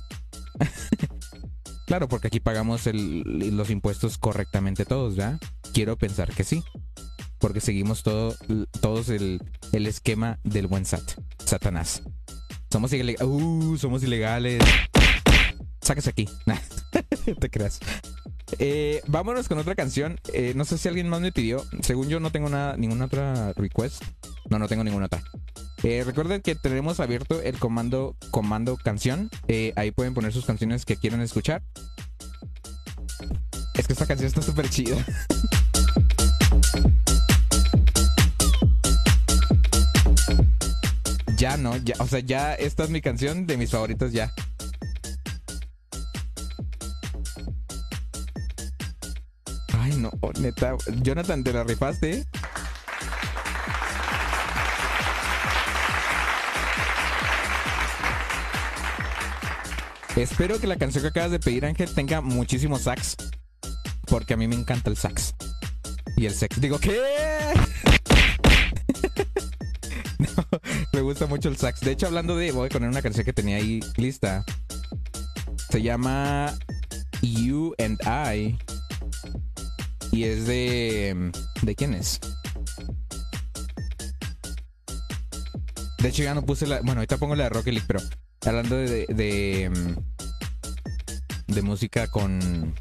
claro, 1.87 2.07
porque 2.07 2.29
aquí 2.29 2.39
pagamos 2.39 2.83
los 2.87 3.71
impuestos 3.71 4.19
correctamente 4.19 4.85
todos, 4.85 5.17
¿ya? 5.17 5.41
Quiero 5.73 5.99
pensar 5.99 6.33
que 6.33 6.45
sí. 6.45 6.63
Porque 7.43 7.61
seguimos 7.61 8.03
todo, 8.03 8.35
todos 8.81 9.11
el, 9.11 9.43
el 9.73 9.87
esquema 9.87 10.39
del 10.45 10.67
buen 10.69 10.87
SAT. 10.87 11.03
Satanás. 11.45 12.03
Somos 12.71 12.91
ilegales. 12.95 13.21
Uh, 13.21 13.77
somos 13.77 14.03
ilegales. 14.03 14.63
Sáquese 15.83 16.09
aquí. 16.09 16.29
Te 17.41 17.51
creas. 17.51 17.81
Eh, 18.59 19.03
vámonos 19.07 19.49
con 19.49 19.59
otra 19.59 19.75
canción. 19.75 20.19
Eh, 20.33 20.53
no 20.57 20.65
sé 20.65 20.79
si 20.79 20.89
alguien 20.89 21.09
más 21.09 21.21
me 21.21 21.33
pidió. 21.33 21.65
Según 21.83 22.09
yo 22.09 22.21
no 22.21 22.31
tengo 22.31 22.49
nada, 22.49 22.77
ninguna 22.77 23.07
otra 23.07 23.53
request. 23.55 24.03
No, 24.49 24.59
no 24.59 24.69
tengo 24.69 24.85
ninguna 24.85 25.07
otra. 25.07 25.23
Eh, 25.83 26.05
recuerden 26.07 26.43
que 26.43 26.55
tenemos 26.55 27.01
abierto 27.01 27.43
el 27.43 27.59
comando 27.59 28.17
comando 28.31 28.77
canción. 28.77 29.31
Ahí 29.77 29.91
pueden 29.91 30.15
poner 30.15 30.33
sus 30.33 30.47
canciones 30.47 30.85
que 30.85 30.97
quieran 30.97 31.21
escuchar. 31.21 31.63
Es 33.75 33.87
que 33.87 33.95
esta 33.95 34.07
canción 34.07 34.29
está 34.29 34.43
súper 34.43 34.69
chida. 34.69 34.97
ya 41.43 41.57
no, 41.57 41.77
ya, 41.79 41.97
o 41.99 42.07
sea, 42.07 42.21
ya 42.21 42.55
esta 42.55 42.85
es 42.85 42.91
mi 42.91 43.01
canción 43.01 43.49
de 43.49 43.57
mis 43.57 43.73
favoritas 43.73 44.13
ya. 44.13 44.33
Ay, 49.77 49.97
no, 49.97 50.13
neta. 50.39 50.77
Jonathan, 51.03 51.43
te 51.43 51.53
la 51.53 51.65
rifaste. 51.65 52.13
¿eh? 52.13 52.25
Espero 60.15 60.61
que 60.61 60.69
la 60.69 60.77
canción 60.77 61.03
que 61.03 61.09
acabas 61.09 61.33
de 61.33 61.41
pedir, 61.41 61.67
Ángel, 61.67 61.93
tenga 61.93 62.21
muchísimo 62.21 62.79
sax. 62.79 63.17
Porque 64.07 64.35
a 64.35 64.37
mí 64.37 64.47
me 64.47 64.55
encanta 64.55 64.91
el 64.91 64.97
sax. 64.97 65.35
Y 66.17 66.27
el 66.27 66.35
sex. 66.35 66.61
Digo, 66.61 66.79
¿qué? 66.79 67.01
No, 70.23 70.45
gusta 71.13 71.27
mucho 71.27 71.49
el 71.51 71.57
sax. 71.57 71.81
De 71.81 71.93
hecho, 71.93 72.07
hablando 72.07 72.37
de. 72.37 72.53
Voy 72.53 72.67
a 72.67 72.69
poner 72.71 72.89
una 72.89 73.03
canción 73.03 73.25
que 73.25 73.33
tenía 73.33 73.57
ahí 73.57 73.81
lista. 73.97 74.45
Se 75.71 75.83
llama 75.83 76.55
You 77.21 77.75
and 77.79 78.01
I. 78.07 78.59
Y 80.11 80.25
es 80.25 80.47
de. 80.47 81.33
¿De 81.63 81.75
quién 81.75 81.95
es? 81.95 82.19
De 85.99 86.09
hecho, 86.09 86.23
ya 86.23 86.35
no 86.35 86.45
puse 86.45 86.67
la. 86.67 86.81
Bueno, 86.81 87.01
ahorita 87.01 87.19
pongo 87.19 87.37
la 87.37 87.45
de 87.45 87.51
Rocket 87.51 87.75
League, 87.75 87.87
pero. 87.87 88.01
Hablando 88.47 88.77
de. 88.77 88.89
de, 88.89 89.07
de, 89.15 89.71
mm, 89.71 91.53
de 91.53 91.63
música 91.63 92.07
con. 92.07 92.75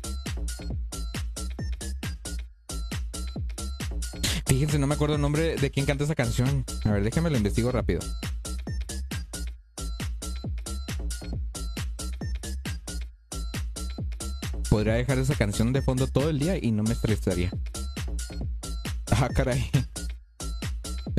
Fíjense, 4.62 4.78
no 4.78 4.86
me 4.86 4.94
acuerdo 4.94 5.16
el 5.16 5.22
nombre 5.22 5.56
de 5.56 5.72
quién 5.72 5.88
canta 5.88 6.04
esa 6.04 6.14
canción. 6.14 6.64
A 6.86 6.92
ver, 6.92 7.04
déjame 7.04 7.32
lo 7.32 7.38
investigo 7.38 7.72
rápido. 7.72 8.00
Podría 14.70 14.94
dejar 14.94 15.18
esa 15.18 15.34
canción 15.34 15.74
de 15.74 15.82
fondo 15.82 16.06
todo 16.06 16.30
el 16.30 16.38
día 16.38 16.64
y 16.64 16.72
no 16.72 16.84
me 16.84 16.92
estresaría. 16.92 17.50
Ah, 19.10 19.30
caray. 19.34 19.68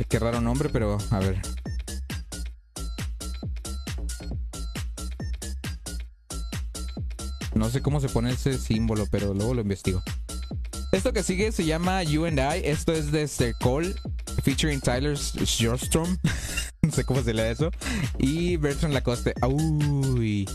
Qué 0.07 0.19
raro 0.19 0.39
nombre, 0.39 0.69
pero 0.69 0.97
a 1.11 1.19
ver. 1.19 1.41
No 7.53 7.69
sé 7.69 7.81
cómo 7.81 7.99
se 7.99 8.07
pone 8.07 8.31
ese 8.31 8.57
símbolo, 8.57 9.05
pero 9.11 9.33
luego 9.33 9.53
lo 9.53 9.59
investigo. 9.59 10.01
Esto 10.93 11.11
que 11.11 11.23
sigue 11.23 11.51
se 11.51 11.65
llama 11.65 12.03
You 12.03 12.25
and 12.25 12.37
I. 12.37 12.61
Esto 12.63 12.93
es 12.93 13.11
de 13.11 13.27
Sir 13.27 13.55
Cole, 13.59 13.95
featuring 14.43 14.79
Tyler 14.79 15.17
Sjostrom. 15.17 16.17
no 16.83 16.91
sé 16.91 17.03
cómo 17.03 17.23
se 17.23 17.33
lee 17.33 17.41
eso. 17.49 17.71
Y 18.19 18.57
Bertrand 18.57 18.93
Lacoste. 18.93 19.33
Uy. 19.41 20.47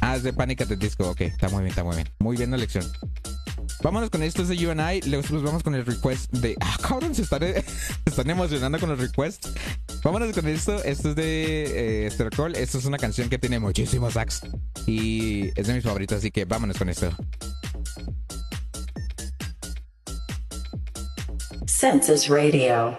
Ah, 0.00 0.16
es 0.16 0.22
de 0.22 0.32
Panic 0.32 0.62
at 0.62 0.68
the 0.68 0.76
Disco. 0.76 1.10
Ok, 1.10 1.20
está 1.20 1.50
muy 1.50 1.58
bien, 1.58 1.68
está 1.68 1.84
muy 1.84 1.94
bien. 1.94 2.08
Muy 2.20 2.38
bien 2.38 2.50
la 2.50 2.56
lección. 2.56 2.90
Vámonos 3.82 4.08
con 4.08 4.22
esto 4.22 4.40
es 4.40 4.48
de 4.48 4.56
You 4.56 4.70
and 4.70 4.80
I. 4.80 5.00
Vamos 5.42 5.62
con 5.62 5.74
el 5.74 5.84
request 5.84 6.32
de. 6.32 6.56
Ah, 6.60 6.78
cabrón, 6.80 7.14
se 7.14 7.20
están, 7.20 7.42
están 8.06 8.30
emocionando 8.30 8.80
con 8.80 8.88
los 8.88 8.98
requests. 8.98 9.52
Vámonos 10.02 10.34
con 10.34 10.48
esto. 10.48 10.82
Esto 10.84 11.10
es 11.10 11.16
de 11.16 12.06
eh, 12.06 12.30
Cole. 12.34 12.58
Esto 12.58 12.78
es 12.78 12.86
una 12.86 12.96
canción 12.96 13.28
que 13.28 13.36
tiene 13.36 13.58
muchísimos 13.58 14.14
sax. 14.14 14.40
Y 14.86 15.48
es 15.54 15.66
de 15.66 15.74
mis 15.74 15.84
favoritos, 15.84 16.16
así 16.16 16.30
que 16.30 16.46
vámonos 16.46 16.78
con 16.78 16.88
esto. 16.88 17.14
Census 21.78 22.28
Radio. 22.28 22.98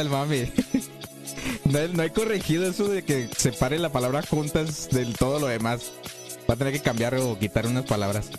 El 0.00 0.10
mame? 0.10 0.52
No 1.64 1.86
no 1.88 2.02
he 2.02 2.10
corregido 2.10 2.68
eso 2.68 2.88
de 2.88 3.04
que 3.04 3.28
separe 3.36 3.78
la 3.78 3.92
palabra 3.92 4.22
juntas 4.22 4.88
del 4.90 5.14
todo 5.14 5.38
lo 5.38 5.46
demás. 5.46 5.92
Va 6.48 6.54
a 6.54 6.56
tener 6.56 6.72
que 6.72 6.80
cambiar 6.80 7.14
o 7.16 7.38
quitar 7.38 7.66
unas 7.66 7.84
palabras. 7.84 8.30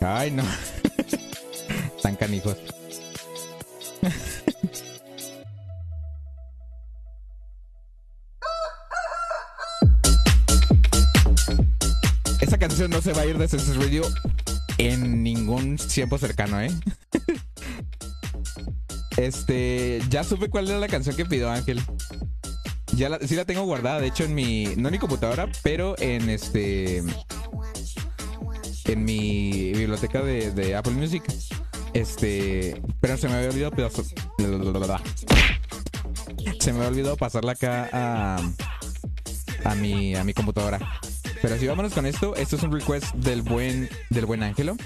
Ay, 0.00 0.30
no. 0.30 0.44
Tan 2.02 2.14
canijos. 2.14 2.56
Esa 12.40 12.58
canción 12.58 12.90
no 12.90 13.02
se 13.02 13.12
va 13.12 13.22
a 13.22 13.26
ir 13.26 13.36
de 13.36 13.48
Census 13.48 13.76
Radio 13.76 14.02
en 14.78 15.24
ningún 15.24 15.76
tiempo 15.76 16.16
cercano, 16.18 16.60
¿eh? 16.60 16.70
Este, 19.18 20.00
ya 20.10 20.22
supe 20.22 20.48
cuál 20.48 20.68
era 20.68 20.78
la 20.78 20.86
canción 20.86 21.16
que 21.16 21.26
pidió 21.26 21.50
Ángel. 21.50 21.82
Ya 22.94 23.08
la, 23.08 23.18
sí 23.18 23.34
la 23.34 23.44
tengo 23.44 23.64
guardada, 23.64 24.00
de 24.00 24.06
hecho 24.06 24.22
en 24.24 24.34
mi, 24.34 24.66
no 24.76 24.88
en 24.88 24.92
mi 24.92 24.98
computadora, 24.98 25.48
pero 25.62 25.98
en 25.98 26.30
este, 26.30 27.02
en 28.84 29.04
mi 29.04 29.72
biblioteca 29.72 30.22
de, 30.22 30.76
Apple 30.76 30.92
Music. 30.92 31.24
Este, 31.94 32.80
pero 33.00 33.16
se 33.16 33.28
me 33.28 33.34
había 33.34 33.48
olvidado 33.48 33.74
Se 36.60 36.72
me 36.72 36.78
había 36.78 36.88
olvidado 36.88 37.16
pasarla 37.16 37.52
acá 37.52 37.88
a, 37.92 38.36
a 39.64 39.74
mi, 39.74 40.14
a 40.14 40.22
mi 40.22 40.32
computadora. 40.32 40.78
Pero 41.42 41.58
si 41.58 41.66
vámonos 41.66 41.92
con 41.92 42.06
esto, 42.06 42.36
esto 42.36 42.54
es 42.54 42.62
un 42.62 42.70
request 42.70 43.14
del 43.14 43.42
buen, 43.42 43.88
del 44.10 44.26
buen 44.26 44.44
Ángelo. 44.44 44.76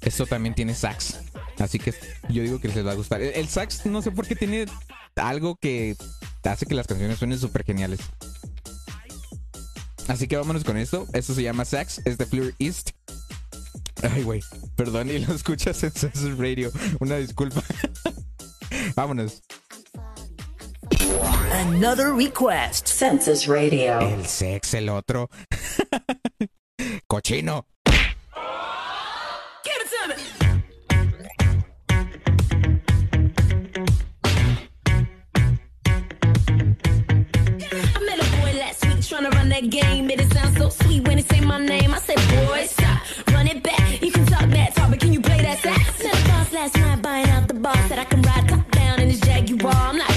Esto 0.00 0.24
también 0.24 0.54
tiene 0.54 0.74
sax. 0.74 1.18
Así 1.58 1.78
que 1.78 1.94
yo 2.28 2.42
digo 2.42 2.60
que 2.60 2.68
les 2.68 2.86
va 2.86 2.92
a 2.92 2.96
gustar. 2.96 3.22
El, 3.22 3.34
el 3.34 3.48
sax 3.48 3.86
no 3.86 4.02
sé 4.02 4.10
por 4.10 4.26
qué 4.26 4.34
tiene 4.36 4.66
algo 5.16 5.56
que 5.56 5.96
hace 6.42 6.66
que 6.66 6.74
las 6.74 6.86
canciones 6.86 7.18
suenen 7.18 7.38
súper 7.38 7.64
geniales. 7.64 8.00
Así 10.08 10.28
que 10.28 10.36
vámonos 10.36 10.64
con 10.64 10.76
esto. 10.76 11.06
Esto 11.12 11.34
se 11.34 11.42
llama 11.42 11.64
Sax, 11.64 12.02
es 12.04 12.18
de 12.18 12.26
Fleur 12.26 12.54
East. 12.58 12.90
Ay, 14.02 14.22
güey. 14.22 14.42
Perdón, 14.76 15.08
y 15.08 15.18
lo 15.18 15.34
escuchas 15.34 15.82
en 15.82 15.92
Census 15.92 16.36
Radio. 16.36 16.70
Una 17.00 17.16
disculpa. 17.16 17.62
vámonos. 18.96 19.42
Another 21.52 22.12
request. 22.12 22.86
Census 22.86 23.46
Radio. 23.46 23.98
El 24.00 24.26
sex, 24.26 24.74
el 24.74 24.90
otro. 24.90 25.30
Cochino. 27.06 27.66
Run 39.44 39.50
that 39.50 39.70
game. 39.70 40.10
It 40.10 40.32
sounds 40.32 40.56
so 40.56 40.68
sweet 40.68 41.06
when 41.06 41.16
they 41.16 41.22
say 41.22 41.40
my 41.40 41.58
name. 41.58 41.92
I 41.92 41.98
said, 41.98 42.16
boy, 42.16 42.66
stop, 42.66 43.02
run 43.32 43.46
it 43.46 43.62
back. 43.62 44.02
You 44.02 44.10
can 44.10 44.24
talk 44.26 44.48
that 44.50 44.74
talk, 44.74 44.90
but 44.90 45.00
can 45.00 45.12
you 45.12 45.20
play 45.20 45.42
that 45.42 45.58
sax? 45.58 46.02
Met 46.02 46.14
a 46.14 46.28
boss 46.28 46.52
last 46.52 46.76
night 46.76 47.02
buying 47.02 47.28
out 47.28 47.48
the 47.48 47.54
boss 47.54 47.88
that 47.88 47.98
I 47.98 48.04
can 48.04 48.22
ride 48.22 48.48
top 48.48 48.70
down 48.70 49.00
in 49.00 49.10
his 49.10 49.20
Jaguar. 49.20 49.74
I'm 49.74 49.98
like, 49.98 50.13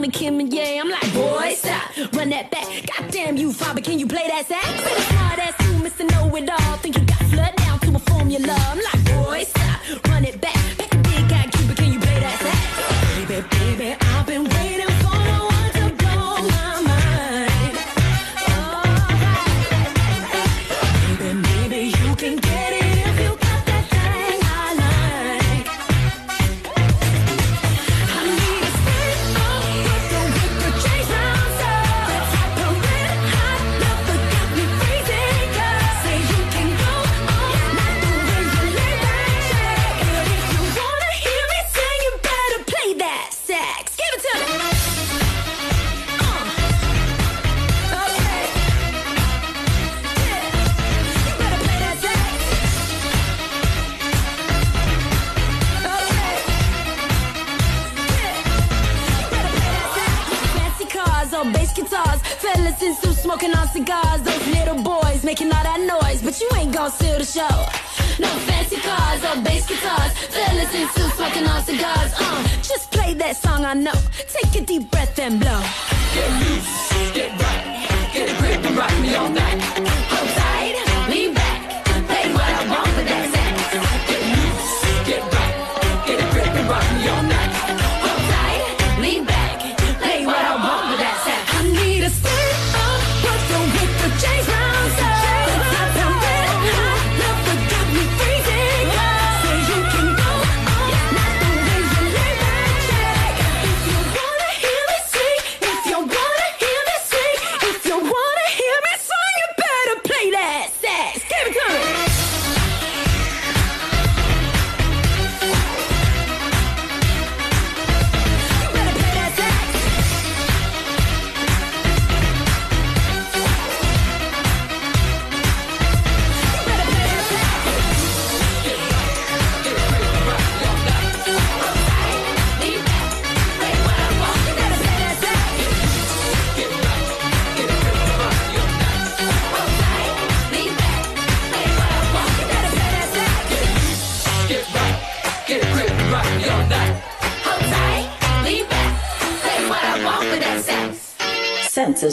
the 0.00 0.08
Kim 0.10 0.40
and 0.40 0.52
yeah. 0.52 0.80
I'm 0.80 0.88
like, 0.88 1.12
boy, 1.14 1.54
stop, 1.54 2.14
run 2.14 2.30
that 2.30 2.50
back. 2.50 2.66
Goddamn 2.86 3.36
you, 3.36 3.52
father, 3.52 3.80
can 3.80 3.98
you 3.98 4.06
play 4.06 4.26
that 4.28 4.46
sax? 4.46 4.66
Smart 5.08 5.38
ass 5.38 5.54
you, 5.60 5.72
Mr. 5.84 6.10
Know 6.10 6.34
It 6.36 6.50
All. 6.50 6.76
Think 6.78 6.98
you 6.98 7.04
got 7.04 7.18
flood 7.24 7.56
down 7.56 7.78
to 7.80 7.96
a 7.96 7.98
formula. 7.98 8.69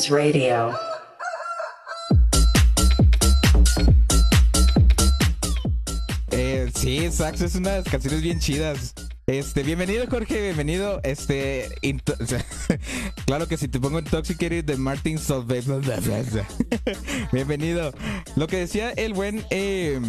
Radio. 0.10 0.72
Eh, 6.32 6.72
sí, 6.74 7.12
Sax 7.12 7.42
es 7.42 7.56
una 7.56 7.84
canciones 7.84 8.22
bien 8.22 8.40
chidas. 8.40 8.94
Este, 9.26 9.64
bienvenido 9.64 10.06
Jorge, 10.10 10.42
bienvenido. 10.42 11.02
Este, 11.04 11.68
claro 13.26 13.48
que 13.48 13.58
si 13.58 13.68
te 13.68 13.80
pongo 13.80 14.00
Intoxicated 14.00 14.64
de 14.64 14.78
Martin 14.78 15.18
Solveig. 15.18 15.66
bienvenido. 17.34 17.92
Lo 18.36 18.48
que 18.48 18.58
decía 18.58 18.92
el 18.92 19.14
buen, 19.14 19.44
eh, 19.50 20.00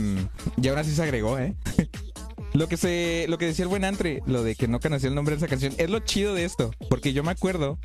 y 0.60 0.68
aún 0.68 0.78
así 0.78 0.94
se 0.94 1.02
agregó, 1.02 1.38
¿eh? 1.38 1.56
Lo 2.54 2.66
que 2.66 2.76
se, 2.76 3.26
lo 3.28 3.38
que 3.38 3.46
decía 3.46 3.64
el 3.64 3.68
buen 3.68 3.84
Antre, 3.84 4.22
lo 4.26 4.42
de 4.42 4.56
que 4.56 4.68
no 4.68 4.80
conocía 4.80 5.08
el 5.08 5.14
nombre 5.14 5.36
de 5.36 5.38
esa 5.38 5.48
canción, 5.48 5.74
es 5.76 5.90
lo 5.90 6.00
chido 6.00 6.34
de 6.34 6.44
esto, 6.44 6.70
porque 6.88 7.12
yo 7.12 7.22
me 7.22 7.30
acuerdo 7.30 7.78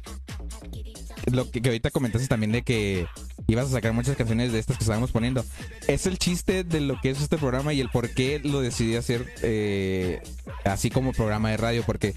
lo 1.33 1.49
que, 1.49 1.61
que 1.61 1.69
ahorita 1.69 1.91
comentaste 1.91 2.27
también 2.27 2.51
de 2.51 2.61
que 2.61 3.07
ibas 3.47 3.67
a 3.67 3.71
sacar 3.71 3.93
muchas 3.93 4.15
canciones 4.15 4.51
de 4.51 4.59
estas 4.59 4.77
que 4.77 4.83
estábamos 4.83 5.11
poniendo. 5.11 5.43
Es 5.87 6.05
el 6.05 6.17
chiste 6.17 6.63
de 6.63 6.81
lo 6.81 6.99
que 7.01 7.09
es 7.09 7.21
este 7.21 7.37
programa 7.37 7.73
y 7.73 7.81
el 7.81 7.89
por 7.89 8.09
qué 8.09 8.39
lo 8.43 8.61
decidí 8.61 8.95
hacer 8.95 9.25
eh, 9.41 10.21
así 10.63 10.89
como 10.89 11.11
programa 11.11 11.49
de 11.49 11.57
radio. 11.57 11.83
Porque 11.85 12.13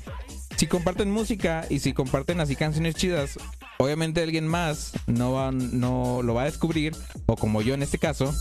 si 0.56 0.66
comparten 0.66 1.10
música 1.10 1.66
y 1.68 1.80
si 1.80 1.92
comparten 1.92 2.40
así 2.40 2.56
canciones 2.56 2.94
chidas, 2.94 3.38
obviamente 3.78 4.22
alguien 4.22 4.46
más 4.46 4.92
no, 5.06 5.32
va, 5.32 5.50
no 5.50 6.20
lo 6.22 6.34
va 6.34 6.42
a 6.42 6.46
descubrir. 6.46 6.94
O 7.26 7.36
como 7.36 7.62
yo 7.62 7.74
en 7.74 7.82
este 7.82 7.98
caso, 7.98 8.34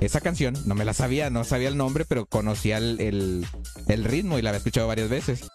esa 0.00 0.20
canción 0.20 0.54
no 0.66 0.74
me 0.74 0.84
la 0.84 0.94
sabía, 0.94 1.30
no 1.30 1.44
sabía 1.44 1.68
el 1.68 1.76
nombre, 1.76 2.04
pero 2.04 2.26
conocía 2.26 2.78
el, 2.78 3.00
el, 3.00 3.46
el 3.88 4.04
ritmo 4.04 4.38
y 4.38 4.42
la 4.42 4.50
había 4.50 4.58
escuchado 4.58 4.86
varias 4.86 5.08
veces. 5.08 5.48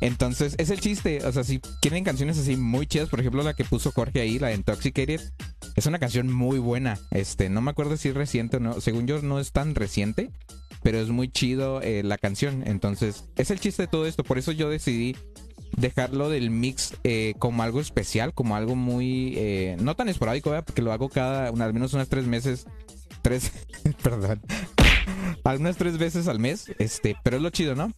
Entonces, 0.00 0.54
es 0.58 0.70
el 0.70 0.80
chiste. 0.80 1.24
O 1.24 1.32
sea, 1.32 1.44
si 1.44 1.60
quieren 1.80 2.04
canciones 2.04 2.38
así 2.38 2.56
muy 2.56 2.86
chidas, 2.86 3.08
por 3.08 3.20
ejemplo, 3.20 3.42
la 3.42 3.54
que 3.54 3.64
puso 3.64 3.92
Jorge 3.92 4.20
ahí, 4.20 4.38
la 4.38 4.48
de 4.48 4.54
Intoxicated, 4.54 5.20
es 5.76 5.86
una 5.86 5.98
canción 5.98 6.32
muy 6.32 6.58
buena. 6.58 6.98
Este, 7.10 7.48
no 7.48 7.60
me 7.60 7.70
acuerdo 7.70 7.96
si 7.96 8.08
es 8.08 8.14
reciente 8.14 8.56
o 8.56 8.60
no. 8.60 8.80
Según 8.80 9.06
yo, 9.06 9.20
no 9.22 9.38
es 9.40 9.52
tan 9.52 9.74
reciente, 9.74 10.30
pero 10.82 10.98
es 10.98 11.08
muy 11.08 11.28
chido 11.28 11.82
eh, 11.82 12.02
la 12.02 12.18
canción. 12.18 12.62
Entonces, 12.66 13.24
es 13.36 13.50
el 13.50 13.60
chiste 13.60 13.82
de 13.82 13.88
todo 13.88 14.06
esto. 14.06 14.24
Por 14.24 14.38
eso 14.38 14.52
yo 14.52 14.70
decidí 14.70 15.16
dejarlo 15.76 16.28
del 16.28 16.50
mix 16.50 16.94
eh, 17.04 17.34
como 17.38 17.62
algo 17.62 17.80
especial, 17.80 18.34
como 18.34 18.56
algo 18.56 18.76
muy. 18.76 19.34
eh, 19.36 19.76
no 19.80 19.96
tan 19.96 20.08
esporádico, 20.08 20.50
porque 20.64 20.82
lo 20.82 20.92
hago 20.92 21.08
cada, 21.08 21.48
al 21.48 21.74
menos 21.74 21.92
unas 21.92 22.08
tres 22.08 22.26
meses. 22.26 22.66
Tres. 23.22 23.52
perdón. 24.02 24.40
algunas 25.44 25.76
tres 25.76 25.98
veces 25.98 26.28
al 26.28 26.38
mes, 26.38 26.72
este, 26.78 27.16
pero 27.22 27.36
es 27.36 27.42
lo 27.42 27.50
chido, 27.50 27.74
¿no? 27.74 27.92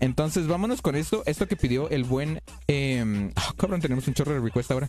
Entonces, 0.00 0.46
vámonos 0.46 0.82
con 0.82 0.96
esto. 0.96 1.22
Esto 1.26 1.46
que 1.46 1.56
pidió 1.56 1.90
el 1.90 2.04
buen. 2.04 2.40
Eh, 2.68 3.32
cabrón, 3.56 3.80
tenemos 3.80 4.06
un 4.08 4.14
chorro 4.14 4.32
de 4.32 4.40
request 4.40 4.70
ahora. 4.70 4.88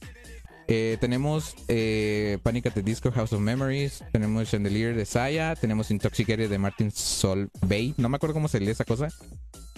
Eh, 0.68 0.98
tenemos 1.02 1.56
eh, 1.68 2.38
Panic 2.44 2.68
at 2.68 2.74
the 2.74 2.84
Disco, 2.84 3.12
House 3.12 3.34
of 3.34 3.42
Memories. 3.42 4.04
Tenemos 4.12 4.50
Chandelier 4.50 4.96
de 4.96 5.06
Saya. 5.06 5.56
Tenemos 5.56 5.90
Intoxicated 5.90 6.50
de 6.50 6.58
Martin 6.60 6.92
Solveig. 6.92 7.96
No 7.98 8.10
me 8.10 8.18
acuerdo 8.18 8.36
cómo 8.36 8.48
se 8.48 8.60
lee 8.60 8.70
esa 8.70 8.86
cosa. 8.86 9.10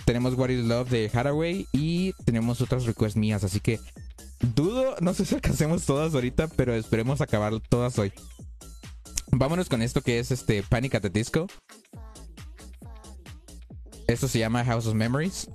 Tenemos 0.04 0.34
What 0.34 0.50
is 0.50 0.66
Love 0.66 0.90
de 0.90 1.10
Hathaway. 1.14 1.68
Y 1.72 2.14
tenemos 2.26 2.60
otras 2.60 2.86
requests 2.86 3.16
mías. 3.16 3.44
Así 3.44 3.62
que 3.62 3.80
dudo, 4.56 4.96
no 5.00 5.14
sé 5.14 5.26
si 5.26 5.36
alcancemos 5.36 5.86
todas 5.86 6.14
ahorita, 6.14 6.50
pero 6.50 6.74
esperemos 6.76 7.22
acabar 7.22 7.54
todas 7.70 7.98
hoy. 7.98 8.12
Vámonos 9.32 9.70
con 9.70 9.82
esto 9.82 10.02
que 10.02 10.20
es 10.20 10.30
este 10.32 10.62
Panic 10.62 10.96
at 10.96 11.02
the 11.04 11.10
Disco. 11.10 11.48
Esto 14.12 14.28
se 14.28 14.40
llama 14.40 14.66
House 14.66 14.88
of 14.88 14.94
Memories. 14.94 15.50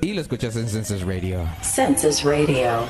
Y 0.00 0.12
lo 0.12 0.20
escuchas 0.20 0.54
en 0.56 0.68
Census 0.68 1.02
Radio. 1.02 1.44
Census 1.62 2.22
Radio. 2.22 2.86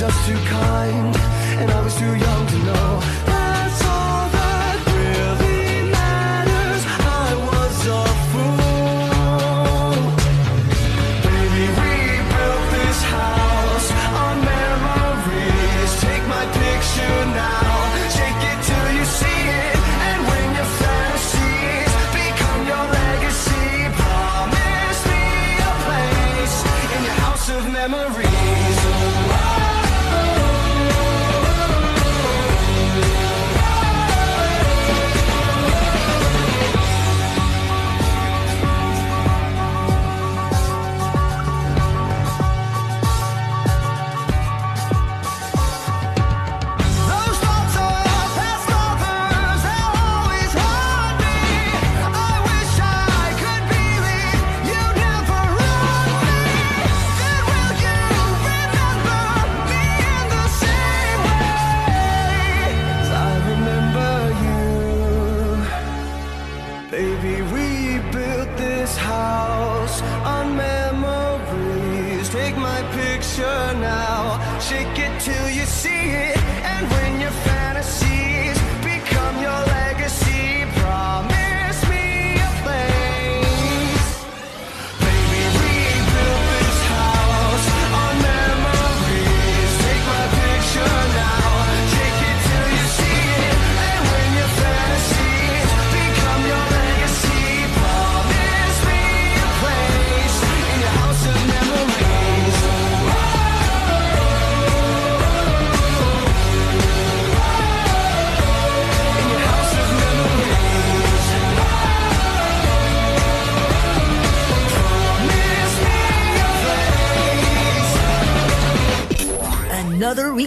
Just 0.00 0.26
too 0.26 0.40
kind, 0.46 1.14
and 1.60 1.70
I 1.70 1.82
was 1.82 1.94
too 1.98 2.16
young 2.16 2.39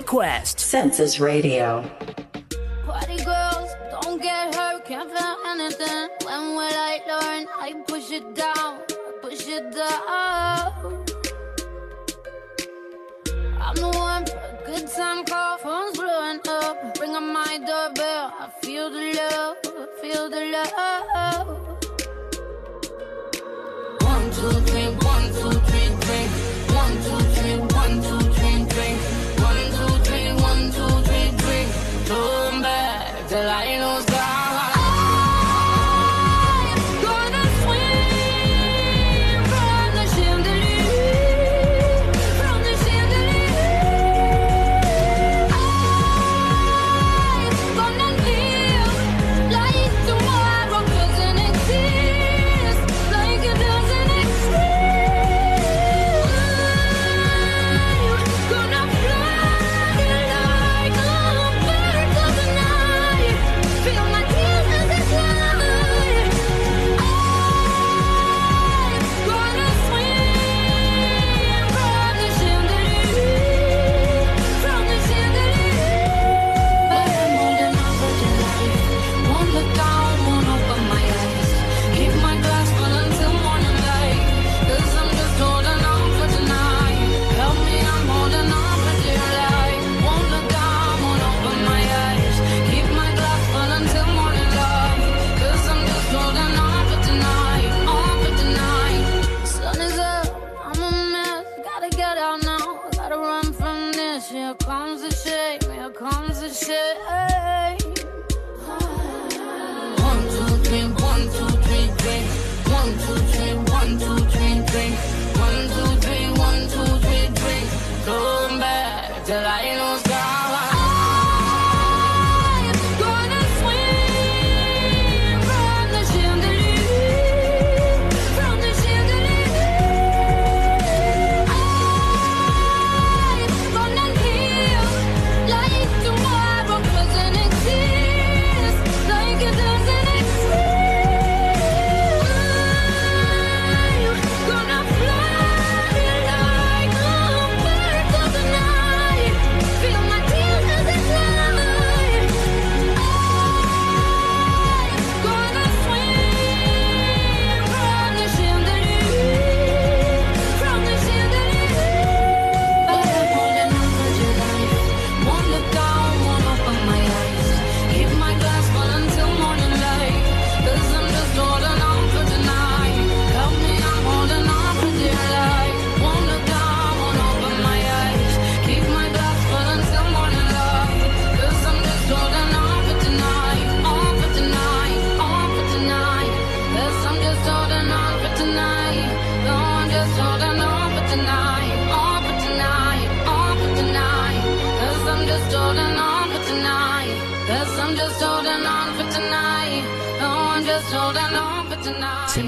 request. 0.03 0.59
Census 0.59 1.17
Radio. 1.17 1.67
Party 2.85 3.17
girls, 3.23 3.69
don't 3.89 4.21
get 4.21 4.53
hurt, 4.53 4.84
can't 4.84 5.09
feel 5.09 5.35
anything. 5.53 6.09
When 6.25 6.41
will 6.57 6.77
I 6.91 6.95
learn? 7.11 7.41
I 7.65 7.69
push 7.88 8.11
it 8.11 8.35
down, 8.35 8.71
push 9.21 9.47
it 9.47 9.65
down. 9.71 10.73
I'm 13.65 13.75
the 13.84 13.91
one 14.11 14.25
for 14.25 14.43
a 14.51 14.53
good 14.65 14.88
time 14.89 15.23
call, 15.23 15.57
phone's 15.59 15.97
blowing 15.97 16.41
up. 16.49 16.75
Ring 16.99 17.15
on 17.15 17.27
my 17.39 17.53
doorbell, 17.69 18.25
I 18.43 18.49
feel 18.61 18.89
the 18.95 19.05
love, 19.19 19.55
feel 20.01 20.30
the 20.35 20.43
love. 20.55 21.47
One, 24.11 24.25
two, 24.35 24.53
three, 24.67 24.89
one, 25.11 25.27
two, 25.39 25.53
three, 25.67 25.89
drink. 26.05 26.30
One, 26.81 26.93
two, 27.05 27.19
three, 27.35 27.57
one, 27.81 27.95
two, 28.07 28.22
Turn 32.05 32.61
back 32.61 33.27
till 33.30 33.49
I 33.49 33.82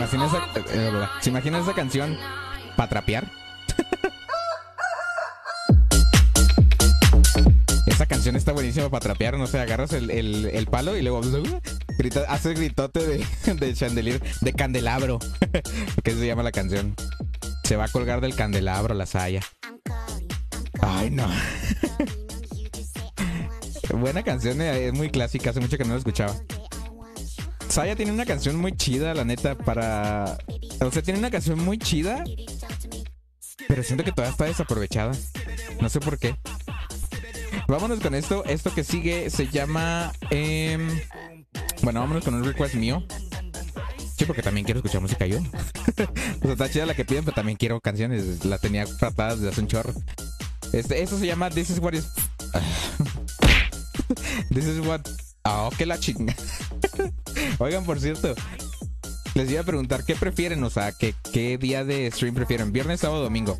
¿Se 0.10 0.16
imagina 0.18 0.26
esa, 0.28 0.60
eh, 0.60 0.64
eh, 0.74 1.08
¿se 1.22 1.30
imagina 1.30 1.60
esa 1.60 1.74
canción 1.74 2.18
para 2.76 2.90
trapear? 2.90 3.32
Esa 7.88 8.06
canción 8.08 8.36
está 8.36 8.52
buenísima 8.52 8.90
para 8.90 9.00
trapear, 9.02 9.38
no 9.38 9.48
sé, 9.48 9.60
agarras 9.60 9.94
el, 9.94 10.12
el- 10.12 10.46
el 10.52 10.66
palo 10.68 10.98
y 10.98 11.02
luego 11.02 11.22
grita, 11.98 12.24
haces 12.28 12.60
gritote 12.60 13.00
de, 13.06 13.26
de 13.56 13.74
chandelier, 13.74 14.22
de 14.42 14.54
candelabro, 14.54 15.20
que 16.04 16.12
se 16.12 16.28
llama 16.28 16.44
la 16.44 16.52
canción. 16.52 16.94
Se 17.64 17.76
va 17.78 17.86
a 17.86 17.88
colgar 17.88 18.22
del 18.22 18.36
candelabro 18.36 18.94
la 18.96 19.06
saya. 19.06 19.40
Ay, 20.82 21.10
no. 21.10 21.26
Buena 23.94 24.24
canción, 24.24 24.60
eh, 24.62 24.88
es 24.88 24.94
muy 24.94 25.10
clásica, 25.10 25.52
hace 25.52 25.62
mucho 25.62 25.78
que 25.78 25.86
no 25.86 25.94
la 25.94 26.00
escuchaba. 26.00 26.36
Saya 27.70 27.96
tiene 27.96 28.12
una 28.12 28.26
canción 28.26 28.56
muy 28.56 28.76
chida, 28.76 29.14
la 29.14 29.26
neta, 29.26 29.56
para... 29.56 30.38
O 30.82 30.92
sea, 30.92 31.02
tiene 31.02 31.20
una 31.20 31.30
canción 31.32 31.60
muy 31.60 31.78
chida, 31.78 32.24
pero 33.68 33.84
siento 33.84 34.04
que 34.04 34.12
todavía 34.12 34.32
está 34.32 34.46
desaprovechada. 34.46 35.12
No 35.82 35.90
sé 35.90 36.00
por 36.00 36.18
qué. 36.18 36.36
Vámonos 37.68 38.00
con 38.00 38.16
esto. 38.16 38.44
Esto 38.46 38.74
que 38.74 38.84
sigue 38.84 39.30
se 39.30 39.48
llama... 39.48 40.14
em, 40.30 40.88
Bueno, 41.82 42.00
vámonos 42.00 42.24
con 42.24 42.34
un 42.36 42.44
request 42.44 42.76
mío. 42.76 43.04
Sí, 44.18 44.24
porque 44.26 44.42
también 44.42 44.64
quiero 44.64 44.80
escuchar 44.80 45.02
música 45.02 45.26
yo. 45.26 45.40
o 46.42 46.42
sea, 46.44 46.52
está 46.54 46.70
chida 46.70 46.86
la 46.86 46.94
que 46.94 47.04
piden, 47.04 47.26
pero 47.26 47.36
también 47.36 47.58
quiero 47.58 47.82
canciones. 47.82 48.46
La 48.46 48.58
tenía 48.58 48.86
tratadas 48.86 49.40
desde 49.40 49.52
hace 49.52 49.62
un 49.62 49.68
chorro. 49.68 49.94
Este, 50.72 51.02
eso 51.02 51.20
se 51.20 51.28
llama 51.28 51.50
This 51.50 51.72
is 51.72 51.80
what 51.80 51.94
is... 51.94 52.08
This 54.54 54.66
is 54.66 54.80
what... 54.86 55.02
Oh, 55.44 55.70
que 55.78 55.86
la 55.86 56.00
chinga. 56.00 56.34
Oigan, 57.60 57.86
por 57.86 58.00
cierto, 58.00 58.36
les 59.34 59.52
iba 59.52 59.62
a 59.62 59.66
preguntar 59.66 60.06
qué 60.06 60.16
prefieren, 60.16 60.64
o 60.64 60.70
sea, 60.70 60.92
¿qué, 60.92 61.14
qué 61.32 61.58
día 61.58 61.84
de 61.84 62.10
stream 62.12 62.36
prefieren, 62.36 62.72
viernes, 62.72 63.02
sábado, 63.02 63.24
domingo. 63.24 63.60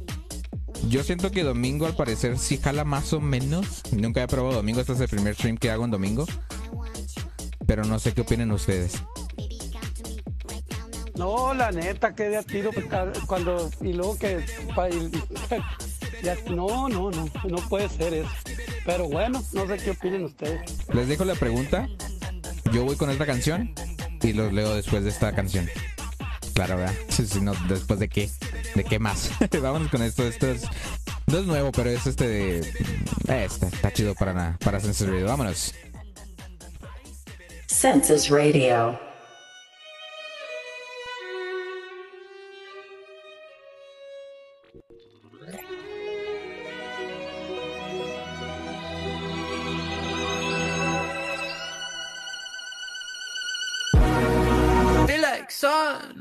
Yo 0.90 1.04
siento 1.04 1.32
que 1.32 1.44
domingo 1.44 1.86
al 1.86 1.96
parecer 1.96 2.38
sí 2.38 2.58
jala 2.58 2.84
más 2.84 3.12
o 3.14 3.20
menos. 3.20 3.82
Nunca 3.92 4.22
he 4.22 4.28
probado 4.28 4.56
domingo, 4.56 4.82
este 4.82 4.94
es 4.94 5.00
el 5.00 5.08
primer 5.08 5.36
stream 5.36 5.58
que 5.58 5.72
hago 5.72 5.86
en 5.86 5.92
domingo. 5.92 6.26
Pero 7.66 7.84
no 7.84 7.98
sé 7.98 8.14
qué 8.14 8.22
opinen 8.22 8.52
ustedes. 8.52 9.02
No, 11.16 11.54
la 11.54 11.72
neta, 11.72 12.14
que 12.14 12.24
de 12.24 12.38
a 12.38 12.44
tiro 12.44 12.72
pues, 12.72 12.86
cuando 13.26 13.72
y 13.82 13.94
luego 13.94 14.18
que 14.18 14.46
no, 16.50 16.90
no, 16.90 17.10
no, 17.10 17.30
no 17.48 17.58
puede 17.70 17.90
ser 17.90 18.14
eso. 18.14 18.30
Pero 18.86 19.08
bueno, 19.08 19.42
no 19.54 19.68
sé 19.68 19.78
qué 19.78 19.92
opinen 19.92 20.26
ustedes. 20.26 20.62
Les 20.94 21.08
dejo 21.08 21.26
la 21.26 21.36
pregunta. 21.36 21.88
Yo 22.72 22.84
voy 22.84 22.96
con 22.96 23.10
esta 23.10 23.26
canción 23.26 23.74
y 24.22 24.34
los 24.34 24.52
leo 24.54 24.76
después 24.76 25.04
de 25.04 25.10
esta 25.10 25.34
canción. 25.34 25.70
Claro, 26.54 26.78
¿verdad? 26.78 26.96
Sí, 27.10 27.26
sí, 27.28 27.42
no, 27.42 27.54
después 27.68 28.00
de 28.00 28.08
qué. 28.08 28.30
¿De 28.76 28.84
qué 28.84 29.00
más? 29.00 29.30
Vamos 29.62 29.90
con 29.90 30.02
esto. 30.02 30.26
Esto 30.26 30.48
es, 30.48 30.64
no 31.28 31.40
es 31.40 31.46
nuevo, 31.46 31.72
pero 31.72 31.90
es 31.90 32.08
este 32.08 32.28
de... 32.28 32.60
eh, 33.28 33.46
está, 33.46 33.92
chido 33.92 34.16
para, 34.16 34.58
para 34.64 34.80
Sense 34.80 35.06
Radio. 35.06 35.26
Vámonos. 35.28 35.74
Census 37.68 38.30
Radio. 38.30 38.98
Sun 55.86 56.18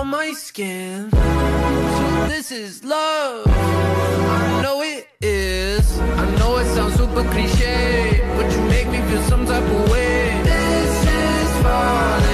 on 0.00 0.06
my 0.08 0.32
skin. 0.32 1.10
So 1.10 2.04
this 2.34 2.50
is 2.50 2.84
love. 2.84 3.46
I 3.46 4.62
know 4.62 4.76
it 4.82 5.06
is. 5.20 5.84
I 6.22 6.24
know 6.38 6.50
it 6.62 6.68
sounds 6.74 6.94
super 7.00 7.24
cliche, 7.32 8.20
but 8.36 8.46
you 8.52 8.60
make 8.74 8.88
me 8.94 9.00
feel 9.08 9.22
some 9.32 9.44
type 9.46 9.68
of 9.76 9.82
way. 9.92 10.18
This 10.50 10.94
is 11.22 11.50
falling, 11.64 12.29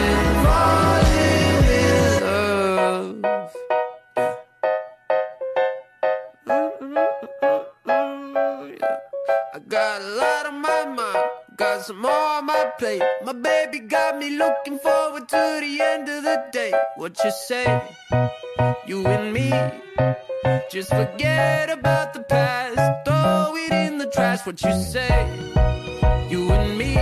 got 11.76 11.84
some 11.84 12.00
more 12.00 12.10
on 12.10 12.46
my 12.46 12.72
plate. 12.78 13.02
My 13.22 13.34
baby 13.34 13.80
got 13.80 14.16
me 14.18 14.30
looking 14.30 14.78
forward 14.78 15.28
to 15.28 15.58
the 15.60 15.78
end 15.82 16.08
of 16.08 16.22
the 16.22 16.44
day. 16.50 16.72
What 16.96 17.22
you 17.22 17.30
say? 17.30 17.66
You 18.86 19.06
and 19.06 19.32
me, 19.34 19.50
just 20.70 20.88
forget 20.88 21.68
about 21.68 22.14
the 22.14 22.20
past, 22.20 22.76
throw 23.04 23.54
it 23.56 23.72
in 23.72 23.98
the 23.98 24.06
trash. 24.06 24.46
What 24.46 24.62
you 24.62 24.72
say? 24.72 25.28
You 26.30 26.50
and 26.50 26.78
me, 26.78 26.94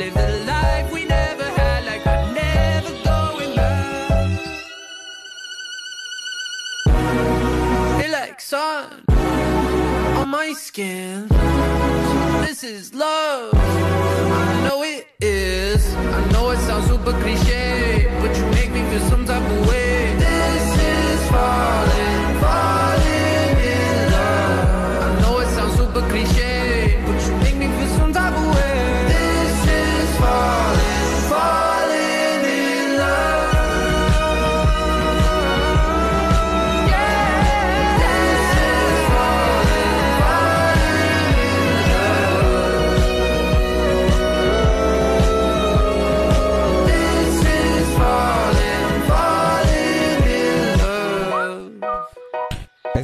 live 0.00 0.14
the 0.14 0.44
life 0.46 0.92
we 0.92 1.06
never 1.06 1.44
had, 1.58 1.84
like 1.86 2.04
we're 2.04 2.32
never 2.34 2.92
going 3.10 3.56
back. 3.56 4.40
Feel 8.00 8.12
like 8.12 8.38
sun 8.40 9.04
on 9.08 10.28
my 10.28 10.52
skin. 10.52 11.28
This 12.58 12.64
is 12.64 12.94
love. 12.94 13.52
I 13.54 14.66
know 14.66 14.82
it 14.82 15.08
is. 15.20 15.94
I 15.94 16.32
know 16.32 16.52
it 16.52 16.58
sounds 16.60 16.86
super 16.86 17.12
cliche, 17.20 18.10
but 18.22 18.34
you 18.34 18.46
make 18.46 18.70
me 18.70 18.80
feel 18.88 19.00
some 19.10 19.26
type 19.26 19.42
of 19.42 19.68
way. 19.68 20.16
This 20.16 20.80
is 20.80 21.30
falling, 21.30 22.40
falling 22.40 22.85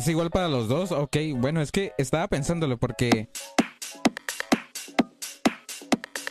¿Es 0.02 0.08
igual 0.08 0.30
para 0.30 0.48
los 0.48 0.66
dos? 0.66 0.90
Ok, 0.90 1.16
bueno, 1.36 1.62
es 1.62 1.70
que 1.70 1.92
estaba 1.96 2.26
pensándolo 2.26 2.76
porque... 2.76 3.28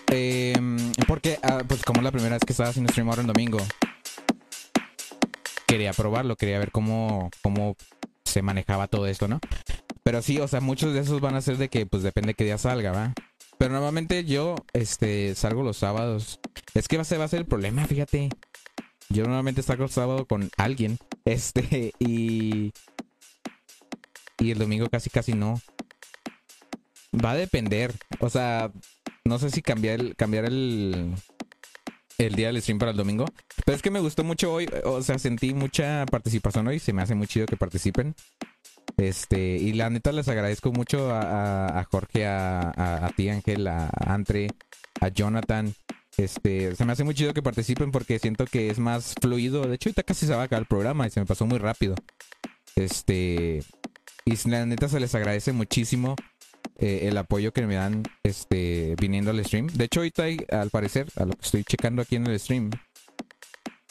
Em, 0.07 0.91
porque, 1.07 1.39
ah, 1.41 1.63
pues 1.65 1.81
como 1.81 2.01
la 2.01 2.11
primera 2.11 2.35
vez 2.35 2.43
que 2.45 2.51
estaba 2.51 2.67
haciendo 2.67 2.91
stream 2.91 3.07
ahora 3.07 3.21
en 3.21 3.27
domingo, 3.27 3.59
quería 5.67 5.93
probarlo, 5.93 6.35
quería 6.35 6.59
ver 6.59 6.73
cómo, 6.73 7.29
cómo 7.41 7.77
se 8.25 8.41
manejaba 8.41 8.89
todo 8.89 9.07
esto, 9.07 9.29
¿no? 9.29 9.39
Pero 10.03 10.21
sí, 10.21 10.37
o 10.39 10.49
sea, 10.49 10.59
muchos 10.59 10.93
de 10.93 10.99
esos 10.99 11.21
van 11.21 11.35
a 11.35 11.41
ser 11.41 11.55
de 11.55 11.69
que, 11.69 11.85
pues 11.85 12.03
depende 12.03 12.33
qué 12.33 12.43
día 12.43 12.57
salga, 12.57 12.91
¿va? 12.91 13.13
Pero 13.57 13.71
normalmente 13.71 14.25
yo, 14.25 14.55
este, 14.73 15.33
salgo 15.33 15.63
los 15.63 15.77
sábados. 15.77 16.41
Es 16.73 16.89
que 16.89 16.97
va 16.97 17.03
a 17.03 17.05
ser, 17.05 17.21
va 17.21 17.23
a 17.23 17.29
ser 17.29 17.39
el 17.39 17.47
problema, 17.47 17.87
fíjate. 17.87 18.27
Yo 19.07 19.23
normalmente 19.23 19.63
salgo 19.63 19.85
el 19.85 19.91
sábado 19.91 20.25
con 20.25 20.49
alguien, 20.57 20.97
este, 21.23 21.93
y... 21.99 22.73
Y 24.41 24.51
el 24.51 24.57
domingo 24.57 24.89
casi, 24.89 25.11
casi 25.11 25.33
no. 25.33 25.61
Va 27.13 27.31
a 27.31 27.35
depender. 27.35 27.93
O 28.19 28.29
sea, 28.29 28.71
no 29.23 29.37
sé 29.37 29.51
si 29.51 29.61
cambiar 29.61 29.99
el, 29.99 30.15
cambiar 30.15 30.45
el, 30.45 31.13
el 32.17 32.35
día 32.35 32.47
del 32.47 32.59
stream 32.59 32.79
para 32.79 32.89
el 32.91 32.97
domingo. 32.97 33.25
Pero 33.63 33.75
es 33.75 33.83
que 33.83 33.91
me 33.91 33.99
gustó 33.99 34.23
mucho 34.23 34.51
hoy. 34.51 34.67
O 34.83 35.03
sea, 35.03 35.19
sentí 35.19 35.53
mucha 35.53 36.07
participación 36.07 36.67
hoy. 36.67 36.79
Se 36.79 36.91
me 36.91 37.03
hace 37.03 37.13
muy 37.13 37.27
chido 37.27 37.45
que 37.45 37.55
participen. 37.55 38.15
Este, 38.97 39.57
y 39.57 39.73
la 39.73 39.91
neta 39.91 40.11
les 40.11 40.27
agradezco 40.27 40.71
mucho 40.71 41.09
a, 41.11 41.85
Jorge, 41.91 42.25
a, 42.25 42.71
a, 42.75 43.05
a 43.05 43.09
ti 43.11 43.29
Ángel, 43.29 43.67
a 43.67 43.89
Andre, 44.07 44.47
a 45.01 45.09
Jonathan. 45.09 45.75
Este, 46.17 46.75
se 46.75 46.85
me 46.85 46.93
hace 46.93 47.03
muy 47.03 47.13
chido 47.13 47.35
que 47.35 47.43
participen 47.43 47.91
porque 47.91 48.17
siento 48.17 48.45
que 48.45 48.71
es 48.71 48.79
más 48.79 49.13
fluido. 49.21 49.67
De 49.67 49.75
hecho, 49.75 49.89
ahorita 49.89 50.01
casi 50.01 50.25
se 50.25 50.33
va 50.33 50.41
a 50.41 50.45
acabar 50.45 50.63
el 50.63 50.67
programa 50.67 51.05
y 51.05 51.11
se 51.11 51.19
me 51.19 51.27
pasó 51.27 51.45
muy 51.45 51.59
rápido. 51.59 51.93
Este, 52.75 53.63
y 54.25 54.49
la 54.49 54.65
neta 54.65 54.87
se 54.87 54.99
les 54.99 55.13
agradece 55.15 55.51
muchísimo 55.51 56.15
eh, 56.77 57.07
el 57.07 57.17
apoyo 57.17 57.51
que 57.53 57.65
me 57.65 57.75
dan 57.75 58.03
este 58.23 58.95
viniendo 58.99 59.31
al 59.31 59.43
stream. 59.45 59.67
De 59.67 59.85
hecho, 59.85 59.99
ahorita 59.99 60.23
hay, 60.23 60.39
al 60.49 60.69
parecer, 60.69 61.07
a 61.15 61.25
lo 61.25 61.33
que 61.33 61.45
estoy 61.45 61.63
checando 61.63 62.01
aquí 62.01 62.15
en 62.15 62.27
el 62.27 62.39
stream, 62.39 62.71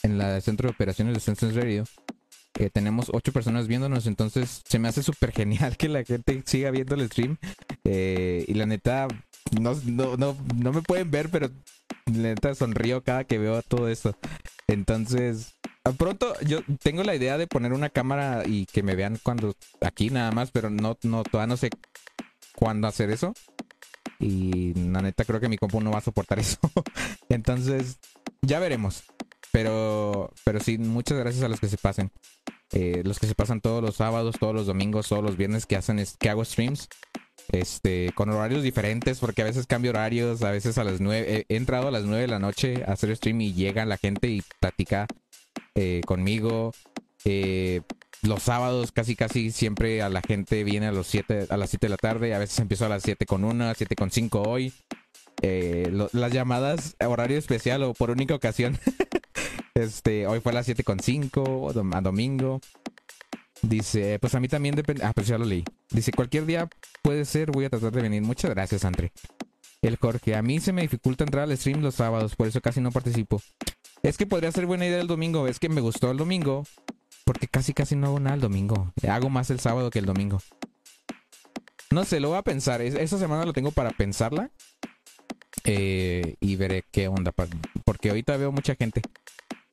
en 0.03 0.19
la 0.19 0.41
centro 0.41 0.69
de 0.69 0.75
operaciones 0.75 1.15
de 1.15 1.21
Sense 1.21 1.51
Radio, 1.53 1.85
eh, 2.59 2.69
tenemos 2.71 3.11
ocho 3.13 3.33
personas 3.33 3.69
viéndonos, 3.69 4.07
entonces 4.07 4.63
se 4.69 4.79
me 4.79 4.89
hace 4.89 5.03
súper 5.03 5.33
genial 5.33 5.77
que 5.77 5.89
la 5.89 6.05
gente 6.05 6.43
siga 6.47 6.71
viendo 6.71 6.95
el 6.95 7.07
stream. 7.07 7.39
Eh, 7.85 8.45
y 8.49 8.55
la 8.55 8.67
neta, 8.67 9.09
no, 9.59 9.75
no, 9.85 10.17
no, 10.17 10.37
no 10.57 10.73
me 10.73 10.83
pueden 10.83 11.11
ver, 11.11 11.31
pero 11.31 11.51
neta 12.07 12.55
sonrío 12.55 13.03
cada 13.03 13.25
que 13.25 13.39
veo 13.39 13.63
todo 13.63 13.89
esto. 13.89 14.17
Entonces, 14.67 15.55
a 15.85 15.93
pronto 15.93 16.35
yo 16.41 16.61
tengo 16.83 17.03
la 17.03 17.15
idea 17.15 17.39
de 17.39 17.47
poner 17.47 17.73
una 17.73 17.91
cámara 17.91 18.43
y 18.47 18.67
que 18.67 18.83
me 18.83 18.95
vean 18.95 19.19
cuando 19.23 19.55
aquí 19.81 20.11
nada 20.11 20.31
más, 20.33 20.51
pero 20.51 20.71
no, 20.71 20.97
no, 21.03 21.23
todavía 21.23 21.49
no 21.49 21.57
sé 21.57 21.71
cuándo 22.55 22.87
hacer 22.87 23.11
eso. 23.11 23.35
Y 24.19 24.75
la 24.75 25.01
neta 25.01 25.25
creo 25.25 25.41
que 25.41 25.49
mi 25.49 25.57
compu 25.57 25.81
no 25.81 25.91
va 25.91 25.99
a 25.99 26.03
soportar 26.03 26.39
eso. 26.41 26.59
Entonces, 27.29 27.99
ya 28.43 28.59
veremos. 28.59 29.05
Pero, 29.53 30.33
pero 30.45 30.61
sí, 30.61 30.79
muchas 30.79 31.19
gracias 31.19 31.43
a 31.43 31.49
los 31.49 31.59
que 31.59 31.69
se 31.69 31.79
pasen. 31.79 32.13
Eh, 32.73 33.03
los 33.05 33.19
que 33.19 33.27
se 33.27 33.35
pasan 33.35 33.61
todos 33.61 33.83
los 33.83 33.97
sábados, 33.97 34.37
todos 34.39 34.55
los 34.55 34.67
domingos, 34.67 35.09
todos 35.09 35.25
los 35.25 35.37
viernes 35.37 35.67
que 35.67 35.77
hacen 35.77 35.99
es- 35.99 36.17
que 36.19 36.31
hago 36.31 36.45
streams. 36.45 36.89
Este, 37.53 38.13
con 38.15 38.29
horarios 38.31 38.63
diferentes, 38.63 39.19
porque 39.19 39.43
a 39.43 39.45
veces 39.45 39.67
cambio 39.67 39.91
horarios, 39.91 40.43
a 40.43 40.53
veces 40.53 40.79
a 40.79 40.85
las 40.85 41.01
nueve, 41.01 41.47
he 41.49 41.57
entrado 41.57 41.89
a 41.89 41.91
las 41.91 42.05
nueve 42.05 42.21
de 42.23 42.29
la 42.29 42.39
noche 42.39 42.85
a 42.87 42.93
hacer 42.93 43.15
stream 43.17 43.41
y 43.41 43.55
llega 43.55 43.85
la 43.87 43.97
gente 43.97 44.29
y 44.29 44.43
platica 44.61 45.07
eh, 45.75 46.01
conmigo. 46.07 46.73
Eh, 47.25 47.81
los 48.23 48.43
sábados 48.45 48.93
casi 48.93 49.17
casi 49.17 49.51
siempre 49.51 50.01
a 50.03 50.09
la 50.11 50.21
gente 50.21 50.63
viene 50.63 50.87
a 50.87 50.93
los 50.93 51.07
siete, 51.09 51.47
a 51.51 51.57
las 51.57 51.71
7 51.71 51.87
de 51.87 51.91
la 51.91 51.97
tarde, 51.97 52.35
a 52.35 52.39
veces 52.39 52.59
empiezo 52.61 52.87
a 52.87 52.89
las 52.89 53.03
7 53.03 53.27
con 53.27 53.45
1, 53.45 53.73
7 53.75 53.97
con 53.97 54.11
5 54.11 54.43
hoy. 54.43 54.73
Eh, 55.43 55.91
las 56.13 56.33
llamadas 56.33 56.97
horario 57.05 57.39
especial 57.39 57.83
o 57.83 57.95
por 57.95 58.11
única 58.11 58.35
ocasión. 58.35 58.79
este, 59.75 60.27
hoy 60.27 60.41
fue 60.41 60.53
a 60.53 60.57
las 60.57 60.67
7 60.67 60.83
con 60.85 61.01
5, 61.01 61.73
dom- 61.75 61.95
a 61.97 62.01
domingo. 62.01 62.61
Dice, 63.63 64.19
pues 64.19 64.35
a 64.35 64.41
mí 64.41 64.49
también 64.49 64.75
depende. 64.75 65.05
Ah, 65.05 65.13
pues 65.15 65.27
ya 65.27 65.37
lo 65.39 65.45
leí. 65.45 65.65
Dice, 65.91 66.13
cualquier 66.13 66.47
día 66.47 66.69
puede 67.03 67.25
ser, 67.25 67.51
voy 67.51 67.67
a 67.67 67.71
tratar 67.71 67.93
de 67.93 68.03
venir. 68.03 68.23
Muchas 68.23 68.51
gracias, 68.51 68.85
Andre. 68.85 69.13
El 69.83 69.97
Jorge, 69.97 70.35
a 70.35 70.43
mí 70.43 70.61
se 70.61 70.73
me 70.73 70.83
dificulta 70.83 71.25
entrar 71.25 71.45
al 71.45 71.57
stream 71.57 71.81
los 71.83 71.95
sábados, 71.95 72.37
por 72.37 72.47
eso 72.49 72.61
casi 72.61 72.81
no 72.81 72.91
participo. 72.91 73.41
Es 74.03 74.17
que 74.17 74.27
podría 74.27 74.51
ser 74.53 74.67
buena 74.67 74.87
idea 74.87 75.01
el 75.01 75.07
domingo. 75.07 75.47
Es 75.47 75.59
que 75.59 75.69
me 75.69 75.81
gustó 75.83 76.11
el 76.11 76.17
domingo, 76.17 76.67
porque 77.25 77.49
casi 77.49 77.75
casi 77.75 77.97
no 77.97 78.09
hago 78.09 78.21
nada 78.21 78.35
el 78.37 78.41
domingo. 78.41 78.93
Hago 79.09 79.29
más 79.31 79.51
el 79.51 79.61
sábado 79.61 79.91
que 79.91 79.99
el 79.99 80.07
domingo. 80.07 80.41
No 81.91 82.05
sé, 82.05 82.21
lo 82.21 82.29
voy 82.31 82.39
a 82.39 82.43
pensar. 82.43 82.81
Es- 82.81 82.95
Esta 82.95 83.19
semana 83.19 83.45
lo 83.45 83.53
tengo 83.53 83.73
para 83.73 83.91
pensarla. 83.91 84.51
Eh, 85.65 86.37
y 86.41 86.57
veré 86.57 86.85
qué 86.91 87.09
onda. 87.09 87.33
Porque 87.85 88.09
ahorita 88.09 88.37
veo 88.39 88.53
mucha 88.53 88.75
gente. 88.75 89.03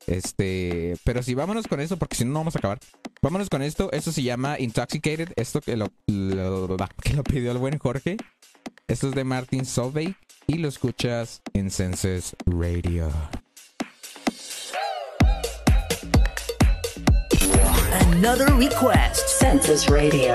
Este, 0.08 0.96
pero 1.04 1.22
sí, 1.22 1.34
vámonos 1.36 1.68
con 1.68 1.80
eso, 1.82 1.98
porque 1.98 2.16
si 2.16 2.24
no, 2.26 2.32
no 2.32 2.40
vamos 2.40 2.56
a 2.56 2.60
acabar. 2.60 2.80
Vámonos 3.22 3.50
con 3.50 3.62
esto. 3.62 3.92
Esto 3.92 4.12
se 4.12 4.24
llama 4.24 4.58
Intoxicated. 4.60 5.34
Esto 5.36 5.62
que 5.62 5.76
lo, 5.76 5.92
lo- 6.08 6.78
que 7.04 7.14
lo 7.14 7.24
pidió 7.24 7.52
el 7.52 7.58
buen 7.58 7.78
Jorge. 7.78 8.18
Esto 8.88 9.10
es 9.10 9.16
de 9.16 9.24
Martin 9.26 9.66
Solveig 9.66 10.16
y 10.48 10.60
lo 10.60 10.70
escuchas 10.70 11.42
en 11.54 11.70
Senses 11.70 12.36
Radio. 12.46 13.12
Another 18.14 18.48
request. 18.56 19.28
Census 19.40 19.88
Radio. 19.88 20.34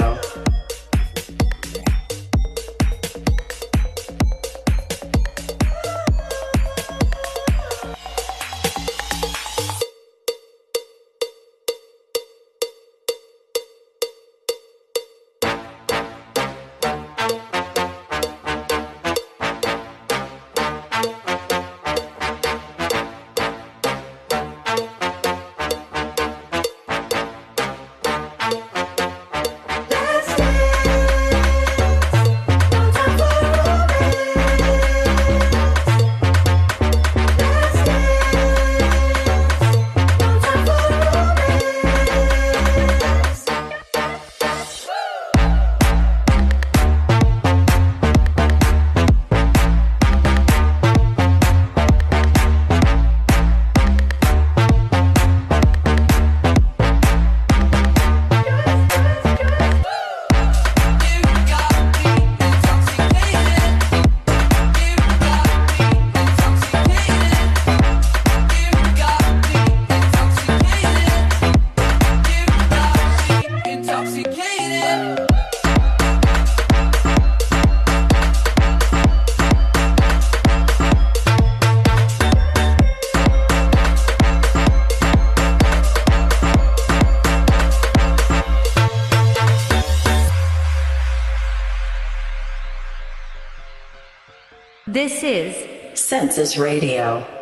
Is 95.22 95.54
Census 95.94 96.58
Radio. 96.58 97.41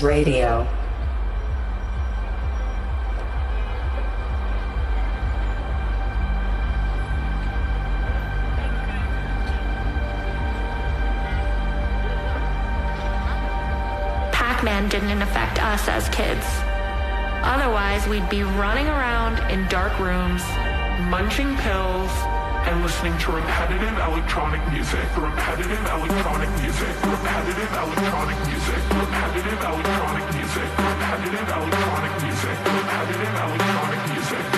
Radio. 0.00 0.66
Pac-Man 14.32 14.88
didn't 14.88 15.20
affect 15.20 15.62
us 15.62 15.88
as 15.88 16.08
kids. 16.08 16.46
Otherwise, 17.44 18.06
we'd 18.06 18.28
be 18.30 18.44
running 18.44 18.86
around 18.86 19.38
in 19.50 19.66
dark 19.68 19.98
rooms, 19.98 20.42
munching 21.10 21.56
pills, 21.56 22.10
and 22.66 22.82
listening 22.82 23.16
to 23.18 23.32
repetitive 23.32 23.98
electronic 23.98 24.60
music, 24.72 25.04
repetitive 25.16 25.84
electronic 25.86 26.50
music, 26.60 26.94
repetitive 27.02 27.72
electronic 27.72 28.38
music, 28.46 28.80
repetitive 28.90 29.60
electronic 29.62 30.26
music, 30.34 30.68
repetitive 30.78 31.48
electronic 31.48 32.22
music, 32.22 32.58
repetitive 32.64 33.34
electronic 33.34 34.08
music. 34.12 34.51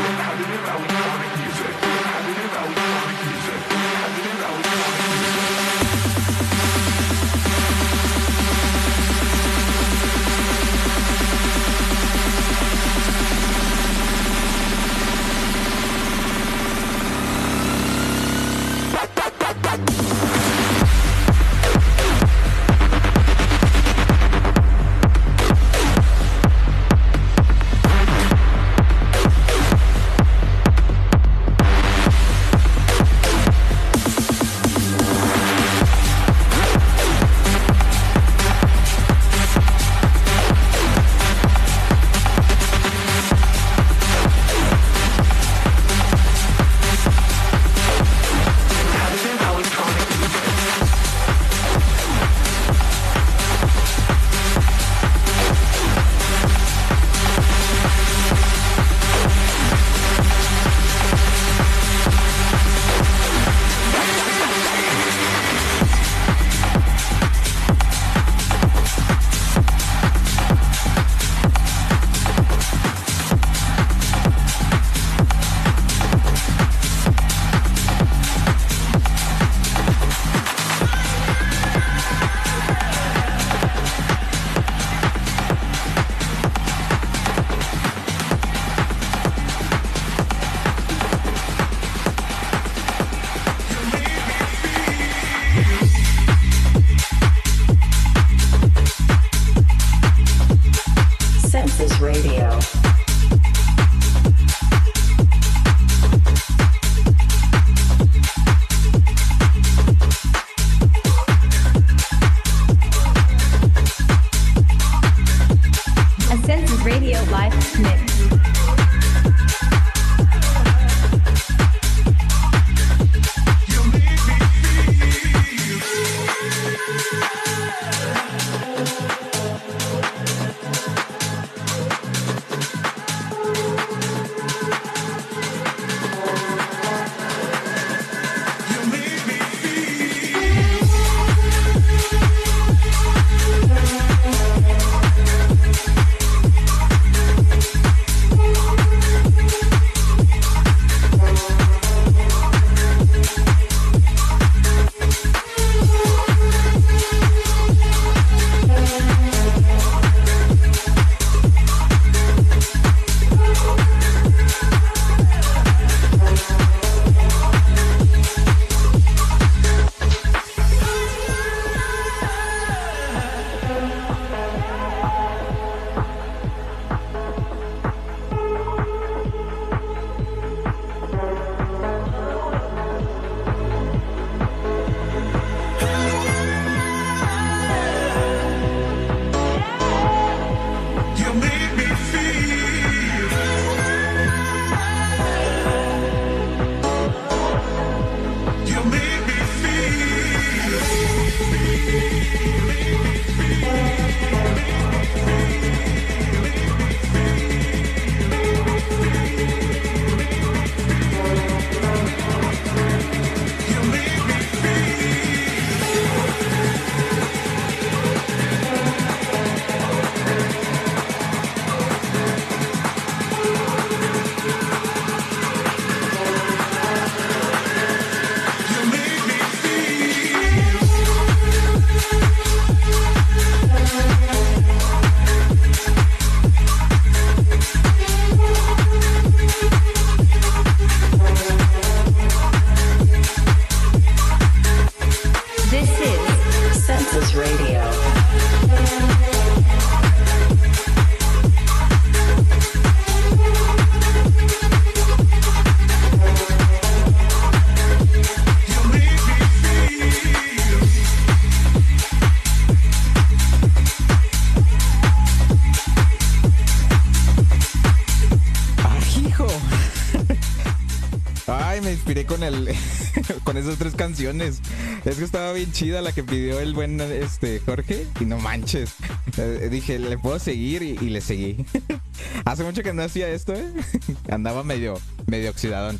Canciones. 274.04 274.60
Es 275.06 275.16
que 275.16 275.24
estaba 275.24 275.52
bien 275.54 275.72
chida 275.72 276.02
la 276.02 276.12
que 276.12 276.22
pidió 276.22 276.60
el 276.60 276.74
buen 276.74 277.00
este 277.00 277.58
Jorge 277.60 278.06
y 278.20 278.26
no 278.26 278.38
manches. 278.38 278.96
Eh, 279.38 279.68
dije, 279.70 279.98
le 279.98 280.18
puedo 280.18 280.38
seguir 280.38 280.82
y, 280.82 280.96
le 280.98 281.22
seguí. 281.22 281.64
Hace 282.44 282.64
mucho 282.64 282.82
que 282.82 282.92
no 282.92 283.02
hacía 283.02 283.28
esto, 283.28 283.54
¿eh? 283.54 283.66
Andaba 284.30 284.62
medio 284.62 285.00
medio 285.26 285.50
oxidadón. 285.50 285.98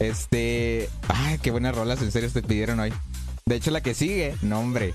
Este, 0.00 0.88
ay, 1.06 1.38
qué 1.38 1.52
buenas 1.52 1.76
rolas 1.76 2.02
en 2.02 2.10
serio 2.10 2.28
te 2.28 2.42
pidieron 2.42 2.80
hoy. 2.80 2.92
De 3.46 3.54
hecho 3.54 3.70
la 3.70 3.82
que 3.82 3.94
sigue, 3.94 4.34
no 4.42 4.58
hombre, 4.58 4.94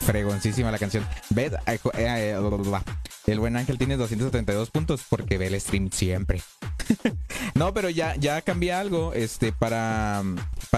fregoncísima 0.00 0.70
la 0.70 0.78
canción. 0.78 1.06
Ved, 1.30 1.54
eh, 1.66 1.78
eh, 1.94 2.36
el 3.26 3.40
buen 3.40 3.56
Ángel 3.56 3.78
tiene 3.78 3.96
272 3.96 4.70
puntos 4.70 5.04
porque 5.08 5.38
ve 5.38 5.46
el 5.46 5.58
stream 5.58 5.90
siempre. 5.90 6.42
no, 7.54 7.72
pero 7.72 7.88
ya, 7.88 8.14
ya 8.16 8.42
cambié 8.42 8.72
algo 8.72 9.12
este, 9.14 9.52
para, 9.52 10.22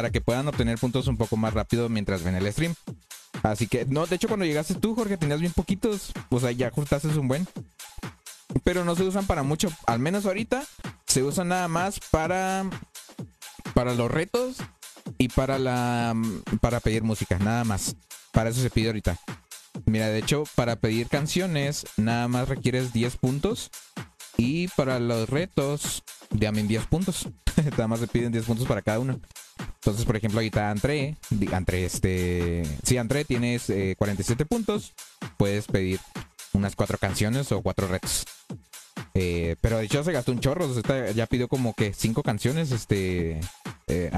para 0.01 0.11
que 0.11 0.23
puedan 0.23 0.49
obtener 0.49 0.79
puntos 0.79 1.09
un 1.09 1.19
poco 1.19 1.37
más 1.37 1.53
rápido 1.53 1.91
mientras 1.91 2.23
ven 2.23 2.35
el 2.35 2.51
stream. 2.51 2.75
Así 3.43 3.67
que, 3.67 3.85
no, 3.85 4.07
de 4.07 4.17
hecho 4.17 4.29
cuando 4.29 4.47
llegaste 4.47 4.75
tú, 4.75 4.95
Jorge, 4.95 5.19
tenías 5.19 5.41
bien 5.41 5.53
poquitos. 5.53 6.13
O 6.31 6.41
sea, 6.41 6.53
ya 6.53 6.69
ajustaste 6.69 7.09
un 7.09 7.29
buen. 7.29 7.47
Pero 8.65 8.83
no 8.87 8.97
se 8.97 9.03
usan 9.03 9.27
para 9.27 9.43
mucho. 9.43 9.69
Al 9.87 9.99
menos 9.99 10.25
ahorita 10.25 10.65
se 11.07 11.23
usan 11.23 11.49
nada 11.49 11.69
más 11.69 12.01
para, 12.11 12.65
para 13.75 13.93
los 13.93 14.11
retos 14.11 14.57
y 15.19 15.29
para 15.29 15.59
la 15.59 16.17
para 16.63 16.81
pedir 16.81 17.03
música, 17.03 17.39
nada 17.39 17.65
más. 17.65 17.95
Para 18.33 18.49
eso 18.49 18.63
se 18.63 18.71
pide 18.71 18.87
ahorita. 18.87 19.19
Mira, 19.85 20.09
de 20.09 20.19
hecho, 20.19 20.45
para 20.55 20.77
pedir 20.77 21.09
canciones, 21.09 21.85
nada 21.99 22.27
más 22.27 22.49
requieres 22.49 22.95
10 22.95 23.19
puntos. 23.19 23.71
Y 24.39 24.69
para 24.69 24.99
los 24.99 25.29
retos, 25.29 26.03
también 26.39 26.69
10 26.69 26.87
puntos. 26.87 27.29
nada 27.73 27.89
más 27.89 28.01
se 28.01 28.07
piden 28.07 28.33
10 28.33 28.45
puntos 28.45 28.67
para 28.67 28.83
cada 28.83 29.01
uno. 29.01 29.21
Entonces, 29.75 30.05
por 30.05 30.17
ejemplo, 30.17 30.41
ahorita 30.41 30.71
André, 30.71 31.17
di- 31.31 31.53
André, 31.53 31.85
este. 31.85 32.63
Si 32.85 32.97
André 32.99 33.25
tienes 33.25 33.69
eh, 33.71 33.95
47 33.99 34.45
puntos, 34.47 34.93
puedes 35.37 35.67
pedir 35.67 36.01
unas 36.53 36.77
4 36.77 36.99
canciones 36.99 37.51
o 37.53 37.61
4 37.63 37.89
retos. 37.89 38.25
Eh, 39.15 39.57
pero 39.61 39.79
de 39.79 39.85
hecho 39.87 40.05
se 40.05 40.13
gastó 40.13 40.33
un 40.33 40.41
chorro. 40.41 40.67
o 40.67 41.11
ya 41.13 41.27
pidió 41.27 41.49
como 41.49 41.75
que 41.75 41.93
5 41.93 42.23
canciones, 42.23 42.71
este. 42.71 43.41
Eh. 43.87 44.11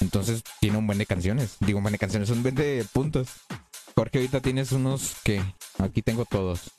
Entonces 0.00 0.42
tiene 0.60 0.78
un 0.78 0.86
buen 0.86 0.98
de 0.98 1.06
canciones. 1.06 1.56
Digo, 1.60 1.78
un 1.78 1.84
buen 1.84 1.92
de 1.92 1.98
canciones, 1.98 2.30
un 2.30 2.42
buen 2.42 2.56
puntos. 2.92 3.28
Jorge, 3.94 4.18
ahorita 4.18 4.40
tienes 4.40 4.72
unos 4.72 5.16
que. 5.24 5.42
Aquí 5.78 6.02
tengo 6.02 6.24
todos. 6.24 6.72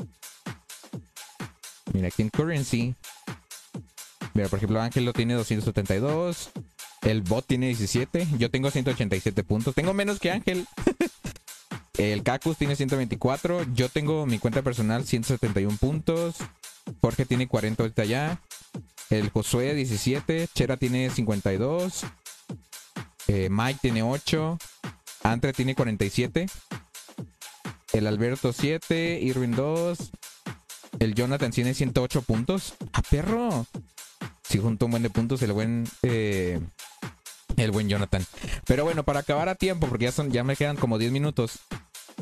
Mira, 1.93 2.09
aquí 2.09 2.21
en 2.21 2.29
Currency. 2.29 2.95
Mira, 4.37 4.49
por 4.49 4.57
ejemplo, 4.57 4.79
Ángel 4.79 5.03
lo 5.03 5.13
tiene 5.13 5.33
272. 5.33 6.51
El 7.01 7.23
bot 7.23 7.47
tiene 7.47 7.69
17. 7.69 8.27
Yo 8.37 8.51
tengo 8.51 8.69
187 8.69 9.43
puntos. 9.43 9.73
Tengo 9.73 9.95
menos 9.95 10.19
que 10.19 10.29
Ángel. 10.29 10.67
El 11.97 12.21
Cacus 12.21 12.55
tiene 12.55 12.75
124. 12.75 13.65
Yo 13.73 13.89
tengo 13.89 14.27
mi 14.27 14.37
cuenta 14.37 14.61
personal 14.61 15.07
171 15.07 15.77
puntos. 15.77 16.35
Jorge 17.01 17.25
tiene 17.25 17.47
40 17.47 17.81
ahorita 17.81 18.05
ya. 18.05 18.39
El 19.09 19.31
Josué 19.31 19.73
17. 19.73 20.47
Chera 20.53 20.77
tiene 20.77 21.09
52. 21.09 22.03
Eh, 23.29 23.47
Mike 23.49 23.79
tiene 23.81 24.03
8. 24.03 24.59
Andre 25.23 25.51
tiene 25.51 25.73
47. 25.73 26.45
El 27.93 28.05
Alberto 28.05 28.53
7. 28.53 29.19
Irwin 29.19 29.55
2. 29.55 29.97
El 30.99 31.15
Jonathan 31.15 31.49
tiene 31.49 31.73
108 31.73 32.21
puntos. 32.21 32.75
¡A 32.93 33.01
perro! 33.01 33.65
Si 34.47 34.59
junto 34.59 34.85
un 34.85 34.91
buen 34.91 35.03
de 35.03 35.09
puntos 35.09 35.41
el 35.41 35.51
buen... 35.53 35.87
eh, 36.03 36.59
el 37.57 37.71
buen 37.71 37.89
Jonathan. 37.89 38.25
Pero 38.65 38.83
bueno, 38.83 39.03
para 39.03 39.19
acabar 39.21 39.49
a 39.49 39.55
tiempo, 39.55 39.87
porque 39.87 40.05
ya, 40.05 40.11
son, 40.11 40.31
ya 40.31 40.43
me 40.43 40.55
quedan 40.55 40.77
como 40.77 40.97
10 40.97 41.11
minutos. 41.11 41.59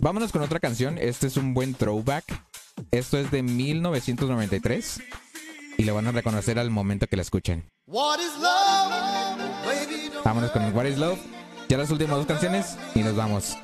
Vámonos 0.02 0.32
con 0.32 0.42
otra 0.42 0.60
canción. 0.60 0.98
Este 0.98 1.28
es 1.28 1.38
un 1.38 1.54
buen 1.54 1.74
throwback. 1.74 2.24
Esto 2.92 3.18
es 3.18 3.32
de 3.32 3.44
1993. 3.44 5.02
Y 5.78 5.84
lo 5.84 5.94
van 5.94 6.08
a 6.08 6.12
reconocer 6.12 6.58
al 6.58 6.70
momento 6.70 7.08
que 7.08 7.18
la 7.18 7.22
escuchen. 7.22 7.66
What 7.88 8.20
is 8.20 8.34
love? 8.40 9.66
Baby, 9.66 10.10
don't 10.10 10.24
Vámonos 10.24 10.52
con 10.52 10.74
What 10.76 10.86
is 10.86 10.98
Love. 10.98 11.20
Ya 11.68 11.78
las 11.78 11.90
últimas 11.92 12.18
dos 12.18 12.26
canciones 12.26 12.78
y 12.94 13.00
nos 13.00 13.16
vamos. 13.16 13.58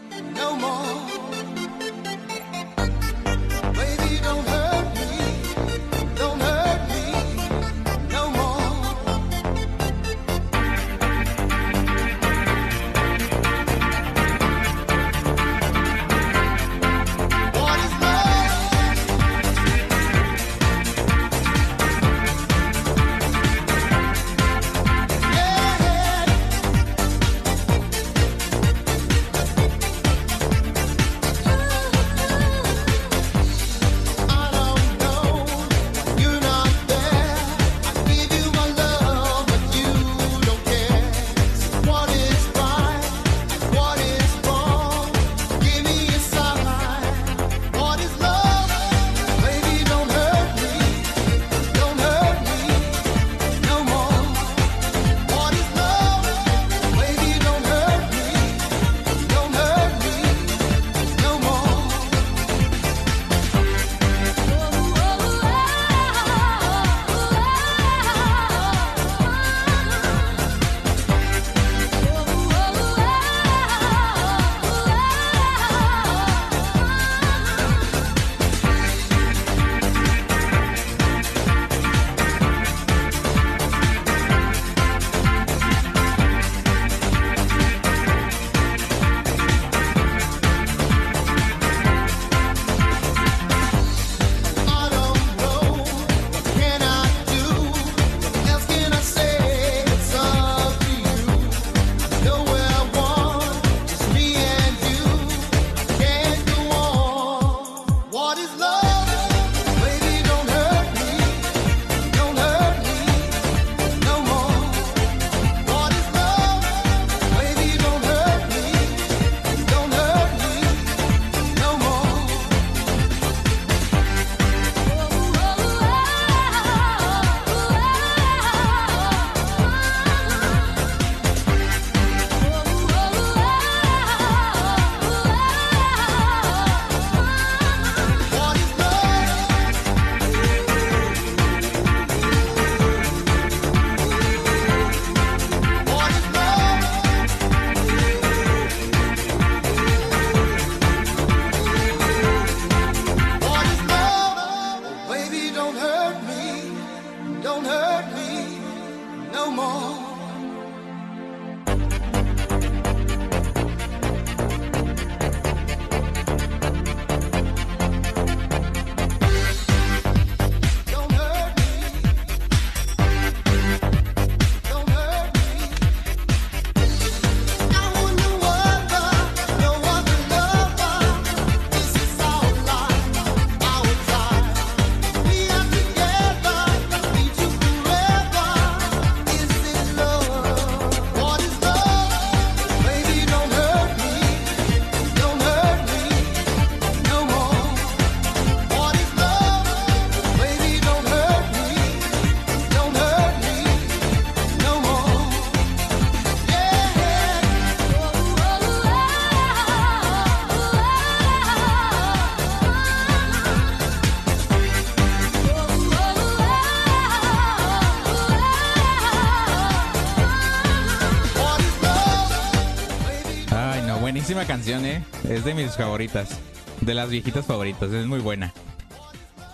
Canción, 224.51 224.85
¿eh? 224.85 225.01
Es 225.29 225.45
de 225.45 225.53
mis 225.53 225.77
favoritas. 225.77 226.37
De 226.81 226.93
las 226.93 227.09
viejitas 227.09 227.45
favoritas. 227.45 227.89
Es 227.93 228.05
muy 228.05 228.19
buena. 228.19 228.53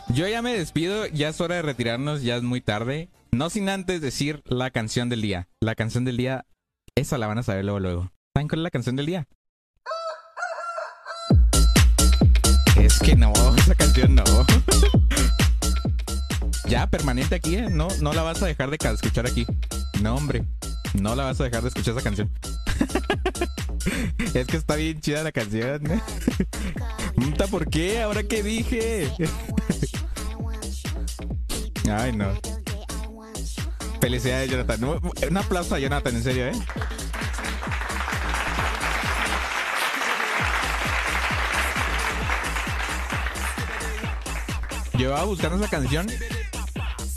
Yo 0.10 0.28
ya 0.28 0.42
me 0.42 0.58
despido. 0.58 1.06
Ya 1.06 1.30
es 1.30 1.40
hora 1.40 1.54
de 1.54 1.62
retirarnos. 1.62 2.24
Ya 2.24 2.36
es 2.36 2.42
muy 2.42 2.62
tarde. 2.62 3.12
No 3.32 3.52
sin 3.52 3.70
antes 3.70 4.02
decir 4.02 4.42
la 4.46 4.72
canción 4.72 5.08
del 5.08 5.22
día. 5.22 5.50
La 5.62 5.76
canción 5.76 6.04
del 6.04 6.18
día. 6.18 6.48
Esa 6.96 7.20
la 7.20 7.28
van 7.28 7.38
a 7.38 7.44
saber 7.44 7.64
luego, 7.64 7.80
luego. 7.80 8.12
¿Saben 8.34 8.48
cuál 8.48 8.62
es 8.62 8.64
la 8.64 8.72
canción 8.72 8.96
del 8.96 9.06
día? 9.06 9.28
Es 12.78 12.98
que 12.98 13.16
no, 13.16 13.32
esa 13.56 13.76
canción 13.76 14.16
no. 14.16 14.24
ya, 16.68 16.90
permanente 16.90 17.36
aquí, 17.36 17.56
¿eh? 17.56 17.68
No, 17.70 17.88
no 18.02 18.14
la 18.14 18.24
vas 18.24 18.42
a 18.42 18.48
dejar 18.48 18.72
de 18.72 18.80
escuchar 18.82 19.28
aquí. 19.28 19.46
No, 20.02 20.16
hombre. 20.16 20.44
No 21.00 21.14
la 21.14 21.26
vas 21.26 21.40
a 21.40 21.44
dejar 21.44 21.62
de 21.62 21.68
escuchar 21.68 21.94
esa 21.94 22.04
canción. 22.04 22.32
es 24.34 24.48
que 24.48 24.58
está 24.58 24.76
bien 24.76 25.00
chida 25.00 25.24
la 25.24 25.32
canción. 25.32 25.84
Puta, 27.16 27.48
¿por 27.48 27.70
qué? 27.70 28.02
¿Ahora 28.02 28.24
qué 28.24 28.44
dije? 28.44 29.10
Ay, 31.92 32.14
no. 32.14 32.34
Felicidades, 34.02 34.52
Jonathan. 34.52 35.00
Un 35.30 35.38
aplauso 35.38 35.76
a 35.76 35.80
Jonathan, 35.80 36.16
en 36.16 36.24
serio, 36.24 36.48
¿eh? 36.48 36.54
Llevaba 44.98 45.26
buscando 45.26 45.58
esa 45.58 45.70
canción 45.70 46.08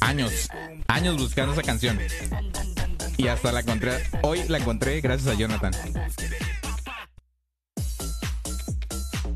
años, 0.01 0.49
años 0.89 1.17
buscando 1.17 1.53
esa 1.53 1.63
canción. 1.63 1.99
Y 3.21 3.29
hasta 3.29 3.53
la 3.53 3.61
encontré, 3.61 4.03
hoy 4.23 4.41
la 4.49 4.57
encontré 4.57 4.99
gracias 5.03 5.35
a 5.35 5.39
Jonathan. 5.39 5.73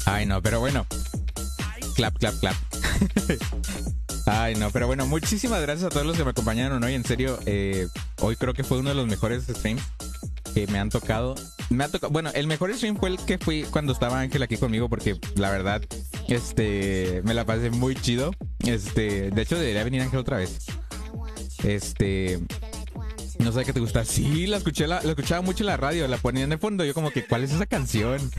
Ay, 0.06 0.24
no, 0.24 0.40
pero 0.40 0.59
bueno. 0.59 0.86
Clap, 1.94 2.16
clap, 2.16 2.35
clap. 2.40 2.56
Ay, 4.27 4.55
no, 4.55 4.70
pero 4.70 4.86
bueno, 4.86 5.05
muchísimas 5.05 5.61
gracias 5.61 5.89
a 5.89 5.90
todos 5.90 6.06
los 6.06 6.16
que 6.16 6.24
me 6.24 6.31
acompañaron 6.31 6.82
hoy. 6.82 6.94
En 6.94 7.05
serio, 7.05 7.39
eh, 7.44 7.86
hoy 8.20 8.36
creo 8.36 8.55
que 8.55 8.65
fue 8.65 8.78
uno 8.78 8.89
de 8.89 8.94
los 8.94 9.06
mejores 9.06 9.44
streams 9.44 9.82
que 10.55 10.66
me 10.69 10.78
han 10.78 10.89
tocado. 10.89 11.35
Me 11.69 11.85
ha 11.85 11.89
tocado, 11.89 12.11
bueno, 12.11 12.31
el 12.35 12.47
mejor 12.47 12.74
stream 12.74 12.97
fue 12.97 13.11
el 13.11 13.19
que 13.19 13.36
fui 13.36 13.65
cuando 13.65 13.93
estaba 13.93 14.19
Ángel 14.19 14.43
aquí 14.43 14.56
conmigo, 14.56 14.89
porque 14.89 15.20
la 15.36 15.51
verdad, 15.51 15.82
este, 16.28 17.20
me 17.24 17.35
la 17.35 17.44
pasé 17.44 17.69
muy 17.69 17.94
chido. 17.97 18.31
Este, 18.61 19.31
de 19.31 19.43
hecho, 19.43 19.59
debería 19.59 19.85
venir 19.85 20.01
Ángel 20.01 20.20
otra 20.20 20.39
vez. 20.39 20.56
Este, 21.62 22.40
no 23.44 23.52
sé 23.52 23.64
qué 23.64 23.72
te 23.72 23.80
gusta. 23.80 24.04
Sí, 24.04 24.46
la 24.46 24.56
escuché, 24.56 24.86
la, 24.86 24.98
escuchaba 24.98 25.42
mucho 25.42 25.62
en 25.62 25.66
la 25.66 25.76
radio, 25.76 26.08
la 26.08 26.16
ponían 26.16 26.50
de 26.50 26.58
fondo. 26.58 26.84
Yo 26.84 26.94
como 26.94 27.10
que, 27.10 27.24
¿cuál 27.24 27.44
es 27.44 27.52
esa 27.52 27.66
canción? 27.66 28.30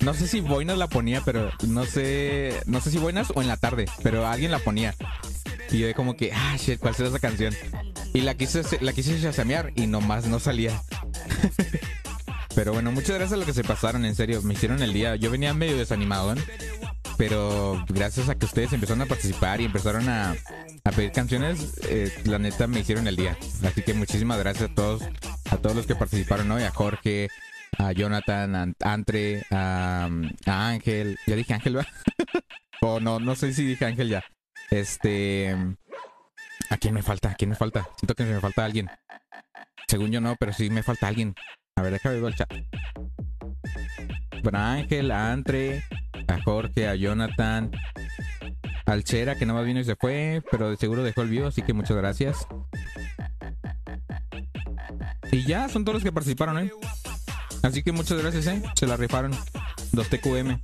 No 0.00 0.14
sé 0.14 0.26
si 0.26 0.40
Boinas 0.40 0.76
la 0.76 0.88
ponía, 0.88 1.22
pero 1.24 1.50
no 1.66 1.86
sé, 1.86 2.60
no 2.66 2.80
sé 2.80 2.90
si 2.90 2.98
Boinas 2.98 3.28
o 3.34 3.40
en 3.40 3.48
la 3.48 3.56
tarde, 3.56 3.86
pero 4.02 4.26
alguien 4.26 4.50
la 4.50 4.58
ponía. 4.58 4.94
Y 5.70 5.78
yo 5.78 5.94
como 5.94 6.16
que, 6.16 6.32
ah, 6.32 6.56
shit, 6.58 6.78
¿cuál 6.78 6.94
será 6.94 7.08
esa 7.08 7.18
canción? 7.18 7.54
Y 8.12 8.22
la 8.22 8.34
quise, 8.34 8.62
la 8.80 8.92
quise 8.92 9.20
chasamear 9.20 9.72
y 9.76 9.86
nomás 9.86 10.26
no 10.26 10.40
salía. 10.40 10.82
pero 12.54 12.72
bueno, 12.72 12.90
muchas 12.90 13.16
gracias 13.16 13.32
a 13.34 13.36
lo 13.36 13.46
que 13.46 13.52
se 13.52 13.64
pasaron, 13.64 14.04
en 14.04 14.14
serio, 14.14 14.42
me 14.42 14.54
hicieron 14.54 14.82
el 14.82 14.92
día. 14.92 15.14
Yo 15.16 15.30
venía 15.30 15.54
medio 15.54 15.76
desanimado, 15.76 16.34
¿eh? 16.34 16.38
Pero 17.18 17.84
gracias 17.88 18.28
a 18.28 18.36
que 18.36 18.46
ustedes 18.46 18.72
empezaron 18.72 19.02
a 19.02 19.06
participar 19.06 19.60
y 19.60 19.64
empezaron 19.64 20.08
a, 20.08 20.36
a 20.84 20.90
pedir 20.92 21.10
canciones, 21.10 21.76
eh, 21.88 22.10
la 22.24 22.38
neta 22.38 22.68
me 22.68 22.80
hicieron 22.80 23.08
el 23.08 23.16
día. 23.16 23.36
Así 23.64 23.82
que 23.82 23.92
muchísimas 23.92 24.38
gracias 24.38 24.70
a 24.70 24.74
todos, 24.74 25.02
a 25.50 25.56
todos 25.56 25.74
los 25.74 25.86
que 25.86 25.96
participaron 25.96 26.50
hoy, 26.52 26.62
a 26.62 26.70
Jorge, 26.70 27.28
a 27.76 27.90
Jonathan, 27.92 28.54
a 28.54 28.92
Andre, 28.92 29.44
a, 29.50 30.08
Ángel. 30.46 31.18
Ya 31.26 31.34
dije 31.34 31.54
Ángel, 31.54 31.78
¿va? 31.78 31.86
o 32.82 33.00
no, 33.00 33.18
no 33.18 33.34
sé 33.34 33.52
si 33.52 33.64
dije 33.64 33.84
Ángel 33.84 34.08
ya. 34.08 34.24
Este. 34.70 35.54
¿A 36.70 36.76
quién 36.76 36.94
me 36.94 37.02
falta? 37.02 37.30
¿A 37.30 37.34
quién 37.34 37.50
me 37.50 37.56
falta? 37.56 37.88
Siento 37.98 38.14
que 38.14 38.24
me 38.24 38.40
falta 38.40 38.64
alguien. 38.64 38.88
Según 39.88 40.12
yo 40.12 40.20
no, 40.20 40.36
pero 40.36 40.52
sí 40.52 40.70
me 40.70 40.84
falta 40.84 41.08
alguien. 41.08 41.34
A 41.76 41.82
ver, 41.82 41.92
déjame 41.92 42.20
ver 42.20 42.32
el 42.32 42.36
chat. 42.36 42.52
A 44.52 44.72
Ángel, 44.72 45.10
a 45.10 45.32
Andre, 45.32 45.84
a 46.26 46.40
Jorge, 46.42 46.88
a 46.88 46.94
Jonathan, 46.94 47.70
al 48.86 49.04
Chera, 49.04 49.36
que 49.36 49.46
nada 49.46 49.58
más 49.58 49.66
vino 49.66 49.80
y 49.80 49.84
se 49.84 49.96
fue, 49.96 50.42
pero 50.50 50.70
de 50.70 50.76
seguro 50.76 51.02
dejó 51.02 51.22
el 51.22 51.28
video, 51.28 51.48
así 51.48 51.62
que 51.62 51.72
muchas 51.72 51.96
gracias. 51.96 52.46
Y 55.30 55.44
ya, 55.44 55.68
son 55.68 55.84
todos 55.84 55.94
los 55.94 56.02
que 56.02 56.12
participaron, 56.12 56.58
¿eh? 56.58 56.70
Así 57.62 57.82
que 57.82 57.92
muchas 57.92 58.18
gracias, 58.18 58.46
¿eh? 58.46 58.62
Se 58.74 58.86
la 58.86 58.96
rifaron. 58.96 59.32
2TQM. 59.92 60.60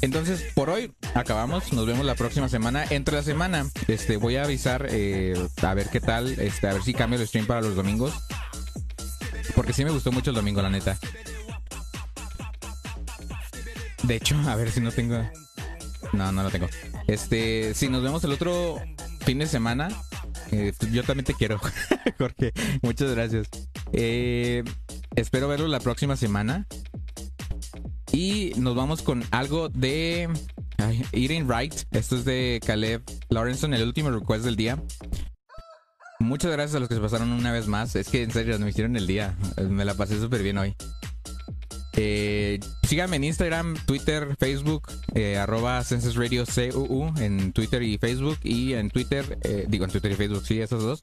Entonces, 0.00 0.44
por 0.54 0.70
hoy 0.70 0.92
acabamos. 1.14 1.72
Nos 1.72 1.86
vemos 1.86 2.06
la 2.06 2.14
próxima 2.14 2.48
semana. 2.48 2.84
Entre 2.90 3.16
la 3.16 3.22
semana, 3.22 3.66
este, 3.88 4.16
voy 4.16 4.36
a 4.36 4.44
avisar 4.44 4.86
eh, 4.90 5.34
a 5.62 5.74
ver 5.74 5.88
qué 5.90 6.00
tal, 6.00 6.38
este, 6.38 6.68
a 6.68 6.74
ver 6.74 6.82
si 6.82 6.94
cambio 6.94 7.18
el 7.18 7.26
stream 7.26 7.46
para 7.46 7.60
los 7.60 7.74
domingos. 7.74 8.14
Porque 9.54 9.72
sí 9.72 9.84
me 9.84 9.90
gustó 9.90 10.12
mucho 10.12 10.30
el 10.30 10.36
domingo, 10.36 10.62
la 10.62 10.70
neta. 10.70 10.98
De 14.02 14.16
hecho, 14.16 14.36
a 14.46 14.56
ver 14.56 14.70
si 14.70 14.80
no 14.80 14.90
tengo. 14.92 15.18
No, 16.12 16.32
no 16.32 16.42
lo 16.42 16.50
tengo. 16.50 16.68
Este, 17.06 17.74
si 17.74 17.88
nos 17.88 18.02
vemos 18.02 18.22
el 18.24 18.32
otro 18.32 18.80
fin 19.20 19.38
de 19.38 19.46
semana, 19.46 19.88
eh, 20.52 20.72
yo 20.92 21.02
también 21.02 21.24
te 21.24 21.34
quiero, 21.34 21.60
Jorge. 22.18 22.52
Muchas 22.82 23.10
gracias. 23.12 23.48
Eh, 23.92 24.62
espero 25.14 25.48
verlo 25.48 25.68
la 25.68 25.80
próxima 25.80 26.16
semana. 26.16 26.66
Y 28.12 28.52
nos 28.56 28.74
vamos 28.74 29.02
con 29.02 29.24
algo 29.30 29.68
de 29.68 30.28
Eating 31.12 31.48
Right. 31.50 31.74
Esto 31.90 32.16
es 32.16 32.24
de 32.24 32.60
Caleb 32.64 33.02
Lawrenson, 33.28 33.74
el 33.74 33.82
último 33.82 34.10
request 34.10 34.44
del 34.44 34.56
día. 34.56 34.78
Muchas 36.18 36.50
gracias 36.50 36.76
a 36.76 36.80
los 36.80 36.88
que 36.88 36.94
se 36.94 37.00
pasaron 37.00 37.32
una 37.32 37.52
vez 37.52 37.66
más. 37.66 37.94
Es 37.96 38.08
que 38.08 38.22
en 38.22 38.30
serio, 38.30 38.58
me 38.58 38.70
hicieron 38.70 38.96
el 38.96 39.06
día. 39.06 39.36
Me 39.68 39.84
la 39.84 39.94
pasé 39.94 40.18
súper 40.20 40.42
bien 40.42 40.58
hoy. 40.58 40.74
Eh, 41.98 42.60
síganme 42.82 43.16
en 43.16 43.24
Instagram, 43.24 43.74
Twitter, 43.86 44.36
Facebook, 44.38 44.88
eh, 45.14 45.38
arroba 45.38 45.82
Census 45.82 46.16
en 46.18 47.52
Twitter 47.52 47.82
y 47.82 47.98
Facebook. 47.98 48.38
Y 48.42 48.74
en 48.74 48.90
Twitter, 48.90 49.38
eh, 49.42 49.64
digo 49.68 49.84
en 49.86 49.90
Twitter 49.90 50.12
y 50.12 50.14
Facebook, 50.14 50.44
sí, 50.46 50.60
esos 50.60 50.82
dos. 50.82 51.00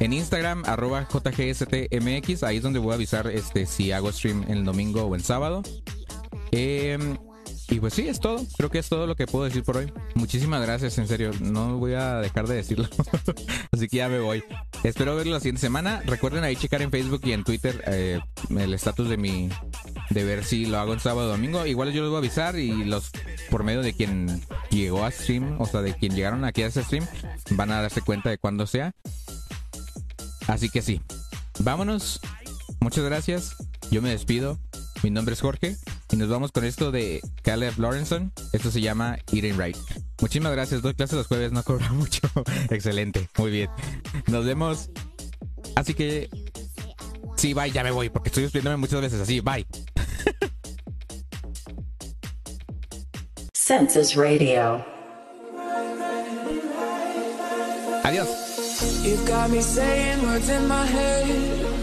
En 0.00 0.12
Instagram, 0.12 0.64
arroba 0.66 1.08
JGSTMX, 1.08 2.42
ahí 2.42 2.58
es 2.58 2.62
donde 2.62 2.78
voy 2.78 2.92
a 2.92 2.94
avisar 2.96 3.28
este, 3.28 3.64
si 3.64 3.92
hago 3.92 4.12
stream 4.12 4.44
el 4.48 4.64
domingo 4.64 5.04
o 5.04 5.14
el 5.14 5.22
sábado. 5.22 5.62
Eh, 6.52 6.98
y 7.68 7.80
pues 7.80 7.94
sí, 7.94 8.08
es 8.08 8.20
todo. 8.20 8.44
Creo 8.56 8.70
que 8.70 8.78
es 8.78 8.88
todo 8.88 9.06
lo 9.06 9.16
que 9.16 9.26
puedo 9.26 9.46
decir 9.46 9.62
por 9.62 9.78
hoy. 9.78 9.90
Muchísimas 10.14 10.60
gracias, 10.60 10.98
en 10.98 11.08
serio. 11.08 11.30
No 11.40 11.78
voy 11.78 11.94
a 11.94 12.16
dejar 12.16 12.46
de 12.46 12.56
decirlo. 12.56 12.88
Así 13.72 13.88
que 13.88 13.98
ya 13.98 14.08
me 14.08 14.20
voy. 14.20 14.44
Espero 14.82 15.16
verlo 15.16 15.32
la 15.32 15.40
siguiente 15.40 15.62
semana. 15.62 16.02
Recuerden 16.04 16.44
ahí 16.44 16.56
checar 16.56 16.82
en 16.82 16.90
Facebook 16.90 17.22
y 17.24 17.32
en 17.32 17.42
Twitter 17.42 17.82
eh, 17.86 18.20
el 18.50 18.74
estatus 18.74 19.08
de 19.08 19.16
mi. 19.16 19.48
de 20.10 20.24
ver 20.24 20.44
si 20.44 20.66
lo 20.66 20.78
hago 20.78 20.92
en 20.92 21.00
sábado 21.00 21.28
o 21.28 21.30
domingo. 21.32 21.64
Igual 21.64 21.92
yo 21.92 22.02
les 22.02 22.10
voy 22.10 22.16
a 22.16 22.18
avisar 22.18 22.58
y 22.58 22.84
los. 22.84 23.10
por 23.50 23.64
medio 23.64 23.80
de 23.80 23.94
quien 23.94 24.42
llegó 24.70 25.04
a 25.04 25.10
stream, 25.10 25.58
o 25.58 25.66
sea, 25.66 25.80
de 25.80 25.94
quien 25.94 26.14
llegaron 26.14 26.44
aquí 26.44 26.62
a 26.62 26.66
ese 26.66 26.84
stream, 26.84 27.06
van 27.50 27.70
a 27.70 27.80
darse 27.80 28.02
cuenta 28.02 28.28
de 28.28 28.36
cuándo 28.36 28.66
sea. 28.66 28.94
Así 30.46 30.68
que 30.68 30.82
sí. 30.82 31.00
Vámonos. 31.60 32.20
Muchas 32.80 33.04
gracias. 33.04 33.56
Yo 33.90 34.02
me 34.02 34.10
despido. 34.10 34.58
Mi 35.02 35.10
nombre 35.10 35.32
es 35.32 35.40
Jorge 35.40 35.76
y 36.14 36.16
nos 36.16 36.28
vamos 36.28 36.52
con 36.52 36.64
esto 36.64 36.92
de 36.92 37.20
Caleb 37.42 37.76
Lawrenson. 37.76 38.32
Esto 38.52 38.70
se 38.70 38.80
llama 38.80 39.18
Eating 39.32 39.58
Right. 39.58 39.76
Muchísimas 40.20 40.52
gracias. 40.52 40.80
Doy 40.80 40.94
clases 40.94 41.18
los 41.18 41.26
jueves, 41.26 41.50
no 41.50 41.64
cobro 41.64 41.84
mucho. 41.92 42.20
Excelente. 42.70 43.28
Muy 43.36 43.50
bien. 43.50 43.68
Nos 44.28 44.46
vemos. 44.46 44.90
Así 45.74 45.92
que. 45.92 46.30
Sí, 47.36 47.52
bye, 47.52 47.72
ya 47.72 47.82
me 47.82 47.90
voy 47.90 48.10
porque 48.10 48.28
estoy 48.28 48.44
despidiéndome 48.44 48.76
muchas 48.76 49.00
veces 49.00 49.20
así. 49.20 49.40
Bye. 49.40 49.66
Census 53.52 54.14
Radio. 54.14 54.84
Adiós. 58.04 58.28
You've 59.02 59.26
got 59.26 59.50
me 59.50 59.60
saying 59.60 60.22
words 60.22 60.48
in 60.48 60.68
my 60.68 60.86
head, 60.86 61.73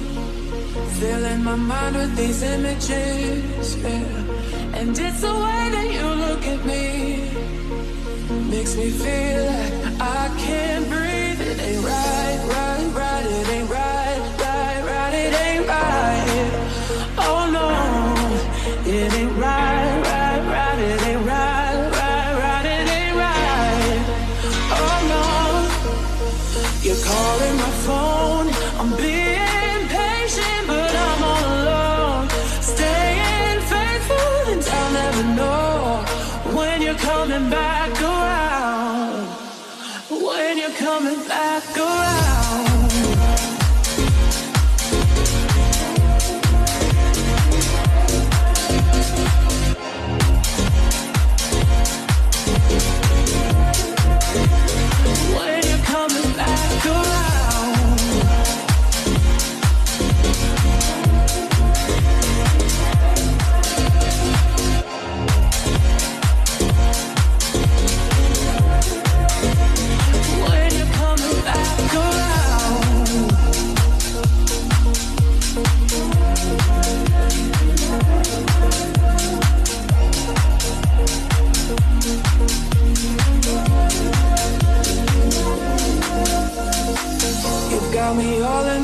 filling 1.01 1.43
my 1.43 1.55
mind 1.55 1.95
with 1.95 2.15
these 2.15 2.43
images. 2.43 3.75
Yeah. 3.75 4.79
And 4.79 4.89
it's 5.05 5.21
the 5.27 5.33
way 5.45 5.63
that 5.75 5.87
you 5.95 6.07
look 6.25 6.43
at 6.53 6.61
me, 6.71 6.85
makes 8.53 8.73
me 8.75 8.89
feel 9.03 9.41
like 9.53 9.73
I 9.99 10.23
can't 10.45 10.85
breathe. 10.93 11.41
It 11.49 11.57
ain't 11.67 11.83
right, 11.91 12.39
right, 12.55 12.87
right. 13.01 13.25
It 13.39 13.49
ain't 13.55 13.69
right, 13.77 14.00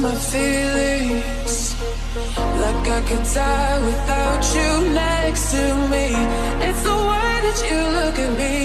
my 0.08 0.16
feelings. 0.16 1.76
Like 2.64 2.88
I 2.98 3.02
could 3.08 3.26
die 3.34 3.80
without 3.90 4.44
you 4.56 4.94
next 4.94 5.52
to 5.52 5.64
me. 5.92 6.08
It's 6.68 6.82
the 6.90 6.98
way 7.10 7.34
that 7.46 7.60
you 7.68 7.80
look 7.98 8.18
at 8.26 8.32
me. 8.42 8.58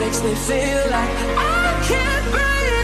Makes 0.00 0.20
me 0.26 0.34
feel 0.48 0.82
like 0.96 1.14
I 1.36 1.66
can't 1.88 2.26
breathe. 2.32 2.81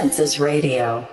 Senses 0.00 0.40
Radio. 0.40 1.06